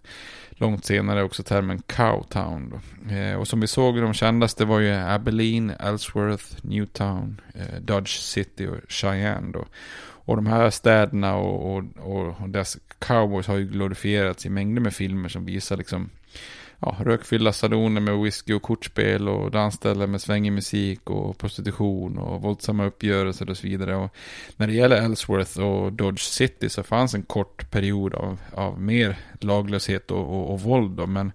långt 0.49 0.86
senare 0.86 1.24
också 1.24 1.43
termen 1.43 1.82
cow 1.82 2.24
town. 2.30 2.70
Då. 2.70 3.15
Eh, 3.15 3.36
och 3.36 3.47
som 3.47 3.59
vi 3.59 3.67
såg 3.67 4.01
de 4.01 4.13
kändaste 4.13 4.65
var 4.65 4.80
ju 4.80 4.93
Abilene, 4.93 5.74
Ellsworth, 5.74 6.45
Newtown, 6.61 7.41
eh, 7.53 7.80
Dodge 7.82 8.20
City 8.20 8.67
och 8.67 8.91
Cheyenne. 8.91 9.51
Då. 9.51 9.65
Och 10.01 10.36
de 10.36 10.45
här 10.45 10.70
städerna 10.70 11.36
och, 11.36 11.76
och, 11.76 11.84
och, 11.97 12.41
och 12.41 12.49
deras 12.49 12.78
cowboys 12.99 13.47
har 13.47 13.57
ju 13.57 13.65
glorifierats 13.65 14.45
i 14.45 14.49
mängder 14.49 14.82
med 14.82 14.93
filmer 14.93 15.30
som 15.30 15.45
visar 15.45 15.78
liksom 15.78 16.09
ja, 16.82 16.96
rökfyllda 17.00 17.54
saloner 17.54 18.02
med 18.02 18.20
whisky 18.20 18.54
och 18.54 18.62
kortspel 18.62 19.30
och 19.30 19.52
dansställen 19.52 20.12
med 20.12 20.22
svängig 20.22 20.54
musik 20.54 21.10
och 21.10 21.38
prostitution 21.38 22.18
och 22.18 22.42
våldsamma 22.42 22.86
uppgörelser 22.86 23.50
och 23.50 23.58
så 23.58 23.68
vidare. 23.68 23.96
Och 23.96 24.16
när 24.58 24.68
det 24.68 24.74
gäller 24.74 24.96
Ellsworth 24.96 25.60
och 25.60 25.94
Dodge 25.94 26.22
City 26.22 26.70
så 26.70 26.84
fanns 26.84 27.14
en 27.14 27.24
kort 27.24 27.72
period 27.72 28.14
av, 28.14 28.38
av 28.54 28.82
mer 28.82 29.18
laglöshet 29.40 30.12
och, 30.12 30.40
och, 30.40 30.54
och 30.54 30.62
våld 30.62 30.92
då, 30.92 31.08
men 31.08 31.32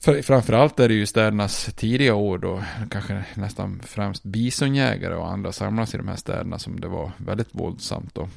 för, 0.00 0.22
framförallt 0.22 0.80
är 0.80 0.88
det 0.88 0.94
ju 0.94 1.06
städernas 1.06 1.64
tidiga 1.76 2.14
år 2.14 2.38
då, 2.38 2.62
kanske 2.90 3.24
nästan 3.34 3.80
främst 3.84 4.22
bisonjägare 4.22 5.14
och 5.14 5.30
andra 5.30 5.52
samlas 5.52 5.94
i 5.94 5.96
de 5.96 6.08
här 6.08 6.16
städerna 6.16 6.58
som 6.58 6.80
det 6.80 6.88
var 6.88 7.12
väldigt 7.16 7.54
våldsamt 7.54 8.14
då. 8.14 8.28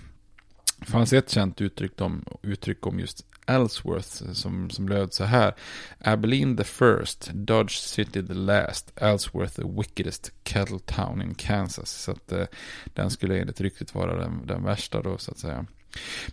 Det 0.80 0.86
fanns 0.86 1.14
ett 1.14 1.30
känt 1.30 1.62
uttryck 1.62 2.01
om, 2.01 2.26
uttryck 2.41 2.88
om 2.88 2.99
just 2.99 3.26
Ellsworth 3.45 4.31
som, 4.33 4.69
som 4.69 4.89
löd 4.89 5.13
så 5.13 5.23
här. 5.23 5.55
Abilene 5.99 6.57
the 6.57 6.63
first, 6.63 7.29
Dodge 7.33 7.71
City 7.71 8.27
the 8.27 8.33
last, 8.33 8.91
Ellsworth 8.95 9.55
the 9.55 9.67
wickedest 9.67 10.31
cattle 10.43 10.79
town 10.79 11.21
in 11.21 11.35
Kansas. 11.35 11.89
Så 11.89 12.11
att 12.11 12.31
eh, 12.31 12.45
den 12.85 13.11
skulle 13.11 13.39
enligt 13.39 13.61
ryktet 13.61 13.95
vara 13.95 14.15
den, 14.19 14.47
den 14.47 14.63
värsta 14.63 15.01
då 15.01 15.17
så 15.17 15.31
att 15.31 15.37
säga. 15.37 15.65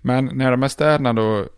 Men 0.03 0.31
när 0.35 0.51
de 0.51 0.63
här 0.63 0.69
städerna 0.69 1.13
då 1.13 1.49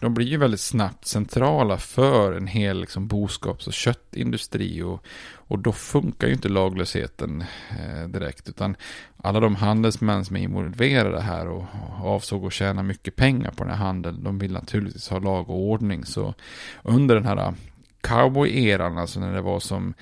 de 0.00 0.14
blir 0.14 0.26
ju 0.26 0.36
väldigt 0.36 0.60
snabbt 0.60 1.06
centrala 1.06 1.78
för 1.78 2.32
en 2.32 2.46
hel 2.46 2.80
liksom, 2.80 3.06
boskaps 3.06 3.66
och 3.66 3.72
köttindustri. 3.72 4.82
Och, 4.82 5.04
och 5.34 5.58
då 5.58 5.72
funkar 5.72 6.26
ju 6.26 6.32
inte 6.32 6.48
laglösheten 6.48 7.44
eh, 7.70 8.08
direkt. 8.08 8.48
Utan 8.48 8.76
alla 9.16 9.40
de 9.40 9.54
handelsmän 9.54 10.24
som 10.24 10.36
är 10.36 10.40
involverade 10.40 11.20
här 11.20 11.48
och, 11.48 11.64
och 12.00 12.06
avsåg 12.06 12.46
att 12.46 12.52
tjäna 12.52 12.82
mycket 12.82 13.16
pengar 13.16 13.50
på 13.50 13.64
den 13.64 13.72
här 13.72 13.84
handeln. 13.84 14.24
De 14.24 14.38
vill 14.38 14.52
naturligtvis 14.52 15.08
ha 15.08 15.18
lag 15.18 15.50
och 15.50 15.60
ordning. 15.60 16.04
Så 16.04 16.34
under 16.82 17.14
den 17.14 17.24
här 17.26 17.36
eh, 17.36 17.52
cowboy-eran, 18.00 18.98
alltså 18.98 19.20
när 19.20 19.34
det 19.34 19.40
var 19.40 19.60
som 19.60 19.94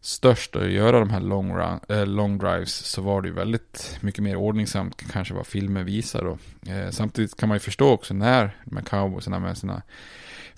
störst 0.00 0.56
att 0.56 0.70
göra 0.70 0.98
de 0.98 1.10
här 1.10 1.20
long, 1.20 1.56
run, 1.56 1.80
äh, 1.88 2.06
long 2.06 2.38
drives 2.38 2.74
så 2.74 3.02
var 3.02 3.22
det 3.22 3.28
ju 3.28 3.34
väldigt 3.34 3.98
mycket 4.00 4.22
mer 4.22 4.36
ordningsamt 4.36 5.12
kanske 5.12 5.34
vad 5.34 5.46
filmen 5.46 5.84
visar 5.84 6.24
då. 6.24 6.38
Eh, 6.72 6.90
samtidigt 6.90 7.36
kan 7.36 7.48
man 7.48 7.56
ju 7.56 7.60
förstå 7.60 7.90
också 7.90 8.14
när 8.14 8.56
de 8.64 8.76
här 8.76 8.84
cowboysarna 8.84 9.38
med 9.38 9.58
sina 9.58 9.82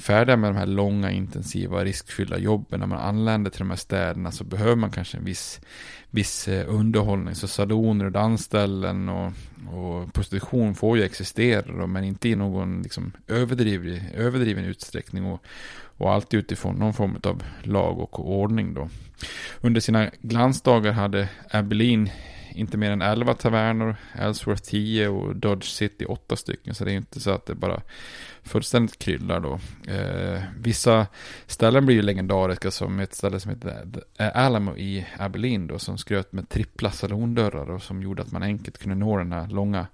färdiga 0.01 0.37
med 0.37 0.51
de 0.51 0.57
här 0.57 0.67
långa, 0.67 1.11
intensiva, 1.11 1.85
riskfyllda 1.85 2.39
jobben. 2.39 2.81
När 2.81 2.87
man 2.87 2.99
anländer 2.99 3.51
till 3.51 3.59
de 3.59 3.71
här 3.71 3.77
städerna 3.77 4.33
så 4.33 4.45
behöver 4.45 4.77
man 4.77 4.91
kanske 4.91 5.17
en 5.17 5.25
viss, 5.25 5.61
viss 6.11 6.49
eh, 6.49 6.65
underhållning. 6.69 7.35
Så 7.35 7.49
saloner 7.49 8.05
och 8.05 8.13
dansställen 8.13 9.09
och, 9.09 9.33
och 9.73 10.13
prostitution 10.15 10.75
får 10.75 10.99
ju 10.99 11.05
existera 11.05 11.73
då, 11.79 11.87
men 11.87 12.05
inte 12.05 12.29
i 12.29 12.37
någon 12.37 12.83
liksom, 12.83 13.13
överdriven, 13.29 14.01
överdriven 14.15 14.65
utsträckning. 14.65 15.25
Och, 15.25 15.45
och 16.01 16.13
alltid 16.13 16.41
utifrån 16.41 16.77
någon 16.77 16.95
form 16.95 17.19
av 17.23 17.43
lag 17.63 17.99
och 17.99 18.31
ordning 18.31 18.75
då. 18.75 18.89
Under 19.61 19.81
sina 19.81 20.11
glansdagar 20.23 20.93
hade 20.93 21.29
Abilene 21.51 22.11
inte 22.61 22.77
mer 22.77 22.91
än 22.91 23.03
11 23.03 23.35
tavernor, 23.35 23.97
Ellsworth 24.15 24.63
10 24.63 25.09
och 25.09 25.37
Dodge 25.37 25.65
City 25.65 26.05
8 26.05 26.37
stycken. 26.37 26.75
Så 26.75 26.85
det 26.85 26.93
är 26.93 26.97
inte 26.97 27.21
så 27.21 27.31
att 27.31 27.47
det 27.47 27.55
bara 27.55 27.83
fullständigt 28.43 28.99
kryllar 28.99 29.41
då. 29.41 29.61
Eh, 29.93 30.43
vissa 30.59 31.07
ställen 31.47 31.87
blir 31.87 31.97
ju 31.97 32.03
legendariska 32.03 32.71
som 32.71 33.01
ett 33.01 33.15
ställe 33.15 33.41
som 33.41 33.51
heter 33.51 33.87
Alamo 34.17 34.77
i 34.77 35.07
Abilene 35.19 35.67
då, 35.67 35.79
som 35.79 35.99
skröt 35.99 36.33
med 36.33 36.49
trippla 36.49 36.91
salondörrar 36.91 37.71
och 37.71 37.83
som 37.83 38.03
gjorde 38.03 38.23
att 38.23 38.33
man 38.33 38.43
enkelt 38.43 38.79
kunde 38.79 38.95
nå 38.95 39.17
den 39.17 39.33
här 39.33 39.47
långa 39.47 39.87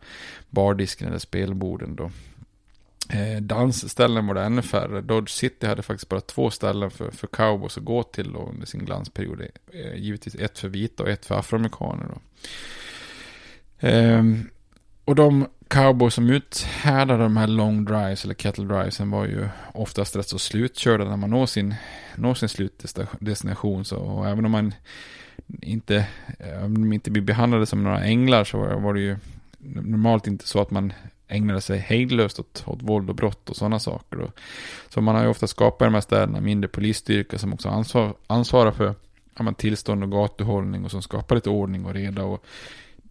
bardisken 0.50 1.08
eller 1.08 1.18
spelborden 1.18 1.96
då. 1.96 2.10
Eh, 3.09 3.40
dansställen 3.40 4.26
var 4.26 4.34
det 4.34 4.42
ännu 4.42 4.62
färre. 4.62 5.00
Dodge 5.00 5.30
City 5.30 5.66
hade 5.66 5.82
faktiskt 5.82 6.09
bara 6.09 6.20
två 6.20 6.50
ställen 6.50 6.90
för, 6.90 7.11
för 7.11 7.26
cowboys 7.26 7.78
att 7.78 7.84
gå 7.84 8.02
till 8.02 8.32
då 8.32 8.38
under 8.38 8.66
sin 8.66 8.84
glansperiod. 8.84 9.40
Eh, 9.72 9.94
givetvis 9.94 10.34
ett 10.34 10.59
för 10.59 10.68
vita 10.68 11.02
och 11.02 11.09
ett 11.09 11.26
för 11.26 11.38
afroamerikaner. 11.38 12.07
Då. 12.09 12.20
Eh, 13.88 14.24
och 15.04 15.14
de 15.14 15.46
cowboys 15.68 16.14
som 16.14 16.30
uthärdade 16.30 17.22
de 17.22 17.36
här 17.36 17.46
long 17.46 17.84
drives 17.84 18.24
eller 18.24 18.34
kettle 18.34 18.64
drivesen 18.64 19.11
var 19.11 19.26
ju 19.26 19.48
oftast 19.74 20.16
rätt 20.16 20.28
så 20.28 20.38
slutkörda 20.38 21.04
när 21.04 21.16
man 21.16 21.30
når 21.30 21.46
sin, 21.46 21.74
når 22.16 22.34
sin 22.34 22.48
slutdestination. 22.48 23.84
Så, 23.84 23.96
och 23.96 24.28
även 24.28 24.44
om 24.44 24.50
man 24.50 24.74
inte, 25.62 26.07
om 26.62 26.74
de 26.74 26.92
inte 26.92 27.11
blir 27.11 27.22
behandlade 27.22 27.66
som 27.66 27.82
några 27.82 28.04
änglar 28.04 28.44
så 28.44 28.59
var, 28.59 28.80
var 28.80 28.94
det 28.94 29.00
ju 29.00 29.16
normalt 29.59 30.26
inte 30.26 30.48
så 30.48 30.61
att 30.61 30.70
man 30.70 30.92
ägnade 31.29 31.61
sig 31.61 31.79
hejdlöst 31.79 32.41
åt, 32.41 32.64
åt 32.66 32.83
våld 32.83 33.11
och 33.11 33.16
brott 33.16 33.51
och 33.51 33.57
sådana 33.57 33.79
saker. 33.79 34.20
Och, 34.20 34.31
så 34.89 35.01
man 35.01 35.14
har 35.14 35.22
ju 35.22 35.29
ofta 35.29 35.47
skapat 35.47 35.83
i 35.83 35.85
de 35.85 35.95
här 35.95 36.01
städerna 36.01 36.41
mindre 36.41 36.68
polisstyrka 36.68 37.39
som 37.39 37.53
också 37.53 37.68
ansvar, 37.68 38.14
ansvarar 38.27 38.72
för 38.72 38.95
ja, 39.39 39.53
tillstånd 39.53 40.03
och 40.03 40.11
gatuhållning 40.11 40.85
och 40.85 40.91
som 40.91 41.03
skapar 41.03 41.35
lite 41.35 41.51
ordning 41.51 41.85
och 41.85 41.95
reda. 41.95 42.24
Och 42.24 42.45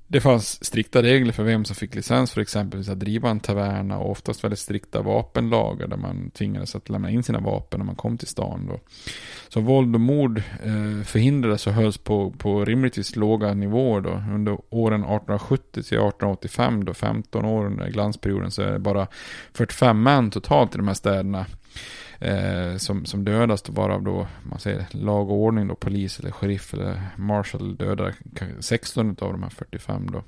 det 0.08 0.22
fanns 0.22 0.66
strikta 0.66 1.04
regler 1.04 1.34
för 1.34 1.44
vem 1.44 1.66
som 1.66 1.76
fick 1.76 1.96
licens 1.96 2.32
för 2.32 2.42
exempelvis 2.42 2.90
att 2.90 3.00
driva 3.00 3.30
en 3.30 3.40
taverna 3.40 3.98
och 3.98 4.12
oftast 4.12 4.44
väldigt 4.44 4.60
strikta 4.60 5.02
vapenlagar 5.02 5.88
där 5.88 5.98
man 5.98 6.32
tvingades 6.32 6.76
att 6.76 6.90
lämna 6.90 7.10
in 7.10 7.24
sina 7.24 7.40
vapen 7.40 7.80
när 7.80 7.86
man 7.86 7.96
kom 7.96 8.18
till 8.18 8.28
stan. 8.28 8.68
Då. 8.68 8.80
Så 9.50 9.62
våld 9.62 9.96
och 9.96 10.02
mord 10.02 10.38
eh, 10.64 11.04
förhindrades 11.06 11.68
och 11.68 11.74
hölls 11.74 11.98
på, 11.98 12.32
på 12.32 12.66
rimligtvis 12.66 13.16
låga 13.16 13.54
nivåer 13.54 14.02
då. 14.02 14.24
Under 14.34 14.58
åren 14.70 15.02
1870 15.02 15.72
till 15.72 15.82
1885, 15.82 16.86
då 16.86 16.94
15 16.94 17.46
år 17.46 17.66
under 17.66 17.90
glansperioden, 17.90 18.52
så 18.52 18.62
är 18.62 18.72
det 18.72 18.80
bara 18.80 19.08
45 19.54 20.04
män 20.04 20.32
totalt 20.32 20.76
i 20.76 20.78
de 20.78 20.88
här 20.88 20.96
städerna 20.96 21.46
eh, 22.20 22.78
som, 22.78 23.06
som 23.06 23.26
dödas, 23.26 23.62
då 23.62 23.74
varav 23.74 24.04
då, 24.04 24.28
man 24.44 24.60
säger 24.60 24.86
lag 24.92 25.30
och 25.30 25.38
ordning 25.38 25.68
då, 25.68 25.76
polis 25.76 26.20
eller 26.20 26.32
sheriff 26.32 26.74
eller 26.74 27.02
marshal 27.16 27.76
dödar 27.76 28.14
16 28.60 29.10
av 29.10 29.32
de 29.32 29.44
här 29.44 29.50
45 29.50 30.12
då. 30.12 30.24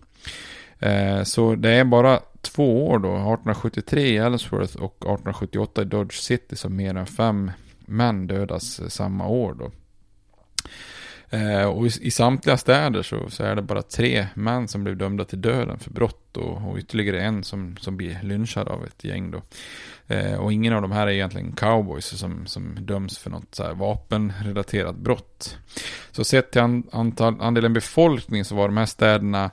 Eh, 0.88 1.24
så 1.24 1.56
det 1.56 1.70
är 1.70 1.84
bara 1.84 2.20
två 2.42 2.88
år 2.88 3.00
då, 3.00 3.10
1873 3.10 4.02
i 4.02 4.18
Ellsworth 4.18 4.76
och 4.76 4.96
1878 4.96 5.82
i 5.82 5.86
Dodge 5.86 6.14
City 6.14 6.56
som 6.56 6.76
mer 6.76 6.96
än 6.96 7.06
fem 7.06 7.52
män 7.80 8.28
dödas 8.28 8.80
eh, 8.80 8.88
samma 8.88 9.28
år 9.28 9.54
då. 9.54 9.72
Eh, 11.30 11.64
och 11.66 11.88
i, 11.88 11.92
i, 12.02 12.12
samtliga 12.12 12.58
städer 12.58 13.04
så, 13.04 13.30
så, 13.30 13.44
är 13.44 13.56
det 13.56 13.62
bara 13.62 13.82
tre 13.82 14.28
män 14.34 14.68
som 14.68 14.84
blev 14.84 14.98
dömda 14.98 15.26
till 15.26 15.42
döden 15.42 15.80
för 15.80 15.92
brott 15.92 16.38
och, 16.38 16.70
och 16.70 16.78
ytterligare 16.78 17.22
en 17.22 17.44
som, 17.44 17.78
som 17.78 17.98
blir 17.98 18.20
lynchad 18.24 18.68
av 18.68 18.86
ett 18.86 19.04
gäng 19.04 19.32
då. 19.32 19.42
Eh, 20.08 20.34
och 20.34 20.53
ingen 20.53 20.74
av 20.74 20.82
de 20.82 20.91
här 20.91 21.08
är 21.08 21.12
egentligen 21.12 21.51
cowboys 21.51 22.20
som, 22.20 22.45
som 22.45 22.78
döms 22.82 23.18
för 23.18 23.30
något 23.30 23.55
så 23.55 23.64
här 23.64 23.74
vapenrelaterat 23.74 24.95
brott. 24.95 25.58
Så 26.12 26.24
sett 26.24 26.51
till 26.51 26.62
an, 26.62 26.84
antal, 26.91 27.41
andelen 27.41 27.74
befolkning 27.74 28.45
så 28.45 28.55
var 28.55 28.68
de 28.68 28.78
här 28.78 28.86
städerna 28.86 29.51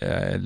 eh, 0.00 0.38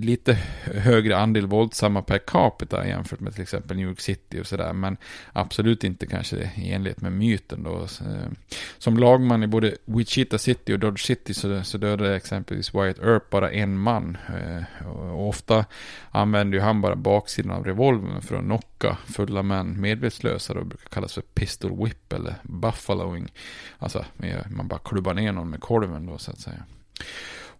lite 0.00 0.38
högre 0.64 1.16
andel 1.16 1.46
våldsamma 1.46 2.02
per 2.02 2.18
capita 2.18 2.86
jämfört 2.86 3.20
med 3.20 3.32
till 3.34 3.42
exempel 3.42 3.76
New 3.76 3.88
York 3.88 4.00
City 4.00 4.40
och 4.40 4.46
sådär. 4.46 4.72
Men 4.72 4.96
absolut 5.32 5.84
inte 5.84 6.06
kanske 6.06 6.50
i 6.56 6.72
enlighet 6.72 7.00
med 7.00 7.12
myten 7.12 7.62
då. 7.62 7.82
Eh, 7.82 8.30
som 8.78 8.96
lagman 8.98 9.42
i 9.42 9.46
både 9.46 9.76
Wichita 9.84 10.38
City 10.38 10.74
och 10.74 10.78
Dodge 10.78 11.06
City 11.06 11.34
så, 11.34 11.62
så 11.62 11.78
dödade 11.78 12.16
exempelvis 12.16 12.74
Wyatt 12.74 12.98
Earp 12.98 13.30
bara 13.30 13.50
en 13.50 13.78
man. 13.78 14.16
Eh, 14.28 14.86
och 14.88 15.28
ofta 15.28 15.64
använde 16.10 16.56
ju 16.56 16.62
han 16.62 16.80
bara 16.80 16.96
baksidan 16.96 17.52
av 17.52 17.64
revolvern 17.64 18.22
för 18.22 18.36
att 18.36 18.44
knocka 18.44 18.98
fulla 19.06 19.42
män 19.42 19.80
medvetslösa. 19.80 20.54
Det 20.54 20.64
brukar 20.64 20.88
kallas 20.88 21.14
för 21.14 21.22
pistol 21.22 21.84
whip 21.84 22.12
eller 22.12 22.34
buffaloing. 22.42 23.32
Alltså 23.78 24.04
eh, 24.22 24.46
man 24.50 24.68
bara 24.68 24.80
klubbar 24.80 25.14
ner 25.14 25.32
någon 25.32 25.50
med 25.50 25.60
kolven 25.60 26.06
då 26.06 26.18
så 26.18 26.30
att 26.30 26.40
säga. 26.40 26.62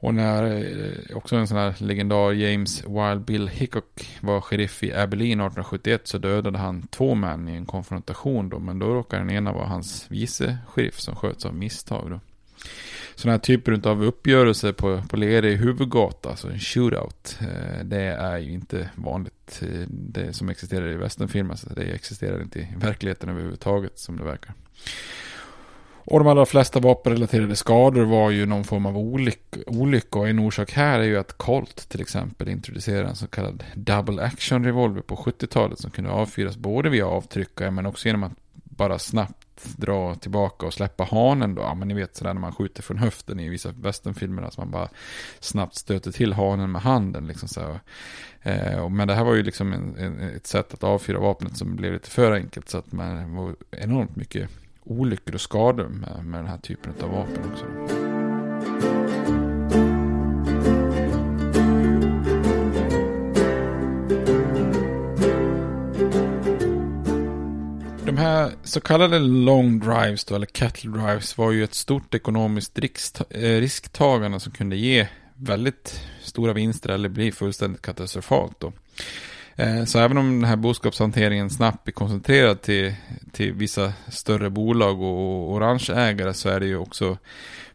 Och 0.00 0.14
när 0.14 0.42
eh, 0.42 1.16
också 1.16 1.36
en 1.36 1.48
sån 1.48 1.56
här 1.56 1.74
legendar 1.78 2.32
James 2.32 2.84
Wild 2.84 3.24
Bill 3.24 3.48
Hickok 3.48 4.18
var 4.20 4.40
sheriff 4.40 4.82
i 4.82 4.92
Abilene 4.92 5.46
1871 5.46 6.00
så 6.04 6.18
dödade 6.18 6.58
han 6.58 6.82
två 6.82 7.14
män 7.14 7.48
i 7.48 7.56
en 7.56 7.66
konfrontation 7.66 8.48
då. 8.48 8.58
Men 8.58 8.78
då 8.78 8.86
råkade 8.86 9.22
den 9.22 9.30
ena 9.30 9.52
vara 9.52 9.66
hans 9.66 10.06
vice 10.08 10.58
sheriff 10.68 11.00
som 11.00 11.16
sköts 11.16 11.46
av 11.46 11.54
misstag 11.54 12.10
då. 12.10 12.20
Sådana 13.14 13.32
här 13.32 13.38
typer 13.38 13.88
av 13.88 14.04
uppgörelser 14.04 14.72
på, 14.72 15.02
på 15.08 15.16
lerig 15.16 15.56
huvudgata, 15.56 16.30
alltså 16.30 16.48
en 16.48 16.58
shootout, 16.58 17.38
eh, 17.40 17.84
det 17.84 18.02
är 18.02 18.38
ju 18.38 18.52
inte 18.52 18.90
vanligt. 18.94 19.62
Eh, 19.62 19.86
det 19.88 20.32
som 20.32 20.48
existerar 20.48 20.88
i 20.88 20.94
västernfilmer, 20.94 21.54
så 21.54 21.68
det 21.68 21.82
existerar 21.82 22.42
inte 22.42 22.58
i 22.58 22.68
verkligheten 22.76 23.28
överhuvudtaget 23.28 23.98
som 23.98 24.16
det 24.16 24.24
verkar. 24.24 24.54
Och 26.10 26.18
de 26.18 26.28
allra 26.28 26.46
flesta 26.46 26.80
vapenrelaterade 26.80 27.56
skador 27.56 28.04
var 28.04 28.30
ju 28.30 28.46
någon 28.46 28.64
form 28.64 28.86
av 28.86 28.98
olycka. 28.98 29.60
olycka. 29.66 30.18
Och 30.18 30.28
en 30.28 30.38
orsak 30.38 30.72
här 30.72 30.98
är 30.98 31.04
ju 31.04 31.18
att 31.18 31.38
Colt 31.38 31.88
till 31.88 32.00
exempel 32.00 32.48
introducerade 32.48 33.08
en 33.08 33.16
så 33.16 33.26
kallad 33.26 33.64
double 33.74 34.22
action 34.22 34.64
revolver 34.64 35.02
på 35.02 35.16
70-talet 35.16 35.78
som 35.78 35.90
kunde 35.90 36.10
avfyras 36.10 36.56
både 36.56 36.88
via 36.88 37.06
avtryckare 37.06 37.70
men 37.70 37.86
också 37.86 38.06
genom 38.06 38.22
att 38.22 38.32
bara 38.52 38.98
snabbt 38.98 39.76
dra 39.76 40.14
tillbaka 40.14 40.66
och 40.66 40.74
släppa 40.74 41.04
hanen 41.04 41.54
då. 41.54 41.62
Ja, 41.62 41.74
men 41.74 41.88
ni 41.88 41.94
vet 41.94 42.16
sådär 42.16 42.34
när 42.34 42.40
man 42.40 42.52
skjuter 42.52 42.82
från 42.82 42.98
höften 42.98 43.40
i 43.40 43.48
vissa 43.48 43.70
västernfilmer. 43.80 44.42
Att 44.42 44.58
man 44.58 44.70
bara 44.70 44.88
snabbt 45.40 45.74
stöter 45.74 46.12
till 46.12 46.32
hanen 46.32 46.72
med 46.72 46.82
handen. 46.82 47.26
Liksom 47.26 47.48
så. 47.48 47.80
Eh, 48.42 48.88
men 48.88 49.08
det 49.08 49.14
här 49.14 49.24
var 49.24 49.34
ju 49.34 49.42
liksom 49.42 49.72
en, 49.72 49.96
en, 49.96 50.20
ett 50.20 50.46
sätt 50.46 50.74
att 50.74 50.84
avfyra 50.84 51.18
vapnet 51.18 51.56
som 51.56 51.76
blev 51.76 51.92
lite 51.92 52.10
för 52.10 52.32
enkelt. 52.32 52.68
Så 52.68 52.78
att 52.78 52.92
man 52.92 53.34
var 53.34 53.56
enormt 53.70 54.16
mycket 54.16 54.50
olyckor 54.88 55.34
och 55.34 55.40
skador 55.40 55.88
med, 55.88 56.24
med 56.24 56.40
den 56.40 56.46
här 56.46 56.58
typen 56.58 56.92
av 57.02 57.10
vapen 57.10 57.52
också. 57.52 57.64
De 68.06 68.16
här 68.16 68.52
så 68.62 68.80
kallade 68.80 69.18
long 69.18 69.78
drives 69.78 70.24
då, 70.24 70.34
eller 70.34 70.46
cattle 70.46 70.90
drives 70.90 71.38
var 71.38 71.52
ju 71.52 71.64
ett 71.64 71.74
stort 71.74 72.14
ekonomiskt 72.14 72.78
eh, 73.30 73.40
risktagande 73.40 74.40
som 74.40 74.52
kunde 74.52 74.76
ge 74.76 75.08
väldigt 75.34 76.00
stora 76.22 76.52
vinster 76.52 76.88
eller 76.90 77.08
bli 77.08 77.32
fullständigt 77.32 77.82
katastrofalt 77.82 78.60
då. 78.60 78.72
Eh, 79.58 79.84
så 79.84 79.98
även 79.98 80.18
om 80.18 80.40
den 80.40 80.48
här 80.48 80.56
boskapshanteringen 80.56 81.50
snabbt 81.50 81.84
blir 81.84 81.94
koncentrerad 81.94 82.62
till, 82.62 82.94
till 83.32 83.52
vissa 83.52 83.92
större 84.08 84.50
bolag 84.50 85.02
och, 85.02 85.52
orangeägare 85.52 85.72
ranchägare 85.72 86.34
så 86.34 86.48
är 86.48 86.60
det 86.60 86.66
ju 86.66 86.76
också 86.76 87.18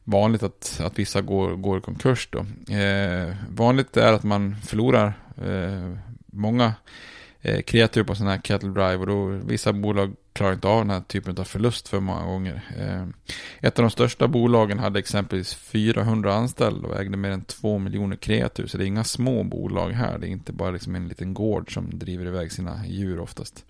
vanligt 0.03 0.43
att, 0.43 0.81
att 0.83 0.99
vissa 0.99 1.21
går, 1.21 1.55
går 1.55 1.77
i 1.77 1.81
konkurs. 1.81 2.29
Då. 2.31 2.39
Eh, 2.73 3.35
vanligt 3.49 3.97
är 3.97 4.13
att 4.13 4.23
man 4.23 4.55
förlorar 4.65 5.13
eh, 5.45 5.97
många 6.25 6.73
eh, 7.43 7.61
kreatur 7.61 8.03
på 8.03 8.15
sådana 8.15 8.31
här 8.31 8.41
cattle 8.41 8.69
drive 8.69 8.97
och 8.97 9.07
då 9.07 9.25
vissa 9.25 9.73
bolag 9.73 10.15
klarar 10.33 10.53
inte 10.53 10.67
av 10.67 10.79
den 10.79 10.89
här 10.89 11.01
typen 11.01 11.37
av 11.37 11.43
förlust 11.43 11.87
för 11.87 11.99
många 11.99 12.25
gånger. 12.25 12.61
Eh, 12.79 13.07
ett 13.67 13.79
av 13.79 13.83
de 13.83 13.91
största 13.91 14.27
bolagen 14.27 14.79
hade 14.79 14.99
exempelvis 14.99 15.53
400 15.53 16.33
anställda 16.33 16.87
och 16.87 16.99
ägde 16.99 17.17
mer 17.17 17.31
än 17.31 17.43
2 17.43 17.77
miljoner 17.77 18.15
kreatur. 18.15 18.67
Så 18.67 18.77
det 18.77 18.83
är 18.83 18.87
inga 18.87 19.03
små 19.03 19.43
bolag 19.43 19.89
här. 19.89 20.17
Det 20.17 20.27
är 20.27 20.31
inte 20.31 20.53
bara 20.53 20.71
liksom 20.71 20.95
en 20.95 21.07
liten 21.07 21.33
gård 21.33 21.73
som 21.73 21.99
driver 21.99 22.25
iväg 22.25 22.51
sina 22.51 22.87
djur 22.87 23.19
oftast. 23.19 23.65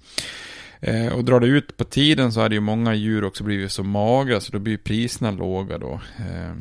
Eh, 0.79 1.13
och 1.13 1.23
drar 1.23 1.39
det 1.39 1.47
ut 1.47 1.77
på 1.77 1.83
tiden 1.83 2.31
så 2.31 2.41
hade 2.41 2.55
ju 2.55 2.61
många 2.61 2.93
djur 2.93 3.23
också 3.23 3.43
blivit 3.43 3.71
så 3.71 3.83
magra 3.83 4.39
så 4.39 4.51
då 4.51 4.59
blir 4.59 4.77
priserna 4.77 5.31
låga 5.31 5.77
då. 5.77 6.01
Eh, 6.17 6.53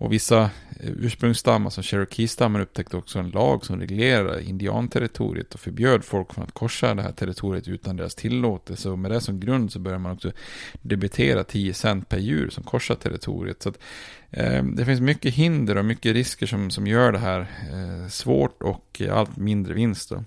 och 0.00 0.12
vissa 0.12 0.42
eh, 0.80 0.90
ursprungsstammar 1.00 1.70
som 1.70 1.82
Cherokee-stammen 1.82 2.62
upptäckte 2.62 2.96
också 2.96 3.18
en 3.18 3.30
lag 3.30 3.64
som 3.66 3.80
reglerade 3.80 4.42
indianterritoriet 4.42 5.54
och 5.54 5.60
förbjöd 5.60 6.04
folk 6.04 6.34
från 6.34 6.44
att 6.44 6.52
korsa 6.52 6.94
det 6.94 7.02
här 7.02 7.12
territoriet 7.12 7.68
utan 7.68 7.96
deras 7.96 8.14
tillåtelse. 8.14 8.90
Och 8.90 8.98
med 8.98 9.10
det 9.10 9.20
som 9.20 9.40
grund 9.40 9.72
så 9.72 9.78
började 9.78 10.02
man 10.02 10.12
också 10.12 10.32
debitera 10.82 11.44
10 11.44 11.74
cent 11.74 12.08
per 12.08 12.18
djur 12.18 12.50
som 12.50 12.64
korsar 12.64 12.94
territoriet. 12.94 13.62
Så 13.62 13.68
att, 13.68 13.78
eh, 14.30 14.64
det 14.64 14.84
finns 14.84 15.00
mycket 15.00 15.34
hinder 15.34 15.76
och 15.76 15.84
mycket 15.84 16.12
risker 16.12 16.46
som, 16.46 16.70
som 16.70 16.86
gör 16.86 17.12
det 17.12 17.18
här 17.18 17.40
eh, 17.40 18.08
svårt 18.08 18.62
och 18.62 19.02
eh, 19.04 19.16
allt 19.16 19.36
mindre 19.36 19.74
vinst. 19.74 20.10
Då. 20.10 20.24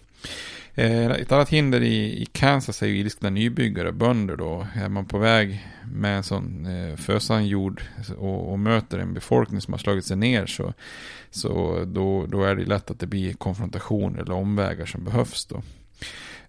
Eh, 0.76 1.12
ett 1.12 1.32
annat 1.32 1.50
hinder 1.50 1.82
i, 1.82 2.22
i 2.22 2.26
Kansas 2.26 2.84
är 2.84 2.88
ju 2.88 2.98
ilskna 2.98 3.30
nybyggare, 3.30 3.92
bönder 3.92 4.36
då. 4.36 4.68
Är 4.76 4.90
man 4.90 5.06
på 5.06 5.18
väg 5.18 5.68
med 5.86 6.18
en 6.18 6.24
sån 6.24 6.66
eh, 6.66 6.96
fösan 6.96 7.48
jord 7.48 7.82
och, 8.18 8.52
och, 8.52 8.60
möter 8.60 9.00
en 9.00 9.14
befolkning 9.14 9.62
som 9.62 9.74
har 9.74 9.80
slagit 9.80 10.06
sig 10.06 10.18
ner 10.18 10.46
så, 10.46 10.74
så 11.32 11.84
då, 11.86 12.26
då 12.26 12.44
är 12.44 12.56
det 12.56 12.66
lätt 12.66 12.92
att 12.92 13.00
det 13.00 13.08
blir 13.08 13.34
konfrontation 13.34 14.20
eller 14.20 14.34
omvägar 14.34 14.86
som 14.86 15.04
behövs 15.04 15.46
då. 15.46 15.64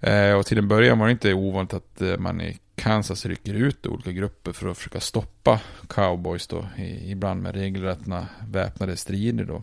Eh, 0.09 0.33
och 0.33 0.47
till 0.47 0.59
en 0.59 0.69
början 0.69 0.99
var 0.99 1.07
det 1.07 1.13
inte 1.13 1.35
ovanligt 1.35 1.75
att 1.75 2.03
eh, 2.03 2.19
man 2.19 2.41
i 2.41 2.59
Kansas 2.75 3.27
rycker 3.27 3.55
ut 3.55 3.87
olika 3.87 4.13
grupper 4.13 4.53
för 4.53 4.69
att 4.69 4.77
försöka 4.77 5.01
stoppa 5.01 5.61
cowboys 5.89 6.47
då, 6.47 6.69
i, 6.79 7.11
ibland 7.11 7.43
med 7.43 7.55
regelrätta 7.55 8.27
väpnade 8.49 8.97
strider 8.97 9.45
då. 9.45 9.63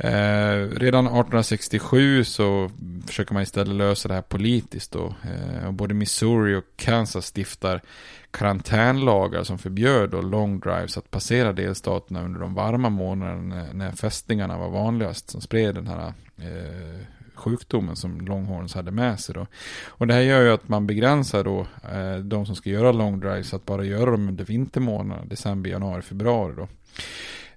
Eh, 0.00 0.68
redan 0.70 1.06
1867 1.06 2.24
så 2.24 2.70
försöker 3.06 3.34
man 3.34 3.42
istället 3.42 3.76
lösa 3.76 4.08
det 4.08 4.14
här 4.14 4.22
politiskt 4.22 4.92
då. 4.92 5.14
Eh, 5.24 5.70
både 5.70 5.94
Missouri 5.94 6.56
och 6.56 6.64
Kansas 6.76 7.32
stiftar 7.36 7.82
karantänlagar 8.30 9.44
som 9.44 9.58
förbjöd 9.58 10.10
då 10.10 10.20
long 10.20 10.60
drives 10.60 10.98
att 10.98 11.10
passera 11.10 11.52
delstaterna 11.52 12.24
under 12.24 12.40
de 12.40 12.54
varma 12.54 12.88
månaderna 12.88 13.56
när, 13.56 13.72
när 13.72 13.92
fästingarna 13.92 14.58
var 14.58 14.70
vanligast 14.70 15.30
som 15.30 15.40
spred 15.40 15.74
den 15.74 15.86
här 15.86 16.12
eh, 16.36 17.00
sjukdomen 17.34 17.96
som 17.96 18.20
Longhorns 18.20 18.74
hade 18.74 18.90
med 18.90 19.20
sig 19.20 19.34
då. 19.34 19.46
Och 19.86 20.06
det 20.06 20.14
här 20.14 20.20
gör 20.20 20.42
ju 20.42 20.52
att 20.52 20.68
man 20.68 20.86
begränsar 20.86 21.44
då 21.44 21.66
eh, 21.92 22.16
de 22.16 22.46
som 22.46 22.54
ska 22.54 22.70
göra 22.70 22.92
long 22.92 23.20
drives 23.20 23.54
att 23.54 23.66
bara 23.66 23.84
göra 23.84 24.10
dem 24.10 24.28
under 24.28 24.44
vintermånaderna, 24.44 25.24
december, 25.24 25.70
januari, 25.70 26.02
februari 26.02 26.54
då 26.56 26.68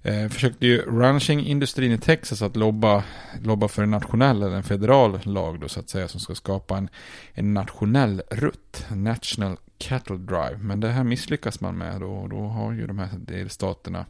eh, 0.02 0.28
försökte 0.28 0.66
ju 0.66 0.82
ranchingindustrin 0.82 1.92
i 1.92 1.98
Texas 1.98 2.42
att 2.42 2.56
lobba, 2.56 3.04
lobba 3.42 3.68
för 3.68 3.82
en 3.82 3.90
nationell 3.90 4.42
eller 4.42 4.56
en 4.56 4.62
federal 4.62 5.20
lag 5.24 5.60
då 5.60 5.68
så 5.68 5.80
att 5.80 5.88
säga 5.88 6.08
som 6.08 6.20
ska 6.20 6.34
skapa 6.34 6.76
en, 6.76 6.88
en 7.32 7.54
nationell 7.54 8.22
rutt, 8.30 8.86
National 8.90 9.56
Cattle 9.78 10.16
Drive. 10.16 10.56
Men 10.60 10.80
det 10.80 10.88
här 10.88 11.04
misslyckas 11.04 11.60
man 11.60 11.78
med 11.78 12.00
då 12.00 12.12
och 12.12 12.28
då 12.28 12.40
har 12.40 12.72
ju 12.72 12.86
de 12.86 12.98
här 12.98 13.08
delstaterna 13.18 14.06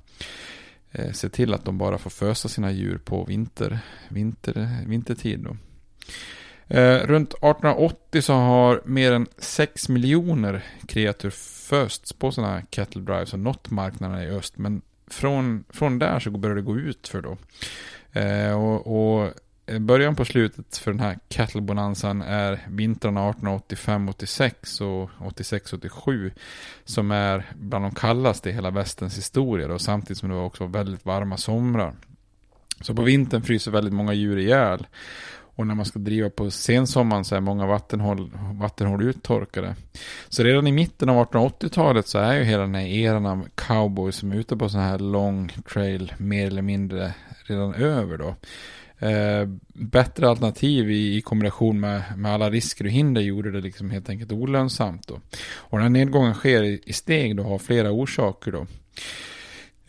eh, 0.91 1.13
sett 1.13 1.33
till 1.33 1.55
att 1.55 1.65
de 1.65 1.79
bara 1.79 1.99
får 1.99 2.11
fösa 2.11 2.49
sina 2.49 2.73
djur 2.73 2.99
på 2.99 3.25
vinter, 3.25 3.79
vinter, 4.09 4.69
vintertid 4.87 5.41
då. 5.41 5.57
Eh, 6.77 7.07
runt 7.07 7.35
1880 7.35 8.23
så 8.23 8.33
har 8.33 8.83
mer 8.85 9.13
än 9.13 9.27
6 9.39 9.89
miljoner 9.89 10.65
kreatur 10.87 11.31
fösts 11.69 12.13
på 12.13 12.33
sådana 12.33 12.53
här 12.53 12.65
cattle 12.71 13.03
drives 13.03 13.33
och 13.33 13.39
nått 13.39 13.71
marknaderna 13.71 14.25
i 14.25 14.29
öst. 14.29 14.59
Men 14.59 14.83
från, 15.13 15.65
från 15.69 15.99
där 15.99 16.21
så 16.21 16.31
börjar 16.31 16.57
det 16.57 16.63
gå 16.63 16.79
ut 16.79 17.09
för 17.09 17.23
då. 17.23 17.37
Eh, 18.21 18.53
och, 18.53 18.87
och 18.87 19.31
eh, 19.67 19.79
början 19.79 20.17
på 20.17 20.25
slutet 20.25 20.77
för 20.77 20.91
den 20.91 21.01
här 21.01 21.19
cattle-bonanzan 21.29 22.23
är 22.23 22.67
vintrarna 22.69 23.33
1885-86 23.33 24.83
och 24.83 25.11
86-87 25.37 26.31
som 26.85 27.11
är 27.11 27.53
bland 27.55 27.85
de 27.85 27.95
kallaste 27.95 28.51
i 28.51 28.53
hela 28.53 28.71
västens 28.71 29.19
historia 29.19 29.69
då, 29.69 29.79
samtidigt 29.79 30.19
som 30.19 30.29
det 30.29 30.35
var 30.35 30.45
också 30.45 30.67
väldigt 30.67 31.05
varma 31.05 31.37
somrar. 31.37 31.95
Så 32.81 32.95
på 32.95 33.03
vintern 33.03 33.43
fryser 33.43 33.71
väldigt 33.71 33.95
många 33.95 34.13
djur 34.13 34.39
ihjäl. 34.39 34.87
Och 35.55 35.67
när 35.67 35.75
man 35.75 35.85
ska 35.85 35.99
driva 35.99 36.31
på 36.31 36.51
sensommaren 36.51 37.25
så 37.25 37.35
är 37.35 37.41
många 37.41 37.67
vattenhål, 37.67 38.31
vattenhål 38.53 39.03
uttorkade. 39.03 39.75
Så 40.29 40.43
redan 40.43 40.67
i 40.67 40.73
mitten 40.73 41.09
av 41.09 41.27
1880-talet 41.27 42.07
så 42.07 42.19
är 42.19 42.35
ju 42.35 42.45
hela 42.45 42.63
den 42.63 42.75
här 42.75 42.87
eran 42.87 43.27
av 43.27 43.49
cowboys 43.55 44.17
som 44.17 44.33
är 44.33 44.37
ute 44.37 44.57
på 44.57 44.69
sån 44.69 44.81
här 44.81 44.99
long 44.99 45.53
trail 45.73 46.13
mer 46.19 46.47
eller 46.47 46.63
mindre 46.63 47.15
redan 47.47 47.75
över 47.75 48.19
då. 48.19 48.35
Eh, 49.07 49.49
bättre 49.75 50.29
alternativ 50.29 50.91
i, 50.91 51.17
i 51.17 51.21
kombination 51.21 51.81
med, 51.81 52.03
med 52.17 52.33
alla 52.33 52.51
risker 52.51 52.85
och 52.85 52.91
hinder 52.91 53.21
gjorde 53.21 53.51
det 53.51 53.61
liksom 53.61 53.91
helt 53.91 54.09
enkelt 54.09 54.33
olönsamt 54.33 55.09
då. 55.09 55.21
Och 55.55 55.79
den 55.79 55.83
här 55.83 55.89
nedgången 55.89 56.35
sker 56.35 56.63
i, 56.63 56.83
i 56.87 56.93
steg 56.93 57.37
då 57.37 57.43
har 57.43 57.59
flera 57.59 57.91
orsaker 57.91 58.53
då. 58.53 58.67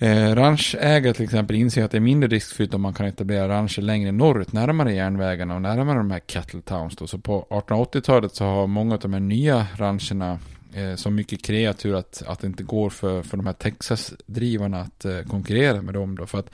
Eh, 0.04 0.36
ranchägare 0.36 1.14
till 1.14 1.24
exempel 1.24 1.56
inser 1.56 1.84
att 1.84 1.91
det 1.91 1.97
är 1.97 2.01
mindre 2.01 2.30
riskfyllt 2.30 2.74
om 2.74 2.82
man 2.82 2.93
kan 2.93 3.06
etablera 3.06 3.47
rancher 3.47 3.82
längre 3.82 4.12
norrut, 4.12 4.54
närmare 4.54 4.93
järnvägarna 4.93 5.56
och 5.56 5.62
närmare 5.62 5.97
de 5.97 6.12
här 6.12 6.20
cattle 6.20 6.62
towns. 6.62 6.95
Då. 6.95 7.08
Så 7.08 7.18
på 7.18 7.47
1880-talet 7.49 8.36
så 8.36 8.45
har 8.45 8.68
många 8.68 8.93
av 8.93 8.99
de 8.99 9.14
här 9.14 9.20
nya 9.20 9.68
rancherna 9.76 10.39
eh, 10.74 10.95
så 10.95 11.10
mycket 11.10 11.41
kreatur 11.43 11.95
att, 11.95 12.24
att 12.28 12.39
det 12.39 12.47
inte 12.47 12.64
går 12.64 12.89
för, 12.89 13.24
för 13.24 13.38
de 13.38 13.45
här 13.45 13.54
Texas-drivarna 13.54 14.82
att 14.82 15.06
eh, 15.06 15.20
konkurrera 15.20 15.82
med 15.82 15.93
dem. 15.93 16.16
Då. 16.16 16.26
För 16.26 16.39
att 16.39 16.49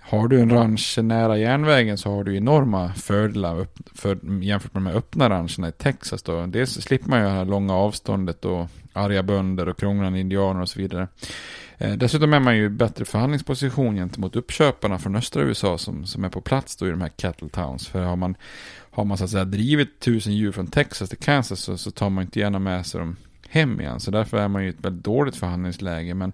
har 0.00 0.28
du 0.28 0.40
en 0.40 0.50
ranch 0.50 0.98
nära 1.02 1.38
järnvägen 1.38 1.98
så 1.98 2.10
har 2.10 2.24
du 2.24 2.36
enorma 2.36 2.92
fördelar 2.94 3.60
upp, 3.60 3.78
för, 3.94 4.42
jämfört 4.42 4.74
med 4.74 4.82
de 4.82 4.86
här 4.86 4.96
öppna 4.96 5.30
rancherna 5.30 5.68
i 5.68 5.72
Texas. 5.72 6.22
Då. 6.22 6.46
Dels 6.46 6.72
slipper 6.72 7.08
man 7.08 7.18
ju 7.18 7.24
det 7.24 7.30
här 7.30 7.44
långa 7.44 7.74
avståndet 7.74 8.44
och 8.44 8.66
arga 8.92 9.22
bönder 9.22 9.68
och 9.68 9.78
krånglande 9.78 10.20
indianer 10.20 10.60
och 10.60 10.68
så 10.68 10.78
vidare. 10.78 11.08
Eh, 11.82 11.92
dessutom 11.92 12.32
är 12.32 12.40
man 12.40 12.56
ju 12.56 12.64
i 12.64 12.68
bättre 12.68 13.04
förhandlingsposition 13.04 13.96
gentemot 13.96 14.36
uppköparna 14.36 14.98
från 14.98 15.16
östra 15.16 15.42
USA 15.42 15.78
som, 15.78 16.06
som 16.06 16.24
är 16.24 16.28
på 16.28 16.40
plats 16.40 16.76
då 16.76 16.86
i 16.86 16.90
de 16.90 17.00
här 17.00 17.08
cattle 17.08 17.48
towns. 17.48 17.88
För 17.88 18.02
har 18.02 18.16
man, 18.16 18.36
har 18.90 19.04
man 19.04 19.18
så 19.18 19.24
att 19.24 19.30
säga 19.30 19.44
drivit 19.44 20.00
tusen 20.00 20.34
djur 20.36 20.52
från 20.52 20.66
Texas 20.66 21.08
till 21.08 21.18
Kansas 21.18 21.60
så, 21.60 21.78
så 21.78 21.90
tar 21.90 22.10
man 22.10 22.24
inte 22.24 22.40
gärna 22.40 22.58
med 22.58 22.86
sig 22.86 23.00
dem 23.00 23.16
hem 23.48 23.80
igen. 23.80 24.00
Så 24.00 24.10
därför 24.10 24.38
är 24.38 24.48
man 24.48 24.62
ju 24.62 24.68
i 24.68 24.70
ett 24.70 24.84
väldigt 24.84 25.04
dåligt 25.04 25.36
förhandlingsläge. 25.36 26.14
Men 26.14 26.32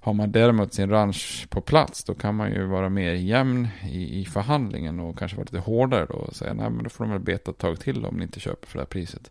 har 0.00 0.12
man 0.12 0.32
däremot 0.32 0.74
sin 0.74 0.90
ranch 0.90 1.46
på 1.50 1.60
plats 1.60 2.04
då 2.04 2.14
kan 2.14 2.34
man 2.34 2.52
ju 2.52 2.64
vara 2.64 2.88
mer 2.88 3.12
jämn 3.12 3.68
i, 3.90 4.20
i 4.20 4.24
förhandlingen 4.24 5.00
och 5.00 5.18
kanske 5.18 5.36
vara 5.36 5.44
lite 5.44 5.58
hårdare 5.58 6.06
då 6.06 6.14
och 6.14 6.36
säga 6.36 6.54
nej 6.54 6.70
men 6.70 6.84
då 6.84 6.90
får 6.90 7.04
de 7.04 7.12
väl 7.12 7.20
beta 7.20 7.50
ett 7.50 7.58
tag 7.58 7.80
till 7.80 8.04
om 8.04 8.16
ni 8.16 8.22
inte 8.22 8.40
köper 8.40 8.68
för 8.68 8.78
det 8.78 8.82
här 8.82 8.86
priset. 8.86 9.30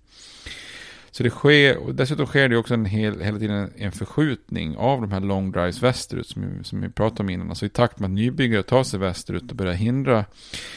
Så 1.11 1.23
det 1.23 1.29
sker, 1.29 1.77
och 1.77 1.95
dessutom 1.95 2.25
sker 2.25 2.49
det 2.49 2.57
också 2.57 2.73
en 2.73 2.85
hel, 2.85 3.21
hela 3.21 3.39
tiden 3.39 3.71
en 3.77 3.91
förskjutning 3.91 4.77
av 4.77 5.01
de 5.01 5.11
här 5.11 5.19
long 5.19 5.51
drives 5.51 5.83
västerut 5.83 6.27
som, 6.27 6.63
som 6.63 6.81
vi 6.81 6.89
pratade 6.89 7.23
om 7.23 7.29
innan. 7.29 7.49
Alltså 7.49 7.65
i 7.65 7.69
takt 7.69 7.99
med 7.99 8.07
att 8.07 8.11
nybyggare 8.11 8.63
tar 8.63 8.83
sig 8.83 8.99
västerut 8.99 9.51
och 9.51 9.55
börjar 9.55 9.73
hindra 9.73 10.25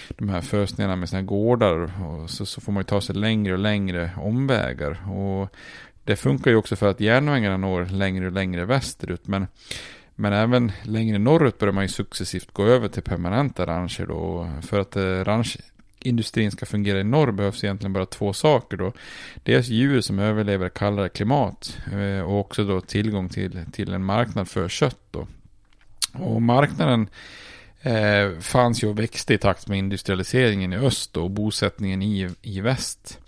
de 0.09 0.29
här 0.29 0.41
fösningarna 0.41 0.97
med 0.97 1.09
sina 1.09 1.23
gårdar 1.23 2.05
och 2.05 2.31
så, 2.31 2.47
så 2.47 2.61
får 2.61 2.73
man 2.73 2.81
ju 2.81 2.85
ta 2.85 3.01
sig 3.01 3.15
längre 3.15 3.53
och 3.53 3.59
längre 3.59 4.11
omvägar. 4.17 5.11
Och 5.11 5.57
det 6.05 6.17
funkar 6.17 6.51
ju 6.51 6.57
också 6.57 6.77
för 6.77 6.91
att 6.91 7.01
järnvägarna 7.01 7.57
når 7.57 7.85
längre 7.85 8.27
och 8.27 8.33
längre 8.33 8.65
västerut. 8.65 9.27
Men, 9.27 9.47
men 10.15 10.33
även 10.33 10.73
längre 10.83 11.19
norrut 11.19 11.59
börjar 11.59 11.73
man 11.73 11.85
ju 11.85 11.89
successivt 11.89 12.53
gå 12.53 12.65
över 12.65 12.89
till 12.89 13.03
permanenta 13.03 13.67
rancher 13.67 14.07
då. 14.07 14.51
För 14.63 14.81
att 14.81 14.97
eh, 14.97 15.03
ranch 15.03 15.59
industrin 16.07 16.51
ska 16.51 16.67
fungera 16.67 17.01
i 17.01 17.05
norr 17.05 17.33
behövs 17.33 17.65
egentligen 17.65 17.93
bara 17.93 18.07
två 18.07 18.33
saker 18.33 18.77
då. 18.77 18.93
Dels 19.43 19.69
djur 19.69 20.01
som 20.01 20.19
överlever 20.19 20.69
kallare 20.69 21.09
klimat 21.09 21.79
eh, 21.93 22.21
och 22.21 22.41
också 22.41 22.65
då 22.65 22.81
tillgång 22.81 23.29
till, 23.29 23.61
till 23.73 23.93
en 23.93 24.05
marknad 24.05 24.49
för 24.49 24.69
kött 24.69 25.01
då. 25.11 25.27
Och 26.13 26.43
marknaden 26.43 27.09
eh, 27.83 28.39
fanns 28.41 28.85
ju 28.85 28.89
och 28.89 28.99
växte 28.99 29.35
i 29.35 29.39
takt 29.39 29.69
med 29.69 29.79
industrialiseringen 29.79 30.73
i 30.73 30.77
öst 30.77 31.17
och 31.17 31.31
bosättningen 31.31 32.03
i, 32.03 32.31
i 32.43 32.61
väst. 32.61 33.19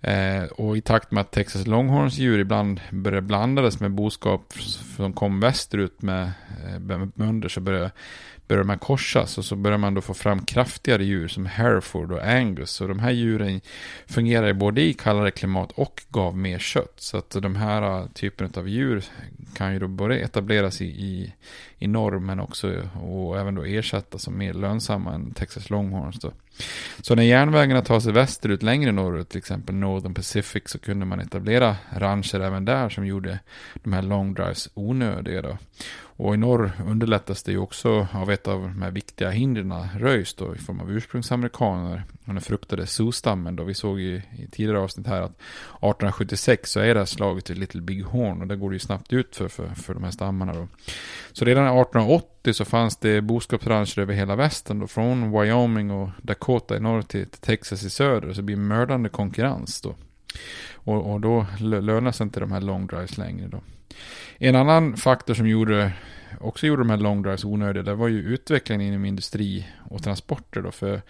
Eh, 0.00 0.44
och 0.44 0.76
i 0.76 0.80
takt 0.80 1.10
med 1.10 1.20
att 1.20 1.30
Texas 1.30 1.66
Longhorns-djur 1.66 2.38
ibland 2.38 2.80
började 2.90 3.26
blandades 3.26 3.80
med 3.80 3.90
boskap 3.90 4.52
som 4.96 5.12
kom 5.12 5.40
västerut 5.40 6.02
med, 6.02 6.32
eh, 6.64 6.78
med 6.78 7.08
bönder 7.08 7.48
så 7.48 7.60
började 7.60 7.90
börjar 8.48 8.62
de 8.62 8.70
här 8.70 8.78
korsas 8.78 9.38
och 9.38 9.44
så 9.44 9.56
börjar 9.56 9.78
man 9.78 9.94
då 9.94 10.00
få 10.00 10.14
fram 10.14 10.44
kraftigare 10.44 11.04
djur 11.04 11.28
som 11.28 11.46
Hereford 11.46 12.12
och 12.12 12.24
Angus. 12.24 12.80
Och 12.80 12.88
de 12.88 12.98
här 12.98 13.10
djuren 13.10 13.60
fungerar 14.06 14.52
både 14.52 14.82
i 14.82 14.94
kallare 14.94 15.30
klimat 15.30 15.72
och 15.72 16.02
gav 16.08 16.36
mer 16.36 16.58
kött. 16.58 16.94
Så 16.96 17.16
att 17.16 17.30
de 17.30 17.56
här 17.56 17.82
äh, 17.82 18.06
typen 18.06 18.50
av 18.56 18.68
djur 18.68 19.04
kan 19.54 19.72
ju 19.72 19.78
då 19.78 19.88
både 19.88 20.18
etableras 20.18 20.80
i, 20.80 20.86
i, 20.86 21.32
i 21.78 21.86
norr 21.86 22.18
men 22.18 22.40
också 22.40 22.88
och 23.02 23.38
även 23.38 23.54
då 23.54 23.64
ersättas 23.64 24.22
som 24.22 24.38
mer 24.38 24.54
lönsamma 24.54 25.14
än 25.14 25.30
Texas 25.30 25.70
Longhorns. 25.70 26.20
Då. 26.20 26.32
Så 27.00 27.14
när 27.14 27.22
järnvägarna 27.22 27.82
tar 27.82 28.00
sig 28.00 28.12
västerut 28.12 28.62
längre 28.62 28.92
norrut, 28.92 29.28
till 29.28 29.38
exempel 29.38 29.74
Northern 29.74 30.14
Pacific, 30.14 30.62
så 30.66 30.78
kunde 30.78 31.06
man 31.06 31.20
etablera 31.20 31.76
rancher 31.90 32.40
även 32.40 32.64
där 32.64 32.88
som 32.88 33.06
gjorde 33.06 33.38
de 33.74 33.92
här 33.92 34.02
long 34.02 34.34
drives 34.34 34.68
onödiga. 34.74 35.42
Då. 35.42 35.58
Och 36.16 36.34
i 36.34 36.36
norr 36.36 36.72
underlättas 36.86 37.42
det 37.42 37.52
ju 37.52 37.58
också 37.58 38.06
av 38.12 38.30
ett 38.30 38.48
av 38.48 38.62
de 38.62 38.82
här 38.82 38.90
viktiga 38.90 39.30
hindren 39.30 39.74
röjs 39.98 40.34
då 40.34 40.54
i 40.54 40.58
form 40.58 40.80
av 40.80 40.92
ursprungsamerikaner 40.92 42.02
och 42.26 42.34
den 42.34 42.40
fruktade 42.40 42.86
Sioux-stammen 42.86 43.56
då. 43.56 43.64
Vi 43.64 43.74
såg 43.74 44.00
ju 44.00 44.16
i 44.16 44.48
tidigare 44.52 44.80
avsnitt 44.80 45.06
här 45.06 45.22
att 45.22 45.30
1876 45.30 46.70
så 46.70 46.80
är 46.80 46.94
det 46.94 47.00
här 47.00 47.06
slaget 47.06 47.50
i 47.50 47.54
Little 47.54 47.80
Big 47.80 48.04
Horn 48.04 48.40
och 48.40 48.46
där 48.46 48.56
går 48.56 48.70
det 48.70 48.74
ju 48.74 48.80
snabbt 48.80 49.12
ut 49.12 49.36
för, 49.36 49.48
för, 49.48 49.68
för 49.68 49.94
de 49.94 50.04
här 50.04 50.10
stammarna 50.10 50.54
då. 50.54 50.68
Så 51.32 51.44
redan 51.44 51.64
1880 51.64 52.52
så 52.52 52.64
fanns 52.64 52.96
det 52.96 53.20
boskapsrancher 53.20 53.98
över 53.98 54.14
hela 54.14 54.36
västern 54.36 54.78
då, 54.78 54.86
från 54.86 55.40
Wyoming 55.40 55.90
och 55.90 56.08
Dakota 56.22 56.76
i 56.76 56.80
norr 56.80 57.02
till, 57.02 57.26
till 57.26 57.40
Texas 57.40 57.82
i 57.82 57.90
söder. 57.90 58.32
Så 58.32 58.36
det 58.36 58.42
blir 58.42 58.56
mördande 58.56 59.08
konkurrens 59.08 59.80
då. 59.80 59.94
Och, 60.74 61.12
och 61.12 61.20
då 61.20 61.46
lönar 61.60 62.12
sig 62.12 62.24
inte 62.24 62.40
de 62.40 62.52
här 62.52 62.60
long 62.60 62.86
drives 62.86 63.18
längre 63.18 63.48
då. 63.48 63.60
En 64.38 64.56
annan 64.56 64.96
faktor 64.96 65.34
som 65.34 65.48
gjorde, 65.48 65.92
också 66.40 66.66
gjorde 66.66 66.82
de 66.82 66.90
här 66.90 66.96
long 66.96 67.22
drives 67.22 67.44
onödiga, 67.44 67.82
det 67.82 67.94
var 67.94 68.08
ju 68.08 68.22
utvecklingen 68.22 68.86
inom 68.86 69.04
industri 69.04 69.66
och 69.90 70.02
transporter 70.02 70.62
då. 70.62 70.70
För 70.70 71.02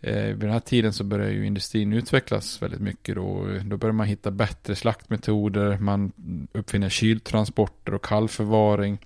eh, 0.00 0.22
vid 0.22 0.38
den 0.38 0.50
här 0.50 0.60
tiden 0.60 0.92
så 0.92 1.04
började 1.04 1.32
ju 1.32 1.46
industrin 1.46 1.92
utvecklas 1.92 2.62
väldigt 2.62 2.80
mycket 2.80 3.14
då. 3.14 3.46
Då 3.64 3.76
började 3.76 3.96
man 3.96 4.06
hitta 4.06 4.30
bättre 4.30 4.74
slaktmetoder, 4.74 5.78
man 5.78 6.12
uppfinner 6.52 6.88
kyltransporter 6.88 7.94
och 7.94 8.04
kallförvaring. 8.04 8.98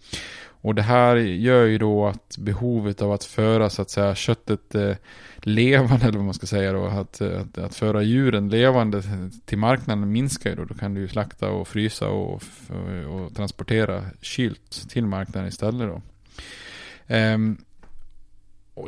Och 0.63 0.75
det 0.75 0.83
här 0.83 1.17
gör 1.17 1.65
ju 1.65 1.79
då 1.79 2.07
att 2.07 2.37
behovet 2.39 3.03
av 3.03 3.13
att 3.13 3.25
föra 3.25 3.71
så 3.71 3.83
att 3.83 3.91
säga 3.91 4.15
köttet 4.15 4.75
eh, 4.75 4.97
levande, 5.37 6.07
eller 6.07 6.19
vad 6.19 6.25
man 6.25 6.35
ska 6.35 6.47
säga 6.47 6.73
då, 6.73 6.85
att, 6.85 7.21
eh, 7.21 7.41
att, 7.41 7.59
att, 7.59 7.75
föra 7.75 8.03
djuren 8.03 8.49
levande 8.49 9.03
till 9.45 9.59
marknaden 9.59 10.13
minskar 10.13 10.51
ju 10.51 10.57
då. 10.57 10.65
Då 10.65 10.75
kan 10.75 10.95
du 10.95 11.01
ju 11.01 11.09
slakta 11.09 11.51
och 11.51 11.69
frysa 11.69 12.09
och, 12.09 12.43
och, 12.69 13.15
och 13.15 13.35
transportera 13.35 14.05
kylt 14.21 14.89
till 14.89 15.07
marknaden 15.07 15.49
istället 15.49 15.89
då. 15.89 16.03
Um, 17.15 17.59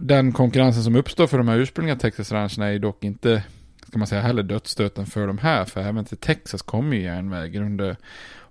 den 0.00 0.32
konkurrensen 0.32 0.82
som 0.82 0.96
uppstår 0.96 1.26
för 1.26 1.38
de 1.38 1.48
här 1.48 1.58
ursprungliga 1.58 1.96
Texas-rancherna 1.96 2.72
är 2.72 2.78
dock 2.78 3.04
inte, 3.04 3.42
ska 3.88 3.98
man 3.98 4.06
säga, 4.06 4.20
heller 4.20 4.42
dödsstöten 4.42 5.06
för 5.06 5.26
de 5.26 5.38
här. 5.38 5.64
För 5.64 5.80
även 5.80 6.04
till 6.04 6.16
Texas 6.16 6.62
kom 6.62 6.92
ju 6.92 7.02
järnvägen 7.02 7.62
under 7.62 7.96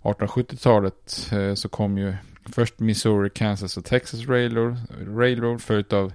1870-talet 0.01 1.29
eh, 1.31 1.53
så 1.53 1.69
kom 1.69 1.97
ju 1.97 2.13
Först 2.45 2.79
Missouri, 2.79 3.29
Kansas 3.29 3.77
och 3.77 3.85
Texas 3.85 4.27
Railroad, 4.27 4.77
Railroad 5.07 5.61
följt 5.61 5.93
av 5.93 6.13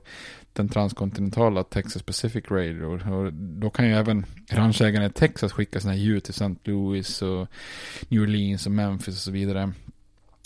den 0.52 0.68
transkontinentala 0.68 1.64
Texas 1.64 2.02
Pacific 2.02 2.44
Railroad. 2.50 3.12
Och 3.12 3.32
då 3.32 3.70
kan 3.70 3.86
ju 3.86 3.92
även 3.92 4.26
ranchägarna 4.50 5.06
i 5.06 5.10
Texas 5.10 5.52
skicka 5.52 5.80
sina 5.80 5.96
djur 5.96 6.20
till 6.20 6.30
St. 6.30 6.54
Louis 6.64 7.22
och 7.22 7.48
New 8.08 8.22
Orleans 8.22 8.66
och 8.66 8.72
Memphis 8.72 9.14
och 9.14 9.20
så 9.20 9.30
vidare. 9.30 9.72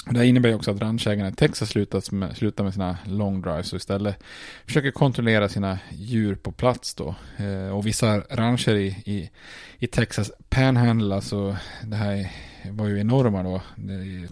Det 0.07 0.27
innebär 0.27 0.55
också 0.55 0.71
att 0.71 0.81
ranchägarna 0.81 1.29
i 1.29 1.33
Texas 1.33 1.69
slutar 1.69 2.15
med, 2.15 2.37
slutar 2.37 2.65
med 2.65 2.73
sina 2.73 2.99
long 3.05 3.43
drives 3.43 3.73
och 3.73 3.77
istället 3.77 4.23
försöker 4.67 4.91
kontrollera 4.91 5.49
sina 5.49 5.79
djur 5.91 6.35
på 6.35 6.53
plats 6.53 6.95
då. 6.95 7.15
Eh, 7.37 7.77
och 7.77 7.87
vissa 7.87 8.21
rancher 8.21 8.75
i, 8.75 8.87
i, 8.87 9.31
i 9.79 9.87
Texas 9.87 10.33
Panhandle, 10.49 11.15
alltså 11.15 11.57
det 11.85 11.97
här 11.97 12.31
var 12.71 12.87
ju 12.87 13.01
enorma 13.01 13.43
då. 13.43 13.63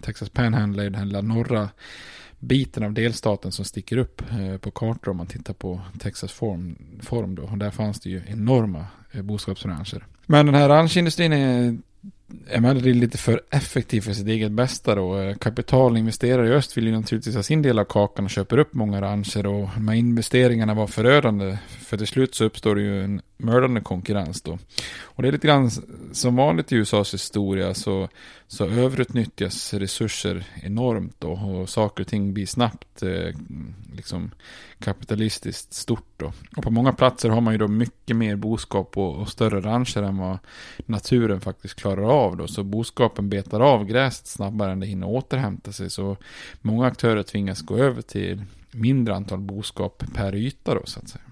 Texas 0.03 0.29
Panhandle 0.29 0.83
är 0.83 0.91
den 0.91 0.95
här 0.95 1.05
lilla 1.05 1.21
norra 1.21 1.69
biten 2.39 2.83
av 2.83 2.93
delstaten 2.93 3.53
som 3.53 3.65
sticker 3.65 3.97
upp 3.97 4.23
eh, 4.31 4.57
på 4.57 4.71
kartor 4.71 5.11
om 5.11 5.17
man 5.17 5.27
tittar 5.27 5.55
på 5.55 5.81
Texas 5.99 6.33
form, 6.33 6.77
form 7.03 7.35
då. 7.35 7.43
Och 7.43 7.59
där 7.59 7.71
fanns 7.71 8.01
det 8.01 8.11
ju 8.11 8.23
enorma 8.27 8.87
eh, 9.13 9.23
boskapsrancher. 9.23 10.07
Men 10.27 10.47
den 10.47 10.55
här 10.55 10.69
ranchindustrin 10.69 11.33
är 11.33 11.79
emellertid 12.51 12.97
lite 12.97 13.19
för 13.19 13.41
effektiv 13.51 14.01
för 14.01 14.13
sitt 14.13 14.27
eget 14.27 14.53
bästa 14.53 14.95
då. 14.95 15.21
Eh, 15.21 15.37
kapitalinvesterare 15.37 16.49
i 16.49 16.53
öst 16.53 16.77
vill 16.77 16.87
ju 16.87 16.93
naturligtvis 16.93 17.35
ha 17.35 17.43
sin 17.43 17.63
del 17.63 17.79
av 17.79 17.85
kakan 17.85 18.25
och 18.25 18.31
köper 18.31 18.59
upp 18.59 18.75
många 18.75 19.01
rancher 19.01 19.47
och 19.47 19.69
de 19.75 19.89
här 19.89 19.95
investeringarna 19.95 20.75
var 20.75 20.87
förödande. 20.87 21.59
För 21.69 21.97
till 21.97 22.07
slut 22.07 22.35
så 22.35 22.45
uppstår 22.45 22.75
det 22.75 22.83
ju 22.83 23.05
en 23.05 23.21
mördande 23.39 23.81
konkurrens 23.81 24.43
då. 24.43 24.59
Och 25.01 25.23
det 25.23 25.29
är 25.29 25.33
lite 25.33 25.47
grann 25.47 25.71
som 26.13 26.37
vanligt 26.37 26.73
i 26.73 26.77
USAs 26.77 27.15
historia 27.15 27.75
så, 27.75 28.09
så 28.47 28.65
överutnyttjas 28.65 29.75
resurser 29.75 30.47
enormt 30.63 31.15
då 31.19 31.31
och 31.31 31.69
saker 31.69 32.05
och 32.05 32.09
ting 32.09 32.35
blir 32.35 32.47
snabbt 32.47 33.03
eh, 33.03 33.35
liksom 33.97 34.31
kapitalistiskt 34.79 35.75
stort 35.75 36.13
då. 36.17 36.33
Och 36.57 36.63
på 36.63 36.71
många 36.71 36.93
platser 36.93 37.29
har 37.29 37.41
man 37.41 37.55
ju 37.55 37.59
då 37.59 37.69
mycket 37.69 38.17
mer 38.17 38.37
boskap 38.37 38.99
och, 38.99 39.17
och 39.17 39.29
större 39.29 39.61
rancher 39.61 40.03
än 40.03 40.19
vad 40.19 40.39
naturen 40.87 41.41
faktiskt 41.41 41.75
klarar 41.75 42.25
av 42.25 42.37
då. 42.37 42.47
Så 42.47 42.65
boskapen 42.65 43.29
betar 43.29 43.61
av 43.61 43.85
gräset 43.85 44.27
snabbare 44.27 44.73
än 44.73 44.81
det 44.81 44.87
hinner 44.87 45.09
återhämta 45.09 45.73
sig. 45.73 45.91
Så 45.91 46.17
många 46.61 46.87
aktörer 46.87 47.23
tvingas 47.23 47.63
gå 47.63 47.77
över 47.77 48.03
till 48.03 48.45
mindre 48.71 49.15
antal 49.15 49.41
boskap 49.41 50.05
per 50.15 50.35
yta 50.35 50.75
då 50.75 50.83
så 50.85 51.01
att 51.01 51.09
säga. 51.09 51.28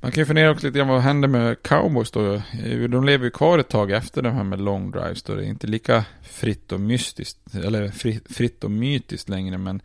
Man 0.00 0.12
kan 0.12 0.20
ju 0.20 0.26
fundera 0.26 0.50
också 0.50 0.66
lite 0.66 0.78
grann 0.78 0.88
vad 0.88 1.00
händer 1.00 1.28
med 1.28 1.62
cowboys 1.62 2.10
då? 2.10 2.42
De 2.88 3.04
lever 3.04 3.24
ju 3.24 3.30
kvar 3.30 3.58
ett 3.58 3.68
tag 3.68 3.90
efter 3.90 4.22
det 4.22 4.30
här 4.30 4.44
med 4.44 4.60
long 4.60 4.90
drives 4.90 5.22
då. 5.22 5.34
Det 5.34 5.44
är 5.44 5.48
inte 5.48 5.66
lika 5.66 6.04
fritt 6.22 6.72
och 6.72 6.80
mystiskt, 6.80 7.54
eller 7.54 7.88
fritt 8.34 8.64
och 8.64 8.70
mytiskt 8.70 9.28
längre 9.28 9.58
men 9.58 9.82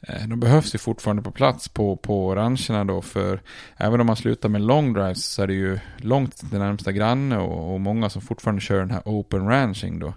eh, 0.00 0.28
de 0.28 0.40
behövs 0.40 0.74
ju 0.74 0.78
fortfarande 0.78 1.22
på 1.22 1.30
plats 1.30 1.68
på, 1.68 1.96
på 1.96 2.34
rancherna 2.34 2.84
då 2.84 3.02
för 3.02 3.40
även 3.76 4.00
om 4.00 4.06
man 4.06 4.16
slutar 4.16 4.48
med 4.48 4.60
long 4.60 4.92
drives 4.92 5.24
så 5.24 5.42
är 5.42 5.46
det 5.46 5.54
ju 5.54 5.78
långt 5.96 6.36
till 6.36 6.58
närmsta 6.58 6.92
granne 6.92 7.38
och, 7.38 7.74
och 7.74 7.80
många 7.80 8.10
som 8.10 8.22
fortfarande 8.22 8.60
kör 8.60 8.78
den 8.78 8.90
här 8.90 9.02
open 9.04 9.48
ranching 9.48 9.98
då. 9.98 10.14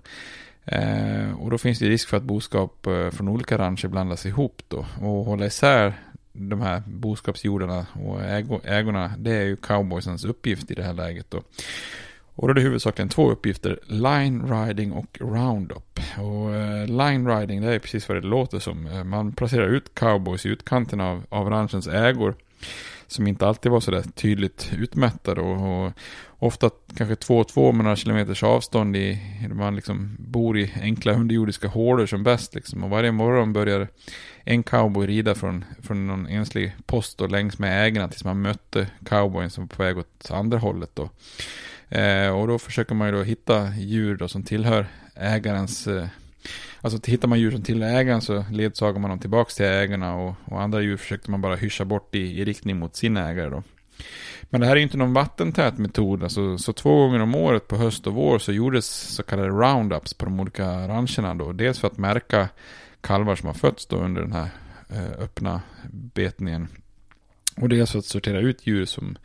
Eh, 0.66 1.32
och 1.40 1.52
då 1.52 1.58
finns 1.58 1.80
det 1.80 1.90
risk 1.90 2.10
för 2.10 2.18
att 2.18 2.24
boskap 2.24 2.88
eh, 2.88 3.10
från 3.10 3.28
olika 3.28 3.58
rancher 3.58 3.88
blandas 3.88 4.26
ihop 4.26 4.62
då 4.68 4.86
och 5.02 5.26
hålla 5.26 5.46
isär 5.46 5.94
de 6.38 6.62
här 6.62 6.84
boskapsjordarna 6.86 7.86
och 8.06 8.22
ägorna, 8.66 9.14
det 9.18 9.32
är 9.32 9.44
ju 9.44 9.56
cowboysens 9.56 10.26
uppgift 10.26 10.72
i 10.72 10.74
det 10.74 10.84
här 10.84 10.94
läget 10.94 11.32
då. 11.32 11.42
Och 12.38 12.48
då 12.48 12.52
är 12.52 12.56
det 12.56 12.62
huvudsakligen 12.62 13.10
två 13.10 13.32
uppgifter, 13.32 13.80
line 13.86 14.54
riding 14.54 14.92
och 14.92 15.18
roundup. 15.22 16.00
Och 16.18 16.56
eh, 16.56 16.86
line 16.86 17.28
riding, 17.28 17.62
det 17.62 17.74
är 17.74 17.80
precis 17.80 18.10
vad 18.10 18.18
det 18.18 18.28
låter 18.28 18.60
som. 18.60 18.88
Eh, 18.88 19.04
man 19.04 19.32
placerar 19.32 19.68
ut 19.68 19.96
cowboys 19.96 20.46
i 20.46 20.50
utkanten 20.50 21.02
av, 21.02 21.24
av 21.30 21.50
ranchens 21.50 21.88
ägor. 21.88 22.36
Som 23.08 23.28
inte 23.28 23.48
alltid 23.48 23.72
var 23.72 23.80
sådär 23.80 24.04
tydligt 24.16 24.72
utmättade. 24.78 25.42
Och, 25.42 25.86
och 25.86 25.94
ofta 26.40 26.70
kanske 26.98 27.16
två 27.16 27.38
och 27.38 27.48
två 27.48 27.72
med 27.72 27.84
några 27.84 27.96
kilometers 27.96 28.44
avstånd 28.44 28.96
i, 28.96 29.20
man 29.54 29.76
liksom 29.76 30.16
bor 30.20 30.58
i 30.58 30.74
enkla 30.82 31.14
underjordiska 31.14 31.68
hålor 31.68 32.06
som 32.06 32.24
bäst 32.24 32.56
liksom. 32.56 32.84
Och 32.84 32.90
varje 32.90 33.12
morgon 33.12 33.54
börjar 33.54 33.88
en 34.44 34.64
cowboy 34.64 35.08
rida 35.08 35.36
från, 35.36 35.66
från 35.82 36.08
någon 36.08 36.28
enslig 36.28 36.76
post 36.86 37.22
och 37.22 37.32
längs 37.32 37.60
med 37.60 37.86
ägarna 37.88 38.08
tills 38.08 38.24
man 38.24 38.42
mötte 38.42 38.88
cowboyen 39.06 39.50
som 39.50 39.64
var 39.64 39.76
på 39.76 39.84
väg 39.84 39.98
åt 39.98 40.32
andra 40.32 40.58
hållet 40.58 40.92
då. 40.94 41.10
Eh, 41.90 42.30
och 42.30 42.48
då 42.48 42.60
försöker 42.60 42.96
man 42.96 43.08
ju 43.08 43.14
då 43.14 43.24
hitta 43.24 43.76
djur 43.76 44.16
då 44.16 44.28
som 44.28 44.44
tillhör 44.44 44.88
ägarens 45.16 45.88
eh, 45.88 46.08
Alltså 46.82 47.12
hittar 47.12 47.28
man 47.28 47.40
djur 47.40 47.52
som 47.52 47.64
tillhör 47.64 47.90
ägaren 47.90 48.22
så 48.22 48.46
ledsagar 48.52 49.00
man 49.00 49.10
dem 49.10 49.20
tillbaka 49.20 49.50
till 49.50 49.66
ägarna 49.66 50.16
och, 50.16 50.36
och 50.46 50.62
andra 50.62 50.82
djur 50.82 50.98
försökte 50.98 51.32
man 51.32 51.42
bara 51.42 51.56
hyscha 51.56 51.86
bort 51.86 52.16
i, 52.16 52.42
i 52.42 52.46
riktning 52.46 52.80
mot 52.80 52.96
sin 52.96 53.18
ägare 53.18 53.50
då. 53.50 53.64
Men 54.50 54.62
det 54.62 54.68
här 54.68 54.74
är 54.74 54.78
ju 54.78 54.84
inte 54.84 54.98
någon 54.98 55.14
vattentät 55.14 55.78
metod. 55.78 56.24
Alltså, 56.24 56.58
så 56.58 56.74
två 56.74 56.96
gånger 56.96 57.20
om 57.20 57.36
året 57.36 57.68
på 57.68 57.76
höst 57.78 58.08
och 58.08 58.14
vår 58.14 58.40
så 58.40 58.52
gjordes 58.52 58.86
så 59.16 59.24
kallade 59.24 59.50
roundups 59.50 60.14
på 60.14 60.26
de 60.26 60.40
olika 60.40 60.88
rancherna 60.88 61.36
då. 61.36 61.52
Dels 61.52 61.80
för 61.80 61.88
att 61.88 61.98
märka 61.98 62.50
kalvar 63.02 63.36
som 63.36 63.48
har 63.48 63.54
fötts 63.54 63.86
då 63.86 63.98
under 63.98 64.22
den 64.22 64.32
här 64.32 64.50
eh, 64.90 65.24
öppna 65.24 65.62
betningen. 65.92 66.68
Och 67.62 67.70
dels 67.70 67.92
för 67.92 68.00
att 68.00 68.06
sortera 68.06 68.40
ut 68.40 68.68
djur 68.68 68.86
som, 68.86 69.18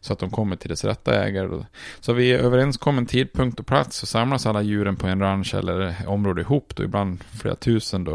så 0.00 0.12
att 0.12 0.18
de 0.18 0.30
kommer 0.30 0.56
till 0.56 0.70
dess 0.70 0.84
rätta 0.84 1.24
ägare. 1.24 1.64
Så 2.00 2.12
vid 2.12 2.34
överenskommen 2.34 3.06
tidpunkt 3.06 3.60
och 3.60 3.66
plats 3.66 3.96
så 3.96 4.06
samlas 4.06 4.46
alla 4.46 4.62
djuren 4.62 4.96
på 4.96 5.06
en 5.06 5.20
ranch 5.20 5.54
eller 5.54 5.94
område 6.06 6.40
ihop 6.40 6.76
då, 6.76 6.82
ibland 6.82 7.24
flera 7.24 7.54
tusen 7.54 8.04
då. 8.04 8.14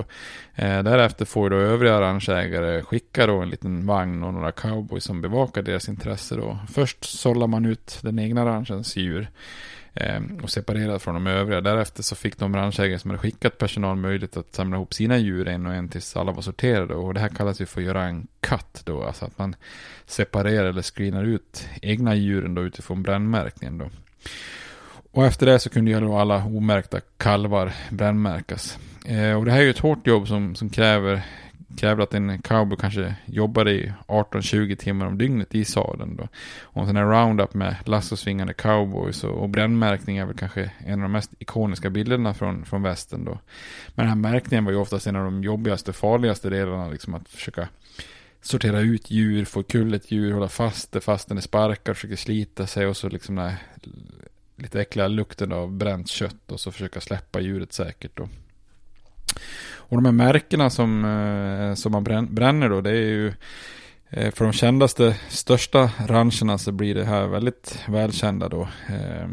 Eh, 0.55 0.83
därefter 0.83 1.25
får 1.25 1.49
då 1.49 1.55
övriga 1.55 2.01
ranchägare 2.01 2.81
skicka 2.81 3.27
då 3.27 3.41
en 3.41 3.49
liten 3.49 3.85
vagn 3.85 4.23
och 4.23 4.33
några 4.33 4.51
cowboys 4.51 5.03
som 5.03 5.21
bevakar 5.21 5.61
deras 5.61 5.89
intresse 5.89 6.35
då. 6.35 6.57
Först 6.73 7.03
sållar 7.03 7.47
man 7.47 7.65
ut 7.65 7.99
den 8.01 8.19
egna 8.19 8.45
ranchens 8.45 8.95
djur 8.95 9.27
Ehm, 9.93 10.39
och 10.43 10.49
separerad 10.49 11.01
från 11.01 11.13
de 11.13 11.27
övriga. 11.27 11.61
Därefter 11.61 12.03
så 12.03 12.15
fick 12.15 12.37
de 12.37 12.55
ranchägare 12.55 12.99
som 12.99 13.11
hade 13.11 13.21
skickat 13.21 13.57
personal 13.57 13.95
möjlighet 13.95 14.37
att 14.37 14.55
samla 14.55 14.77
ihop 14.77 14.93
sina 14.93 15.17
djur 15.17 15.47
en 15.47 15.65
och 15.65 15.73
en 15.73 15.89
tills 15.89 16.15
alla 16.15 16.31
var 16.31 16.41
sorterade. 16.41 16.93
Och 16.93 17.13
det 17.13 17.19
här 17.19 17.29
kallas 17.29 17.61
ju 17.61 17.65
för 17.65 17.81
att 17.81 17.87
göra 17.87 18.03
en 18.03 18.27
cut 18.39 18.81
då, 18.83 19.03
alltså 19.03 19.25
att 19.25 19.37
man 19.37 19.55
separerar 20.05 20.65
eller 20.65 20.81
screenar 20.81 21.23
ut 21.23 21.67
egna 21.81 22.15
djuren 22.15 22.55
då 22.55 22.63
utifrån 22.63 23.03
brännmärkningen 23.03 23.77
då. 23.77 23.89
Och 25.11 25.25
efter 25.25 25.45
det 25.45 25.59
så 25.59 25.69
kunde 25.69 25.91
ju 25.91 25.99
då 25.99 26.17
alla 26.17 26.45
omärkta 26.45 26.99
kalvar 27.17 27.73
brännmärkas. 27.89 28.79
Eh, 29.05 29.33
och 29.33 29.45
det 29.45 29.51
här 29.51 29.59
är 29.59 29.63
ju 29.63 29.69
ett 29.69 29.79
hårt 29.79 30.07
jobb 30.07 30.27
som, 30.27 30.55
som 30.55 30.69
kräver 30.69 31.21
kräver 31.77 32.03
att 32.03 32.13
en 32.13 32.41
cowboy 32.41 32.77
kanske 32.77 33.15
jobbar 33.25 33.69
i 33.69 33.93
18-20 34.07 34.75
timmar 34.75 35.05
om 35.05 35.17
dygnet 35.17 35.55
i 35.55 35.65
sadeln. 35.65 36.15
Då. 36.15 36.27
Och 36.61 36.81
en 36.81 36.87
sån 36.87 36.95
här 36.95 37.05
roundup 37.05 37.53
med 37.53 37.75
lassosvingande 37.85 38.53
cowboys 38.53 39.23
och, 39.23 39.43
och 39.43 39.49
brännmärkning 39.49 40.17
är 40.17 40.25
väl 40.25 40.37
kanske 40.37 40.71
en 40.85 40.93
av 40.93 41.01
de 41.01 41.11
mest 41.11 41.31
ikoniska 41.39 41.89
bilderna 41.89 42.33
från, 42.33 42.65
från 42.65 42.83
västern 42.83 43.25
då. 43.25 43.39
Men 43.87 44.05
den 44.05 44.07
här 44.07 44.31
märkningen 44.31 44.65
var 44.65 44.71
ju 44.71 44.77
oftast 44.77 45.07
en 45.07 45.15
av 45.15 45.23
de 45.23 45.43
jobbigaste, 45.43 45.93
farligaste 45.93 46.49
delarna, 46.49 46.89
liksom 46.89 47.13
att 47.13 47.29
försöka 47.29 47.67
sortera 48.41 48.79
ut 48.79 49.11
djur, 49.11 49.45
få 49.45 49.63
kull 49.63 49.93
ett 49.93 50.11
djur, 50.11 50.33
hålla 50.33 50.47
fast 50.47 50.91
det 50.91 51.01
fast 51.01 51.27
den 51.27 51.37
är 51.37 51.41
sparkar, 51.41 51.93
försöker 51.93 52.15
slita 52.15 52.67
sig 52.67 52.87
och 52.87 52.97
så 52.97 53.09
liksom 53.09 53.35
den 53.35 53.45
här 53.45 53.57
lite 54.55 54.81
äckliga 54.81 55.07
lukten 55.07 55.51
av 55.51 55.71
bränt 55.71 56.07
kött 56.07 56.51
och 56.51 56.59
så 56.59 56.71
försöka 56.71 57.01
släppa 57.01 57.39
djuret 57.39 57.73
säkert 57.73 58.17
då. 58.17 58.29
Och 59.91 59.97
de 59.97 60.05
här 60.05 60.11
märkena 60.11 60.69
som, 60.69 61.05
eh, 61.05 61.75
som 61.75 61.91
man 61.91 62.27
bränner 62.29 62.69
då, 62.69 62.81
det 62.81 62.89
är 62.89 62.93
ju 62.93 63.33
eh, 64.09 64.31
för 64.31 64.45
de 64.45 64.53
kändaste, 64.53 65.17
största 65.29 65.89
rancherna 66.07 66.57
så 66.57 66.71
blir 66.71 66.95
det 66.95 67.05
här 67.05 67.27
väldigt 67.27 67.79
välkända 67.87 68.49
då. 68.49 68.61
Eh, 68.61 69.27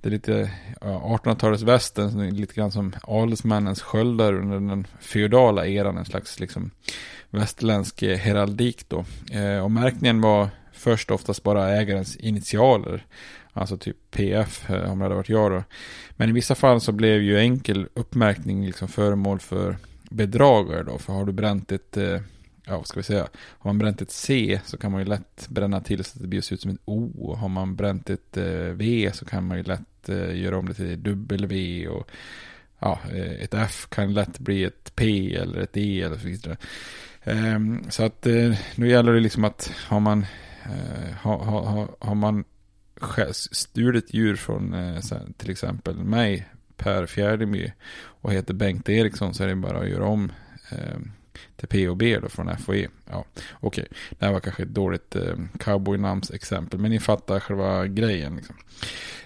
det 0.00 0.08
är 0.08 0.10
lite 0.10 0.50
1800-talets 0.80 1.62
västern, 1.62 2.36
lite 2.36 2.54
grann 2.54 2.72
som 2.72 2.92
adelsmännens 3.02 3.82
sköldar 3.82 4.32
under 4.32 4.60
den 4.60 4.86
feodala 5.00 5.66
eran, 5.66 5.98
en 5.98 6.04
slags 6.04 6.40
liksom 6.40 6.70
västerländsk 7.30 8.02
heraldik 8.02 8.88
då. 8.88 9.04
Och 9.62 9.70
märkningen 9.70 10.20
var 10.20 10.48
först 10.72 11.10
oftast 11.10 11.42
bara 11.42 11.68
ägarens 11.68 12.16
initialer. 12.16 13.06
Alltså 13.52 13.76
typ 13.76 13.96
PF 14.10 14.70
om 14.70 14.98
det 14.98 15.04
hade 15.04 15.14
varit 15.14 15.28
jag 15.28 15.50
då. 15.50 15.62
Men 16.10 16.28
i 16.28 16.32
vissa 16.32 16.54
fall 16.54 16.80
så 16.80 16.92
blev 16.92 17.22
ju 17.22 17.38
enkel 17.38 17.88
uppmärkning 17.94 18.66
liksom 18.66 18.88
föremål 18.88 19.38
för 19.38 19.76
bedragare 20.12 20.82
då. 20.82 20.98
För 20.98 21.12
har 21.12 21.24
du 21.24 21.32
bränt 21.32 21.72
ett, 21.72 21.96
eh, 21.96 22.20
ja 22.64 22.76
vad 22.76 22.86
ska 22.86 23.00
vi 23.00 23.04
säga, 23.04 23.28
har 23.34 23.70
man 23.70 23.78
bränt 23.78 24.02
ett 24.02 24.10
C 24.10 24.60
så 24.64 24.76
kan 24.76 24.92
man 24.92 25.00
ju 25.00 25.06
lätt 25.06 25.48
bränna 25.48 25.80
till 25.80 26.04
så 26.04 26.16
att 26.16 26.22
det 26.22 26.28
blir 26.28 26.52
ut 26.52 26.60
som 26.60 26.70
ett 26.70 26.80
O. 26.84 27.12
och 27.18 27.38
Har 27.38 27.48
man 27.48 27.76
bränt 27.76 28.10
ett 28.10 28.36
eh, 28.36 28.44
V 28.54 29.10
så 29.14 29.24
kan 29.24 29.46
man 29.46 29.56
ju 29.56 29.62
lätt 29.62 30.08
eh, 30.08 30.36
göra 30.36 30.58
om 30.58 30.68
det 30.68 30.74
till 30.74 30.98
W 30.98 31.88
och 31.88 32.10
ja, 32.78 33.00
ett 33.40 33.54
F 33.54 33.86
kan 33.90 34.14
lätt 34.14 34.38
bli 34.38 34.64
ett 34.64 34.92
P 34.94 35.34
eller 35.36 35.60
ett 35.60 35.76
E 35.76 36.02
eller 36.02 36.18
så 36.18 36.26
vidare. 36.26 36.56
Ehm, 37.24 37.90
så 37.90 38.04
att 38.04 38.26
nu 38.74 38.88
gäller 38.88 39.12
det 39.12 39.20
liksom 39.20 39.44
att 39.44 39.72
har 39.86 40.00
man, 40.00 40.26
har, 41.20 41.38
har, 41.38 41.88
har 42.00 42.14
man 42.14 42.44
stulit 43.30 44.14
djur 44.14 44.36
från 44.36 44.74
till 45.36 45.50
exempel 45.50 45.96
mig 45.96 46.48
Per 46.82 47.06
Fjärdemy 47.06 47.72
och 48.20 48.32
heter 48.32 48.54
Bengt 48.54 48.88
Eriksson 48.88 49.34
så 49.34 49.44
är 49.44 49.48
det 49.48 49.54
bara 49.54 49.78
att 49.78 49.88
göra 49.88 50.06
om 50.06 50.32
eh, 50.70 50.98
till 51.66 51.86
POB 51.86 52.02
då 52.22 52.28
från 52.28 52.56
FOE. 52.56 52.88
Ja, 53.10 53.24
okej, 53.34 53.44
okay. 53.60 53.84
det 54.10 54.26
här 54.26 54.32
var 54.32 54.40
kanske 54.40 54.62
ett 54.62 54.68
dåligt 54.68 55.16
eh, 55.16 55.34
cowboynamnsexempel, 55.58 56.80
men 56.80 56.90
ni 56.90 57.00
fattar 57.00 57.40
själva 57.40 57.86
grejen. 57.86 58.36
Liksom. 58.36 58.56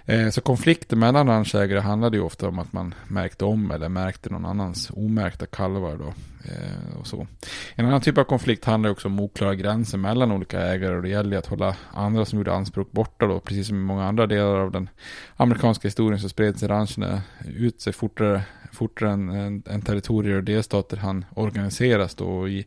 Eh, 0.04 0.28
så 0.28 0.40
konflikter 0.40 0.96
mellan 0.96 1.26
ranchägare 1.26 1.80
handlade 1.80 2.16
ju 2.16 2.22
ofta 2.22 2.48
om 2.48 2.58
att 2.58 2.72
man 2.72 2.94
märkte 3.08 3.44
om 3.44 3.70
eller 3.70 3.88
märkte 3.88 4.30
någon 4.30 4.46
annans 4.46 4.90
omärkta 4.94 5.46
kalvar 5.46 5.96
då. 5.96 6.14
Eh, 6.44 6.98
och 7.00 7.06
så. 7.06 7.26
En 7.74 7.86
annan 7.86 8.00
typ 8.00 8.18
av 8.18 8.24
konflikt 8.24 8.64
handlar 8.64 8.90
också 8.90 9.08
om 9.08 9.20
oklara 9.20 9.54
gränser 9.54 9.98
mellan 9.98 10.32
olika 10.32 10.60
ägare 10.60 10.94
och 10.96 11.02
det 11.02 11.08
gäller 11.08 11.38
att 11.38 11.46
hålla 11.46 11.76
andra 11.92 12.24
som 12.24 12.38
gjorde 12.38 12.52
anspråk 12.52 12.92
borta 12.92 13.26
då. 13.26 13.40
Precis 13.40 13.66
som 13.66 13.76
i 13.76 13.80
många 13.80 14.04
andra 14.04 14.26
delar 14.26 14.56
av 14.56 14.70
den 14.70 14.88
amerikanska 15.36 15.88
historien 15.88 16.20
så 16.20 16.28
spred 16.28 16.58
sig 16.58 16.68
rancherna 16.68 17.22
ut 17.44 17.80
sig 17.80 17.92
fortare, 17.92 18.42
fortare 18.76 19.10
än, 19.10 19.28
än, 19.28 19.62
än 19.66 19.82
territorier 19.82 20.36
och 20.36 20.44
delstater 20.44 20.96
han 20.96 21.24
organiseras 21.34 22.14
då. 22.14 22.26
Och 22.26 22.48
i, 22.48 22.66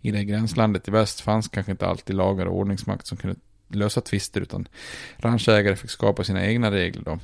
I 0.00 0.10
det 0.10 0.24
gränslandet 0.24 0.88
i 0.88 0.90
väst 0.90 1.20
fanns 1.20 1.48
kanske 1.48 1.72
inte 1.72 1.86
alltid 1.86 2.16
lagar 2.16 2.46
och 2.46 2.56
ordningsmakt 2.56 3.06
som 3.06 3.18
kunde 3.18 3.36
lösa 3.68 4.00
tvister 4.00 4.40
utan 4.40 4.68
ranchägare 5.16 5.76
fick 5.76 5.90
skapa 5.90 6.24
sina 6.24 6.46
egna 6.46 6.70
regler 6.70 7.02
då. 7.04 7.18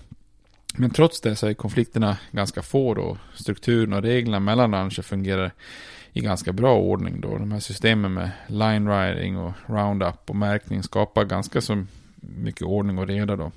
Men 0.77 0.91
trots 0.91 1.21
det 1.21 1.37
så 1.37 1.47
är 1.47 1.55
konflikterna 1.55 2.19
ganska 2.31 2.63
få 2.63 2.95
då. 2.95 3.19
Strukturen 3.35 3.93
och 3.93 4.03
reglerna 4.03 4.41
mellan 4.41 4.73
rancher 4.73 5.03
fungerar 5.03 5.53
i 6.13 6.21
ganska 6.21 6.53
bra 6.53 6.79
ordning 6.79 7.21
då. 7.21 7.39
De 7.39 7.53
här 7.53 7.61
systemen 7.61 8.15
med 8.15 8.31
line 8.47 8.89
riding 8.89 9.39
och 9.39 9.53
roundup 9.67 10.31
och 10.31 10.37
märkning 10.37 10.83
skapar 10.83 11.25
ganska 11.25 11.61
så 11.61 11.85
mycket 12.29 12.63
ordning 12.63 12.99
och 12.99 13.07
reda 13.07 13.37
då. 13.37 13.53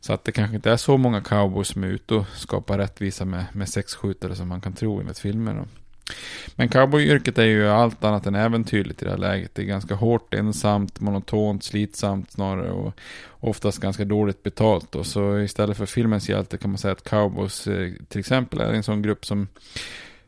Så 0.00 0.12
att 0.12 0.24
det 0.24 0.32
kanske 0.32 0.56
inte 0.56 0.70
är 0.70 0.76
så 0.76 0.96
många 0.96 1.20
cowboys 1.20 1.68
som 1.68 1.84
är 1.84 1.88
ute 1.88 2.14
och 2.14 2.26
skapar 2.28 2.78
rättvisa 2.78 3.24
med, 3.24 3.44
med 3.52 3.68
sexskjutare 3.68 4.36
som 4.36 4.48
man 4.48 4.60
kan 4.60 4.72
tro 4.72 5.00
enligt 5.00 5.18
filmer 5.18 5.54
då. 5.54 5.64
Men 6.54 6.68
cowboyyrket 6.68 7.38
är 7.38 7.44
ju 7.44 7.68
allt 7.68 8.04
annat 8.04 8.26
än 8.26 8.34
äventyrligt 8.34 9.02
i 9.02 9.04
det 9.04 9.10
här 9.10 9.18
läget. 9.18 9.54
Det 9.54 9.62
är 9.62 9.66
ganska 9.66 9.94
hårt, 9.94 10.34
ensamt, 10.34 11.00
monotont, 11.00 11.64
slitsamt 11.64 12.32
snarare 12.32 12.70
och 12.70 12.94
oftast 13.40 13.78
ganska 13.78 14.04
dåligt 14.04 14.42
betalt. 14.42 14.92
Då. 14.92 15.04
Så 15.04 15.38
istället 15.38 15.76
för 15.76 15.86
filmens 15.86 16.28
hjälte 16.28 16.58
kan 16.58 16.70
man 16.70 16.78
säga 16.78 16.92
att 16.92 17.08
cowboys 17.08 17.66
eh, 17.66 17.92
till 18.08 18.20
exempel 18.20 18.60
är 18.60 18.72
en 18.72 18.82
sån 18.82 19.02
grupp 19.02 19.26
som 19.26 19.48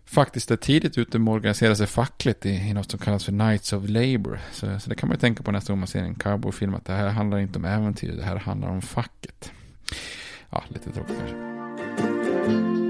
faktiskt 0.09 0.51
är 0.51 0.57
tidigt 0.57 0.99
ute 0.99 1.19
med 1.19 1.33
att 1.33 1.37
organisera 1.37 1.77
sig 1.77 1.87
fackligt 1.87 2.47
i, 2.47 2.51
i 2.51 2.73
något 2.73 2.91
som 2.91 3.01
kallas 3.01 3.25
för 3.25 3.33
Knights 3.33 3.73
of 3.73 3.85
Labour. 3.89 4.41
Så, 4.53 4.81
så 4.81 4.91
det 4.91 4.97
kan 4.97 5.09
man 5.09 5.17
ju 5.17 5.21
tänka 5.21 5.43
på 5.43 5.53
nästa 5.53 5.73
gång 5.73 5.79
man 5.79 5.89
ser 5.89 6.03
en 6.03 6.15
cowboyfilm, 6.15 6.75
att 6.75 6.85
det 6.85 6.93
här 6.93 7.09
handlar 7.09 7.39
inte 7.39 7.59
om 7.59 7.65
äventyr, 7.65 8.17
det 8.17 8.25
här 8.25 8.37
handlar 8.37 8.69
om 8.69 8.83
facket. 8.83 9.53
Ja, 10.51 10.65
lite 10.69 10.91
tråkigt 10.91 11.17
kanske. 11.19 12.88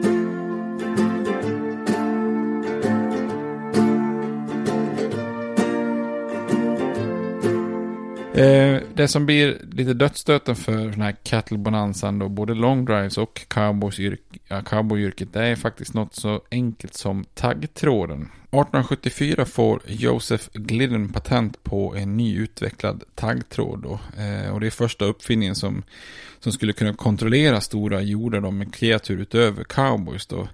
Eh, 8.38 8.80
det 8.94 9.08
som 9.08 9.26
blir 9.26 9.58
lite 9.72 9.94
dödsstöten 9.94 10.56
för 10.56 10.76
den 10.76 11.00
här 11.00 11.16
cattle-bonanzan 11.22 12.18
då, 12.18 12.28
både 12.28 12.54
long 12.54 12.84
drives 12.84 13.18
och 13.18 13.40
cowboysyrk, 13.48 14.20
ja, 14.48 14.62
cowboyyrket, 14.62 15.32
det 15.32 15.42
är 15.44 15.56
faktiskt 15.56 15.94
något 15.94 16.14
så 16.14 16.40
enkelt 16.50 16.94
som 16.94 17.24
taggtråden. 17.34 18.20
1874 18.20 19.44
får 19.44 19.82
Joseph 19.86 20.44
Glidden 20.52 21.08
patent 21.08 21.64
på 21.64 21.94
en 21.94 22.16
ny 22.16 22.36
utvecklad 22.36 23.04
taggtråd 23.14 23.82
då, 23.82 24.00
eh, 24.22 24.54
och 24.54 24.60
det 24.60 24.66
är 24.66 24.70
första 24.70 25.04
uppfinningen 25.04 25.54
som, 25.54 25.82
som 26.40 26.52
skulle 26.52 26.72
kunna 26.72 26.94
kontrollera 26.94 27.60
stora 27.60 28.00
jordar 28.00 28.40
då 28.40 28.50
med 28.50 28.74
kreatur 28.74 29.20
utöver 29.20 29.64
cowboys 29.64 30.26
då. 30.26 30.48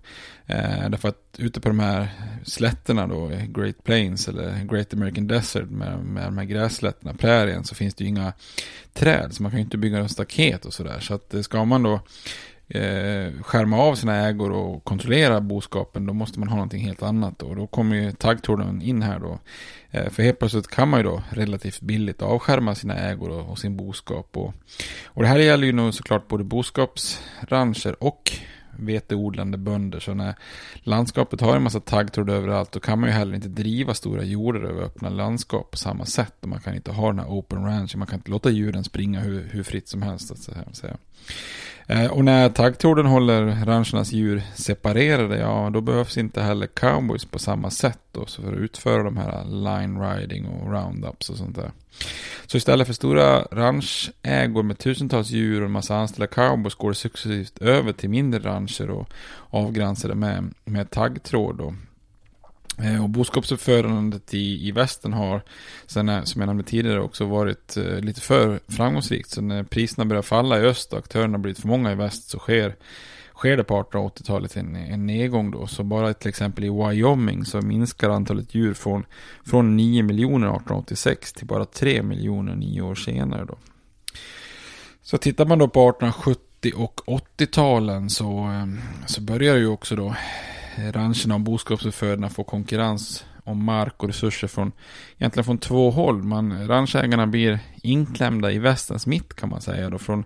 Eh, 0.46 0.88
därför 0.90 1.08
att 1.08 1.36
ute 1.38 1.60
på 1.60 1.68
de 1.68 1.80
här 1.80 2.08
slätterna 2.44 3.06
då, 3.06 3.30
Great 3.48 3.84
Plains 3.84 4.28
eller 4.28 4.64
Great 4.64 4.94
American 4.94 5.26
Desert 5.26 5.70
med, 5.70 5.98
med 5.98 6.24
de 6.24 6.38
här 6.38 6.44
grässlätterna, 6.44 7.14
prärien, 7.14 7.64
så 7.64 7.74
finns 7.74 7.94
det 7.94 8.04
ju 8.04 8.08
inga 8.08 8.32
träd. 8.92 9.34
Så 9.34 9.42
man 9.42 9.50
kan 9.50 9.58
ju 9.58 9.64
inte 9.64 9.78
bygga 9.78 9.98
en 9.98 10.08
staket 10.08 10.64
och 10.64 10.74
sådär. 10.74 11.00
Så 11.00 11.14
att 11.14 11.34
eh, 11.34 11.40
ska 11.40 11.64
man 11.64 11.82
då 11.82 11.94
eh, 12.68 13.32
skärma 13.42 13.78
av 13.78 13.94
sina 13.94 14.16
ägor 14.16 14.52
och 14.52 14.84
kontrollera 14.84 15.40
boskapen, 15.40 16.06
då 16.06 16.12
måste 16.12 16.38
man 16.38 16.48
ha 16.48 16.56
någonting 16.56 16.84
helt 16.84 17.02
annat. 17.02 17.42
Och 17.42 17.56
då 17.56 17.66
kommer 17.66 17.96
ju 17.96 18.12
taggtråden 18.12 18.82
in 18.82 19.02
här 19.02 19.18
då. 19.18 19.38
Eh, 19.90 20.10
för 20.10 20.22
helt 20.22 20.38
plötsligt 20.38 20.68
kan 20.68 20.88
man 20.88 21.00
ju 21.00 21.04
då 21.04 21.22
relativt 21.30 21.80
billigt 21.80 22.22
avskärma 22.22 22.74
sina 22.74 22.94
ägor 22.94 23.30
och, 23.30 23.50
och 23.50 23.58
sin 23.58 23.76
boskap. 23.76 24.36
Och, 24.36 24.54
och 25.04 25.22
det 25.22 25.28
här 25.28 25.38
gäller 25.38 25.66
ju 25.66 25.72
nog 25.72 25.94
såklart 25.94 26.28
både 26.28 26.44
boskapsrancher 26.44 27.96
och 28.04 28.32
veteodlande 28.78 29.58
bönder. 29.58 30.00
Så 30.00 30.14
när 30.14 30.34
landskapet 30.82 31.40
har 31.40 31.56
en 31.56 31.62
massa 31.62 31.80
taggtråd 31.80 32.30
överallt 32.30 32.72
då 32.72 32.80
kan 32.80 33.00
man 33.00 33.08
ju 33.08 33.14
heller 33.14 33.34
inte 33.34 33.48
driva 33.48 33.94
stora 33.94 34.22
jordar 34.22 34.60
över 34.60 34.82
öppna 34.82 35.08
landskap 35.08 35.70
på 35.70 35.76
samma 35.76 36.04
sätt. 36.06 36.34
Och 36.40 36.48
man 36.48 36.60
kan 36.60 36.74
inte 36.74 36.92
ha 36.92 37.06
den 37.06 37.18
här 37.18 37.28
open 37.28 37.64
ranch. 37.64 37.96
Man 37.96 38.06
kan 38.06 38.18
inte 38.18 38.30
låta 38.30 38.50
djuren 38.50 38.84
springa 38.84 39.20
hur, 39.20 39.48
hur 39.50 39.62
fritt 39.62 39.88
som 39.88 40.02
helst. 40.02 40.30
Att 40.30 40.38
säga. 40.76 40.96
Eh, 41.86 42.06
och 42.06 42.24
när 42.24 42.48
taggtråden 42.48 43.06
håller 43.06 43.64
ranchernas 43.64 44.12
djur 44.12 44.42
separerade, 44.54 45.38
ja 45.38 45.70
då 45.72 45.80
behövs 45.80 46.18
inte 46.18 46.42
heller 46.42 46.66
cowboys 46.66 47.24
på 47.24 47.38
samma 47.38 47.70
sätt 47.70 47.98
då, 48.12 48.26
så 48.26 48.42
för 48.42 48.52
att 48.52 48.58
utföra 48.58 49.02
de 49.02 49.16
här 49.16 49.44
line 49.44 50.00
riding 50.00 50.46
och 50.46 50.72
roundups 50.72 51.30
och 51.30 51.36
sånt 51.36 51.56
där. 51.56 51.70
Så 52.46 52.56
istället 52.56 52.86
för 52.86 52.94
stora 52.94 53.42
ranchägor 53.42 54.62
med 54.62 54.78
tusentals 54.78 55.30
djur 55.30 55.60
och 55.60 55.66
en 55.66 55.72
massa 55.72 55.96
anställda 55.96 56.26
cowboys 56.26 56.74
går 56.74 56.88
det 56.88 56.94
successivt 56.94 57.58
över 57.58 57.92
till 57.92 58.10
mindre 58.10 58.40
rancher 58.40 58.90
och 58.90 59.08
avgränsade 59.50 60.14
med, 60.14 60.54
med 60.64 60.90
taggtråd. 60.90 61.56
Då. 61.58 61.74
Eh, 62.78 63.02
och 63.02 63.10
boskapsuppförandet 63.10 64.34
i, 64.34 64.68
i 64.68 64.72
västen 64.72 65.12
har, 65.12 65.42
sen, 65.86 66.26
som 66.26 66.40
jag 66.40 66.46
nämnde 66.46 66.64
tidigare, 66.64 67.00
också 67.00 67.24
varit 67.24 67.76
eh, 67.76 68.00
lite 68.00 68.20
för 68.20 68.60
framgångsrikt. 68.68 69.30
Så 69.30 69.40
när 69.40 69.62
priserna 69.62 70.04
börjar 70.04 70.22
falla 70.22 70.60
i 70.60 70.62
öst 70.62 70.92
och 70.92 70.98
aktörerna 70.98 71.38
blivit 71.38 71.60
för 71.60 71.68
många 71.68 71.92
i 71.92 71.94
väst 71.94 72.30
så 72.30 72.38
sker, 72.38 72.76
sker 73.34 73.56
det 73.56 73.64
på 73.64 73.82
1880-talet 73.82 74.56
en, 74.56 74.76
en 74.76 75.06
nedgång 75.06 75.50
då. 75.50 75.66
Så 75.66 75.82
bara 75.82 76.14
till 76.14 76.28
exempel 76.28 76.64
i 76.64 76.68
Wyoming 76.68 77.44
så 77.44 77.60
minskar 77.60 78.10
antalet 78.10 78.54
djur 78.54 78.74
från, 78.74 79.06
från 79.44 79.76
9 79.76 80.02
miljoner 80.02 80.46
1886 80.46 81.32
till 81.32 81.46
bara 81.46 81.64
3 81.64 82.02
miljoner 82.02 82.54
nio 82.54 82.82
år 82.82 82.94
senare 82.94 83.44
då. 83.44 83.58
Så 85.02 85.18
tittar 85.18 85.46
man 85.46 85.58
då 85.58 85.68
på 85.68 85.88
1870 85.88 86.72
och 86.76 87.00
80-talen 87.06 88.10
så, 88.10 88.38
eh, 88.38 88.66
så 89.06 89.20
börjar 89.20 89.56
ju 89.56 89.66
också 89.66 89.96
då 89.96 90.14
rancherna 90.78 91.34
och 91.34 91.40
boskapsuppfödarna 91.40 92.28
får 92.28 92.44
konkurrens 92.44 93.24
om 93.44 93.64
mark 93.64 94.02
och 94.02 94.08
resurser 94.08 94.48
från 94.48 94.72
egentligen 95.18 95.44
från 95.44 95.58
två 95.58 95.90
håll. 95.90 96.22
Man, 96.22 96.68
ranchägarna 96.68 97.26
blir 97.26 97.58
inklämda 97.82 98.52
i 98.52 98.58
västens 98.58 99.06
mitt 99.06 99.34
kan 99.34 99.48
man 99.48 99.60
säga. 99.60 99.90
Då. 99.90 99.98
Från, 99.98 100.24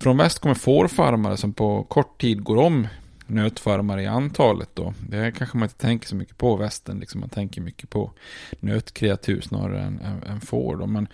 från 0.00 0.16
väst 0.16 0.38
kommer 0.38 0.54
fårfarmare 0.54 1.36
som 1.36 1.52
på 1.52 1.84
kort 1.84 2.20
tid 2.20 2.42
går 2.42 2.56
om 2.56 2.88
nötfarmare 3.26 4.02
i 4.02 4.06
antalet 4.06 4.70
då. 4.74 4.94
Det 5.08 5.32
kanske 5.32 5.58
man 5.58 5.66
inte 5.66 5.78
tänker 5.78 6.08
så 6.08 6.16
mycket 6.16 6.38
på 6.38 6.56
västern, 6.56 6.98
liksom 6.98 7.20
man 7.20 7.28
tänker 7.28 7.60
mycket 7.60 7.90
på 7.90 8.12
nötkreatur 8.60 9.40
snarare 9.40 9.82
än, 9.82 10.00
än, 10.00 10.22
än 10.22 10.40
får 10.40 10.76
då. 10.76 10.86
Men 10.86 11.04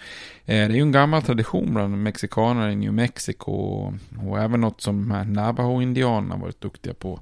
eh, 0.44 0.44
det 0.46 0.54
är 0.54 0.68
ju 0.70 0.80
en 0.80 0.92
gammal 0.92 1.22
tradition 1.22 1.74
bland 1.74 2.02
mexikaner 2.02 2.68
i 2.68 2.76
New 2.76 2.92
Mexico 2.92 3.52
och, 3.52 3.94
och 4.28 4.40
även 4.40 4.60
något 4.60 4.80
som 4.80 5.24
Navajo-indianerna 5.26 6.36
varit 6.36 6.60
duktiga 6.60 6.94
på. 6.94 7.20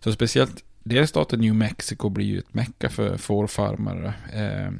Så 0.00 0.12
speciellt 0.12 0.64
delstaten 0.84 1.40
New 1.40 1.54
Mexico 1.54 2.08
blir 2.08 2.26
ju 2.26 2.38
ett 2.38 2.54
mecka 2.54 2.88
för 2.88 3.16
fårfarmare. 3.16 4.14
Eh, 4.32 4.72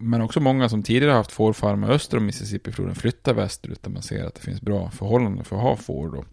men 0.00 0.20
också 0.20 0.40
många 0.40 0.68
som 0.68 0.82
tidigare 0.82 1.12
haft 1.12 1.32
fårfarmar 1.32 1.90
öster 1.90 2.16
om 2.16 2.26
Mississippifloden 2.26 2.94
flyttar 2.94 3.34
västerut 3.34 3.82
där 3.82 3.90
man 3.90 4.02
ser 4.02 4.24
att 4.24 4.34
det 4.34 4.40
finns 4.40 4.60
bra 4.60 4.90
förhållanden 4.90 5.44
för 5.44 5.56
att 5.56 5.62
ha 5.62 5.76
får. 5.76 6.08
Då. 6.10 6.24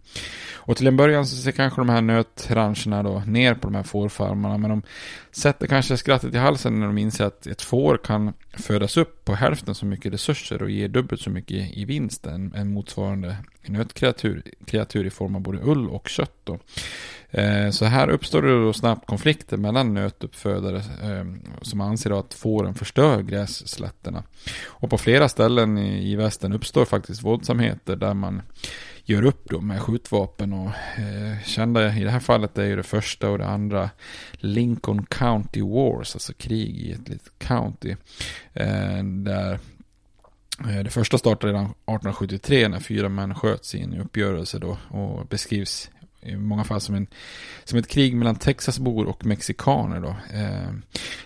Och 0.54 0.76
till 0.76 0.86
en 0.86 0.96
början 0.96 1.26
så 1.26 1.36
ser 1.36 1.52
kanske 1.52 1.80
de 1.80 1.88
här 1.88 2.00
nötrancherna 2.00 3.02
då 3.02 3.22
ner 3.26 3.54
på 3.54 3.60
de 3.68 3.74
här 3.74 3.82
fårfarmarna 3.82 4.58
men 4.58 4.70
de 4.70 4.82
sätter 5.30 5.66
kanske 5.66 5.96
skrattet 5.96 6.34
i 6.34 6.38
halsen 6.38 6.80
när 6.80 6.86
de 6.86 6.98
inser 6.98 7.24
att 7.24 7.46
ett 7.46 7.62
får 7.62 7.96
kan 7.96 8.32
födas 8.52 8.96
upp 8.96 9.24
på 9.24 9.34
hälften 9.34 9.74
så 9.74 9.86
mycket 9.86 10.12
resurser 10.12 10.62
och 10.62 10.70
ge 10.70 10.88
dubbelt 10.88 11.20
så 11.20 11.30
mycket 11.30 11.76
i 11.76 11.84
vinst 11.84 12.26
än, 12.26 12.54
än 12.54 12.72
motsvarande 12.72 13.36
nötkreatur 13.66 14.42
kreatur 14.66 15.06
i 15.06 15.10
form 15.10 15.36
av 15.36 15.40
både 15.40 15.58
ull 15.62 15.88
och 15.88 16.08
kött. 16.08 16.36
Då. 16.44 16.58
Eh, 17.36 17.70
så 17.70 17.84
här 17.84 18.08
uppstår 18.08 18.42
det 18.42 18.64
då 18.64 18.72
snabbt 18.72 19.06
konflikter 19.06 19.56
mellan 19.56 19.94
nötuppfödare 19.94 20.82
ehm, 21.02 21.40
som 21.62 21.80
anser 21.80 22.20
att 22.20 22.34
fåren 22.34 22.74
förstör 22.74 23.22
grässlätterna. 23.22 24.22
Och 24.66 24.90
på 24.90 24.98
flera 24.98 25.28
ställen 25.28 25.78
i 25.78 26.16
västern 26.16 26.52
uppstår 26.52 26.84
faktiskt 26.84 27.22
våldsamheter 27.22 27.96
där 27.96 28.14
man 28.14 28.42
gör 29.04 29.24
upp 29.24 29.48
då 29.48 29.60
med 29.60 29.82
skjutvapen 29.82 30.52
och 30.52 30.70
eh, 30.98 31.42
kända 31.44 31.96
i 31.96 32.04
det 32.04 32.10
här 32.10 32.20
fallet 32.20 32.58
är 32.58 32.64
ju 32.64 32.76
det 32.76 32.82
första 32.82 33.30
och 33.30 33.38
det 33.38 33.46
andra 33.46 33.90
Lincoln 34.32 35.06
County 35.06 35.62
Wars, 35.62 36.14
alltså 36.14 36.32
krig 36.32 36.76
i 36.76 36.92
ett 36.92 37.08
litet 37.08 37.38
county. 37.38 37.96
Eh, 38.52 39.04
där 39.04 39.58
eh, 40.68 40.84
det 40.84 40.90
första 40.90 41.18
startade 41.18 41.52
redan 41.52 41.64
1873 41.64 42.68
när 42.68 42.80
fyra 42.80 43.08
män 43.08 43.34
sköts 43.34 43.74
i 43.74 43.80
en 43.80 44.00
uppgörelse 44.00 44.58
då 44.58 44.78
och 44.88 45.26
beskrivs 45.26 45.90
i 46.26 46.36
många 46.36 46.64
fall 46.64 46.80
som, 46.80 46.94
en, 46.94 47.06
som 47.64 47.78
ett 47.78 47.88
krig 47.88 48.16
mellan 48.16 48.36
Texasbor 48.36 49.06
och 49.06 49.26
mexikaner. 49.26 50.00
Då. 50.00 50.16
Eh, 50.38 50.72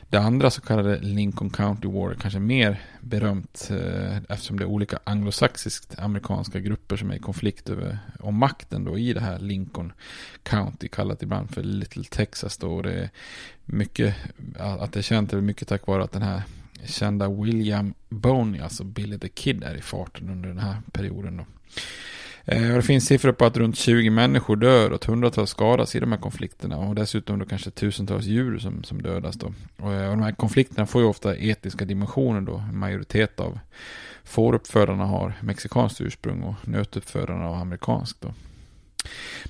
det 0.09 0.17
andra 0.17 0.51
så 0.51 0.61
kallade 0.61 0.99
Lincoln 0.99 1.51
County 1.51 1.89
War 1.89 2.11
är 2.11 2.15
kanske 2.15 2.39
mer 2.41 2.81
berömt 3.01 3.69
eh, 3.71 4.17
eftersom 4.29 4.59
det 4.59 4.65
är 4.65 4.69
olika 4.69 4.99
anglosaxiskt 5.05 5.99
amerikanska 5.99 6.61
grupper 6.61 6.97
som 6.97 7.11
är 7.11 7.15
i 7.15 7.19
konflikt 7.19 7.71
över, 7.71 7.99
om 8.21 8.35
makten 8.35 8.85
då, 8.85 8.99
i 8.99 9.13
det 9.13 9.21
här 9.21 9.39
Lincoln 9.39 9.93
County, 10.43 10.89
kallat 10.89 11.23
ibland 11.23 11.51
för 11.51 11.63
Little 11.63 12.05
Texas. 12.05 12.57
Då, 12.57 12.73
och 12.73 12.83
det 12.83 12.93
är 12.93 13.11
mycket, 13.65 14.15
att 14.59 14.93
det 14.93 15.01
är 15.01 15.03
känt 15.03 15.33
är 15.33 15.41
mycket 15.41 15.69
tack 15.69 15.87
vare 15.87 16.05
att 16.05 16.13
den 16.13 16.23
här 16.23 16.43
kända 16.85 17.29
William 17.29 17.95
Boney, 18.09 18.61
alltså 18.61 18.85
Billy 18.85 19.19
the 19.19 19.29
Kid, 19.29 19.65
är 19.65 19.75
i 19.75 19.83
farten 19.83 20.31
under 20.31 20.49
den 20.49 20.59
här 20.59 20.77
perioden. 20.93 21.37
Då. 21.37 21.45
Eh, 22.45 22.71
och 22.71 22.77
det 22.77 22.83
finns 22.83 23.07
siffror 23.07 23.33
på 23.33 23.45
att 23.45 23.57
runt 23.57 23.77
20 23.77 24.11
människor 24.11 24.57
dör 24.57 24.91
och 24.91 25.05
hundratals 25.05 25.51
skadas 25.51 25.97
i 25.97 26.01
de 26.01 26.13
här 26.13 26.19
konflikterna. 26.19 26.77
Och 26.77 26.95
dessutom 26.95 27.39
då 27.39 27.45
kanske 27.45 27.71
tusentals 27.71 28.25
djur 28.25 28.59
som, 28.59 28.85
som 28.85 29.03
dödas 29.03 29.37
då. 29.37 29.53
Och, 29.77 29.93
eh, 29.93 30.11
och 30.11 30.17
de 30.17 30.23
här 30.23 30.33
konflikterna 30.33 30.87
får 30.87 31.03
ju 31.03 31.09
ofta 31.09 31.37
etiska 31.37 31.85
dimensioner 31.85 32.41
då. 32.41 32.63
En 32.69 32.79
majoritet 32.79 33.41
av 33.41 33.59
fåruppfödarna 34.25 35.05
har 35.05 35.33
mexikanskt 35.41 36.01
ursprung 36.01 36.43
och 36.43 36.69
nötuppfödarna 36.69 37.45
har 37.45 37.57
amerikanskt 37.57 38.21
då. 38.21 38.35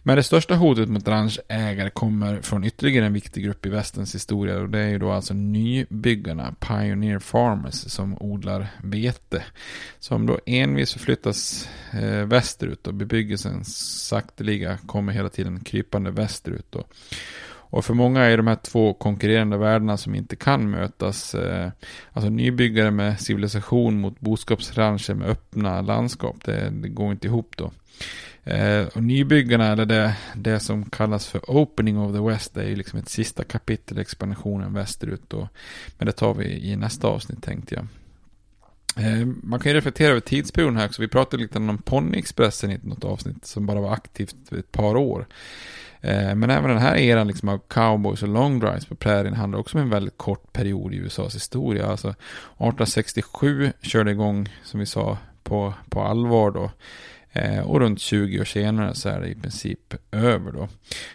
Men 0.02 0.16
det 0.16 0.22
största 0.22 0.54
hotet 0.54 0.88
mot 0.88 1.08
ranchägare 1.08 1.90
kommer 1.90 2.40
från 2.40 2.64
ytterligare 2.64 3.06
en 3.06 3.12
viktig 3.12 3.44
grupp 3.44 3.66
i 3.66 3.68
västens 3.68 4.14
historia 4.14 4.58
och 4.58 4.68
det 4.68 4.78
är 4.78 4.88
ju 4.88 4.98
då 4.98 5.12
alltså 5.12 5.34
nybyggarna, 5.34 6.54
Pioneer 6.60 7.18
Farmers, 7.18 7.74
som 7.74 8.16
odlar 8.22 8.66
vete. 8.82 9.42
Som 9.98 10.26
då 10.26 10.38
envis 10.46 10.92
förflyttas 10.92 11.68
eh, 11.92 12.26
västerut 12.26 12.86
och 12.86 12.94
bebyggelsen 12.94 13.64
sakteliga 13.64 14.78
kommer 14.86 15.12
hela 15.12 15.28
tiden 15.28 15.60
krypande 15.60 16.10
västerut. 16.10 16.66
Då. 16.70 16.84
Och 17.70 17.84
för 17.84 17.94
många 17.94 18.24
är 18.24 18.36
de 18.36 18.46
här 18.46 18.56
två 18.62 18.94
konkurrerande 18.94 19.56
värdena 19.56 19.96
som 19.96 20.14
inte 20.14 20.36
kan 20.36 20.70
mötas, 20.70 21.34
eh, 21.34 21.70
alltså 22.12 22.30
nybyggare 22.30 22.90
med 22.90 23.20
civilisation 23.20 24.00
mot 24.00 24.20
boskapsrancher 24.20 25.14
med 25.14 25.28
öppna 25.28 25.80
landskap, 25.80 26.36
det, 26.44 26.70
det 26.70 26.88
går 26.88 27.12
inte 27.12 27.26
ihop 27.26 27.56
då. 27.56 27.70
Eh, 28.44 28.86
och 28.86 29.02
nybyggarna, 29.02 29.66
eller 29.66 29.86
det, 29.86 30.16
det 30.34 30.60
som 30.60 30.84
kallas 30.84 31.26
för 31.26 31.50
Opening 31.50 31.98
of 31.98 32.12
the 32.12 32.20
West, 32.20 32.54
det 32.54 32.62
är 32.62 32.68
ju 32.68 32.76
liksom 32.76 32.98
ett 32.98 33.08
sista 33.08 33.44
kapitel 33.44 33.98
i 33.98 34.00
expansionen 34.00 34.74
västerut. 34.74 35.22
Då. 35.28 35.48
Men 35.98 36.06
det 36.06 36.12
tar 36.12 36.34
vi 36.34 36.44
i 36.44 36.76
nästa 36.76 37.08
avsnitt 37.08 37.42
tänkte 37.42 37.74
jag. 37.74 37.86
Eh, 38.96 39.26
man 39.42 39.60
kan 39.60 39.72
ju 39.72 39.76
reflektera 39.76 40.10
över 40.10 40.20
tidsperioden 40.20 40.76
här 40.76 40.86
också. 40.86 41.02
Vi 41.02 41.08
pratade 41.08 41.42
lite 41.42 41.58
om 41.58 41.78
Ponyexpressen 41.78 42.70
i 42.70 42.78
något 42.82 43.04
avsnitt 43.04 43.44
som 43.44 43.66
bara 43.66 43.80
var 43.80 43.92
aktivt 43.92 44.52
ett 44.52 44.72
par 44.72 44.96
år. 44.96 45.26
Eh, 46.00 46.34
men 46.34 46.50
även 46.50 46.70
den 46.70 46.78
här 46.78 46.96
eran 46.96 47.26
liksom 47.26 47.48
av 47.48 47.58
cowboys 47.58 48.22
och 48.22 48.28
long 48.28 48.60
drives 48.60 48.86
på 48.86 48.94
prärien 48.94 49.34
handlar 49.34 49.58
också 49.58 49.78
om 49.78 49.84
en 49.84 49.90
väldigt 49.90 50.18
kort 50.18 50.52
period 50.52 50.94
i 50.94 50.96
USAs 50.96 51.34
historia. 51.34 51.86
Alltså 51.86 52.08
1867 52.08 53.72
körde 53.82 54.10
igång, 54.10 54.48
som 54.64 54.80
vi 54.80 54.86
sa, 54.86 55.18
på, 55.42 55.74
på 55.88 56.02
allvar 56.02 56.50
då. 56.50 56.70
Eh, 57.32 57.60
och 57.60 57.80
runt 57.80 58.00
20 58.00 58.40
år 58.40 58.44
senare 58.44 58.94
så 58.94 59.08
är 59.08 59.20
det 59.20 59.28
i 59.28 59.34
princip 59.34 59.94
över 60.10 60.52
då. 60.52 60.68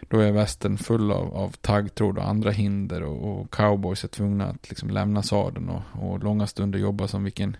Då 0.09 0.19
är 0.19 0.31
västern 0.31 0.77
full 0.77 1.11
av, 1.11 1.35
av 1.35 1.49
taggtråd 1.49 2.17
och 2.17 2.29
andra 2.29 2.51
hinder 2.51 3.03
och, 3.03 3.41
och 3.41 3.51
cowboys 3.51 4.03
är 4.03 4.07
tvungna 4.07 4.45
att 4.45 4.69
liksom 4.69 4.89
lämna 4.89 5.23
sadeln 5.23 5.69
och, 5.69 5.81
och 5.93 6.23
långa 6.23 6.47
stunder 6.47 6.79
jobba 6.79 7.07
som 7.07 7.23
vilken 7.23 7.57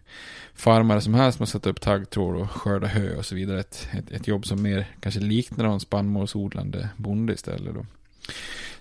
farmare 0.53 1.01
som 1.01 1.13
helst 1.13 1.39
med 1.39 1.43
att 1.43 1.49
sätta 1.49 1.69
upp 1.69 1.81
taggtråd 1.81 2.35
och 2.35 2.51
skörda 2.51 2.87
hö 2.87 3.15
och 3.17 3.25
så 3.25 3.35
vidare. 3.35 3.59
Ett, 3.59 3.87
ett, 3.91 4.11
ett 4.11 4.27
jobb 4.27 4.45
som 4.45 4.61
mer 4.61 4.87
kanske 4.99 5.19
liknar 5.19 5.65
en 5.65 5.79
spannmålsodlande 5.79 6.89
bonde 6.97 7.33
istället 7.33 7.73
då. 7.73 7.85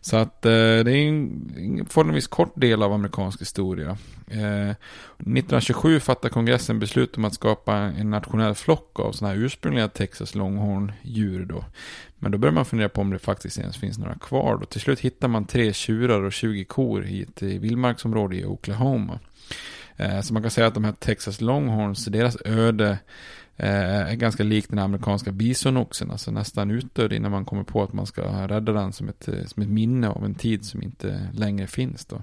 Så 0.01 0.16
att 0.16 0.47
eh, 0.47 0.51
det 0.51 0.92
är 0.92 1.09
en 1.09 1.86
förhållandevis 1.88 2.26
kort 2.26 2.53
del 2.55 2.82
av 2.82 2.92
amerikansk 2.92 3.40
historia. 3.40 3.97
Eh, 4.30 4.70
1927 4.70 6.01
fattade 6.01 6.32
kongressen 6.32 6.78
beslut 6.78 7.16
om 7.16 7.24
att 7.24 7.34
skapa 7.34 7.74
en 7.74 8.11
nationell 8.11 8.55
flock 8.55 9.01
av 9.01 9.12
sådana 9.12 9.34
här 9.34 9.42
ursprungliga 9.42 9.88
Texas 9.88 10.34
Longhorn-djur 10.34 11.45
då. 11.45 11.64
Men 12.18 12.32
då 12.32 12.38
börjar 12.38 12.53
man 12.53 12.64
fundera 12.64 12.88
på 12.88 13.01
om 13.01 13.11
det 13.11 13.18
faktiskt 13.18 13.59
ens 13.59 13.76
finns 13.76 13.99
några 13.99 14.14
kvar 14.14 14.59
då. 14.59 14.66
Till 14.66 14.80
slut 14.80 15.01
hittar 15.01 15.28
man 15.28 15.45
tre 15.45 15.72
tjurar 15.72 16.22
och 16.22 16.32
20 16.32 16.64
kor 16.64 17.05
i 17.07 17.22
ett 17.22 17.42
eh, 17.42 17.49
vildmarksområde 17.49 18.36
i 18.36 18.45
Oklahoma. 18.45 19.18
Eh, 19.97 20.20
så 20.20 20.32
man 20.32 20.42
kan 20.42 20.51
säga 20.51 20.66
att 20.66 20.74
de 20.74 20.84
här 20.84 20.92
Texas 20.92 21.40
Longhorns, 21.40 22.05
deras 22.05 22.36
öde 22.45 22.99
Eh, 23.57 24.11
är 24.11 24.14
ganska 24.14 24.42
lik 24.42 24.68
den 24.68 24.78
amerikanska 24.78 25.32
bisonoxen, 25.32 26.11
alltså 26.11 26.30
nästan 26.30 26.70
utdöd 26.70 27.12
innan 27.12 27.30
man 27.30 27.44
kommer 27.44 27.62
på 27.62 27.82
att 27.82 27.92
man 27.92 28.07
ska 28.07 28.48
rädda 28.48 28.72
den 28.72 28.92
som 28.92 29.09
ett, 29.09 29.28
eh, 29.28 29.44
som 29.44 29.62
ett 29.62 29.68
minne 29.68 30.09
av 30.09 30.24
en 30.24 30.34
tid 30.34 30.64
som 30.64 30.82
inte 30.82 31.28
längre 31.32 31.66
finns 31.66 32.05
då. 32.05 32.22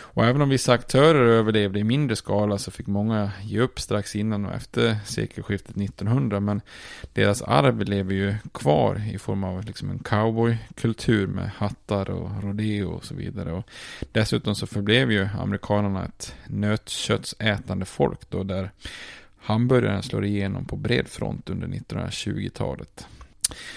Och 0.00 0.24
även 0.24 0.42
om 0.42 0.48
vissa 0.48 0.72
aktörer 0.72 1.26
överlevde 1.26 1.78
i 1.78 1.84
mindre 1.84 2.16
skala 2.16 2.58
så 2.58 2.70
fick 2.70 2.86
många 2.86 3.30
ge 3.42 3.60
upp 3.60 3.80
strax 3.80 4.16
innan 4.16 4.46
och 4.46 4.54
efter 4.54 4.96
sekelskiftet 5.04 5.76
1900. 5.76 6.40
Men 6.40 6.60
deras 7.12 7.42
arv 7.42 7.80
lever 7.80 8.14
ju 8.14 8.34
kvar 8.52 9.02
i 9.12 9.18
form 9.18 9.44
av 9.44 9.64
liksom 9.64 9.90
en 9.90 9.98
cowboykultur 9.98 11.26
med 11.26 11.50
hattar 11.56 12.10
och 12.10 12.42
rodeo 12.42 12.90
och 12.90 13.04
så 13.04 13.14
vidare. 13.14 13.52
Och 13.52 13.68
dessutom 14.12 14.54
så 14.54 14.66
förblev 14.66 15.12
ju 15.12 15.28
amerikanerna 15.38 16.04
ett 16.04 16.34
nötköttsätande 16.46 17.84
folk 17.84 18.30
då 18.30 18.42
där 18.42 18.70
hamburgaren 19.42 20.02
slår 20.02 20.24
igenom 20.24 20.64
på 20.64 20.76
bred 20.76 21.08
front 21.08 21.50
under 21.50 21.68
1920-talet. 21.68 23.06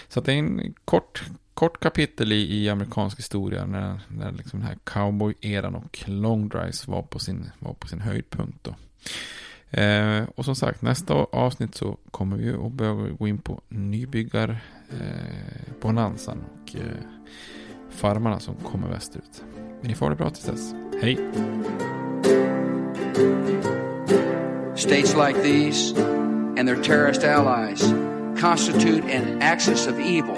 Så 0.07 0.21
det 0.21 0.33
är 0.33 0.37
en 0.37 0.73
kort, 0.85 1.23
kort 1.53 1.79
kapitel 1.79 2.31
i, 2.31 2.63
i 2.63 2.69
amerikansk 2.69 3.19
historia 3.19 3.65
när, 3.65 3.99
när 4.07 4.31
liksom 4.31 4.59
den 4.59 4.67
här 4.67 4.77
cowboy-eran 4.83 5.75
och 5.75 6.03
long 6.05 6.49
drives 6.49 6.87
var 6.87 7.01
på 7.01 7.19
sin, 7.19 7.51
var 7.59 7.73
på 7.73 7.87
sin 7.87 8.01
höjdpunkt. 8.01 8.63
Då. 8.63 8.75
Eh, 9.79 10.23
och 10.35 10.45
som 10.45 10.55
sagt, 10.55 10.81
nästa 10.81 11.13
avsnitt 11.13 11.75
så 11.75 11.97
kommer 12.11 12.37
vi 12.37 12.53
att 12.53 12.71
börja 12.71 12.93
gå 12.93 13.27
in 13.27 13.37
på 13.37 13.61
nybyggar 13.69 14.57
eh, 14.89 15.73
bonansan 15.81 16.43
och 16.53 16.75
eh, 16.75 16.81
farmarna 17.89 18.39
som 18.39 18.55
kommer 18.55 18.87
västerut. 18.87 19.43
Men 19.55 19.87
ni 19.87 19.95
får 19.95 20.05
ha 20.05 20.09
det 20.09 20.15
bra 20.15 20.29
tills 20.29 20.45
dess. 20.45 20.73
Hej! 21.01 21.17
States 24.75 25.15
like 25.15 25.41
these 25.41 25.91
and 25.91 26.67
their 26.67 26.75
terrorist 26.81 27.23
allies 27.23 27.81
constitute 28.39 29.05
an 29.05 29.41
axis 29.41 29.87
of 29.87 29.97
evil. 29.99 30.35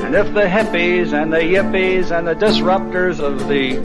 And 0.00 0.14
if 0.14 0.32
the 0.32 0.44
hippies 0.44 1.12
and 1.12 1.30
the 1.30 1.38
yippies 1.38 2.10
and 2.10 2.26
the 2.26 2.34
disruptors 2.34 3.20
of 3.20 3.48
the 3.48 3.76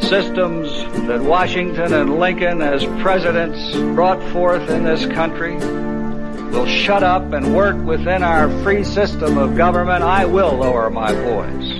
systems 0.00 0.70
that 1.06 1.22
Washington 1.22 1.94
and 1.94 2.20
Lincoln 2.20 2.60
as 2.60 2.84
presidents 3.00 3.74
brought 3.94 4.22
forth 4.32 4.68
in 4.68 4.84
this 4.84 5.06
country 5.06 5.54
will 5.54 6.66
shut 6.66 7.02
up 7.02 7.32
and 7.32 7.56
work 7.56 7.76
within 7.86 8.22
our 8.22 8.50
free 8.62 8.84
system 8.84 9.38
of 9.38 9.56
government, 9.56 10.04
I 10.04 10.26
will 10.26 10.56
lower 10.56 10.90
my 10.90 11.12
voice. 11.12 11.72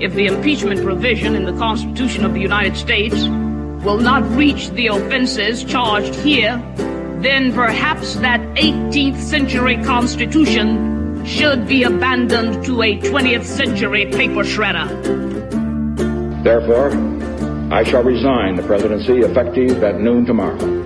If 0.00 0.14
the 0.14 0.26
impeachment 0.26 0.82
provision 0.82 1.34
in 1.34 1.44
the 1.44 1.56
Constitution 1.58 2.24
of 2.24 2.32
the 2.32 2.40
United 2.40 2.76
States 2.76 3.26
will 3.84 3.98
not 3.98 4.22
reach 4.36 4.70
the 4.70 4.88
offenses 4.88 5.64
charged 5.64 6.14
here, 6.16 6.62
then 7.20 7.52
perhaps 7.52 8.14
that 8.16 8.40
18th 8.56 9.18
century 9.18 9.76
Constitution 9.82 11.24
should 11.24 11.66
be 11.66 11.82
abandoned 11.82 12.64
to 12.64 12.82
a 12.82 12.98
20th 12.98 13.44
century 13.44 14.06
paper 14.06 14.44
shredder. 14.44 14.86
Therefore, 16.44 16.92
I 17.72 17.82
shall 17.82 18.04
resign 18.04 18.54
the 18.54 18.62
presidency 18.62 19.18
effective 19.18 19.82
at 19.82 20.00
noon 20.00 20.24
tomorrow. 20.24 20.85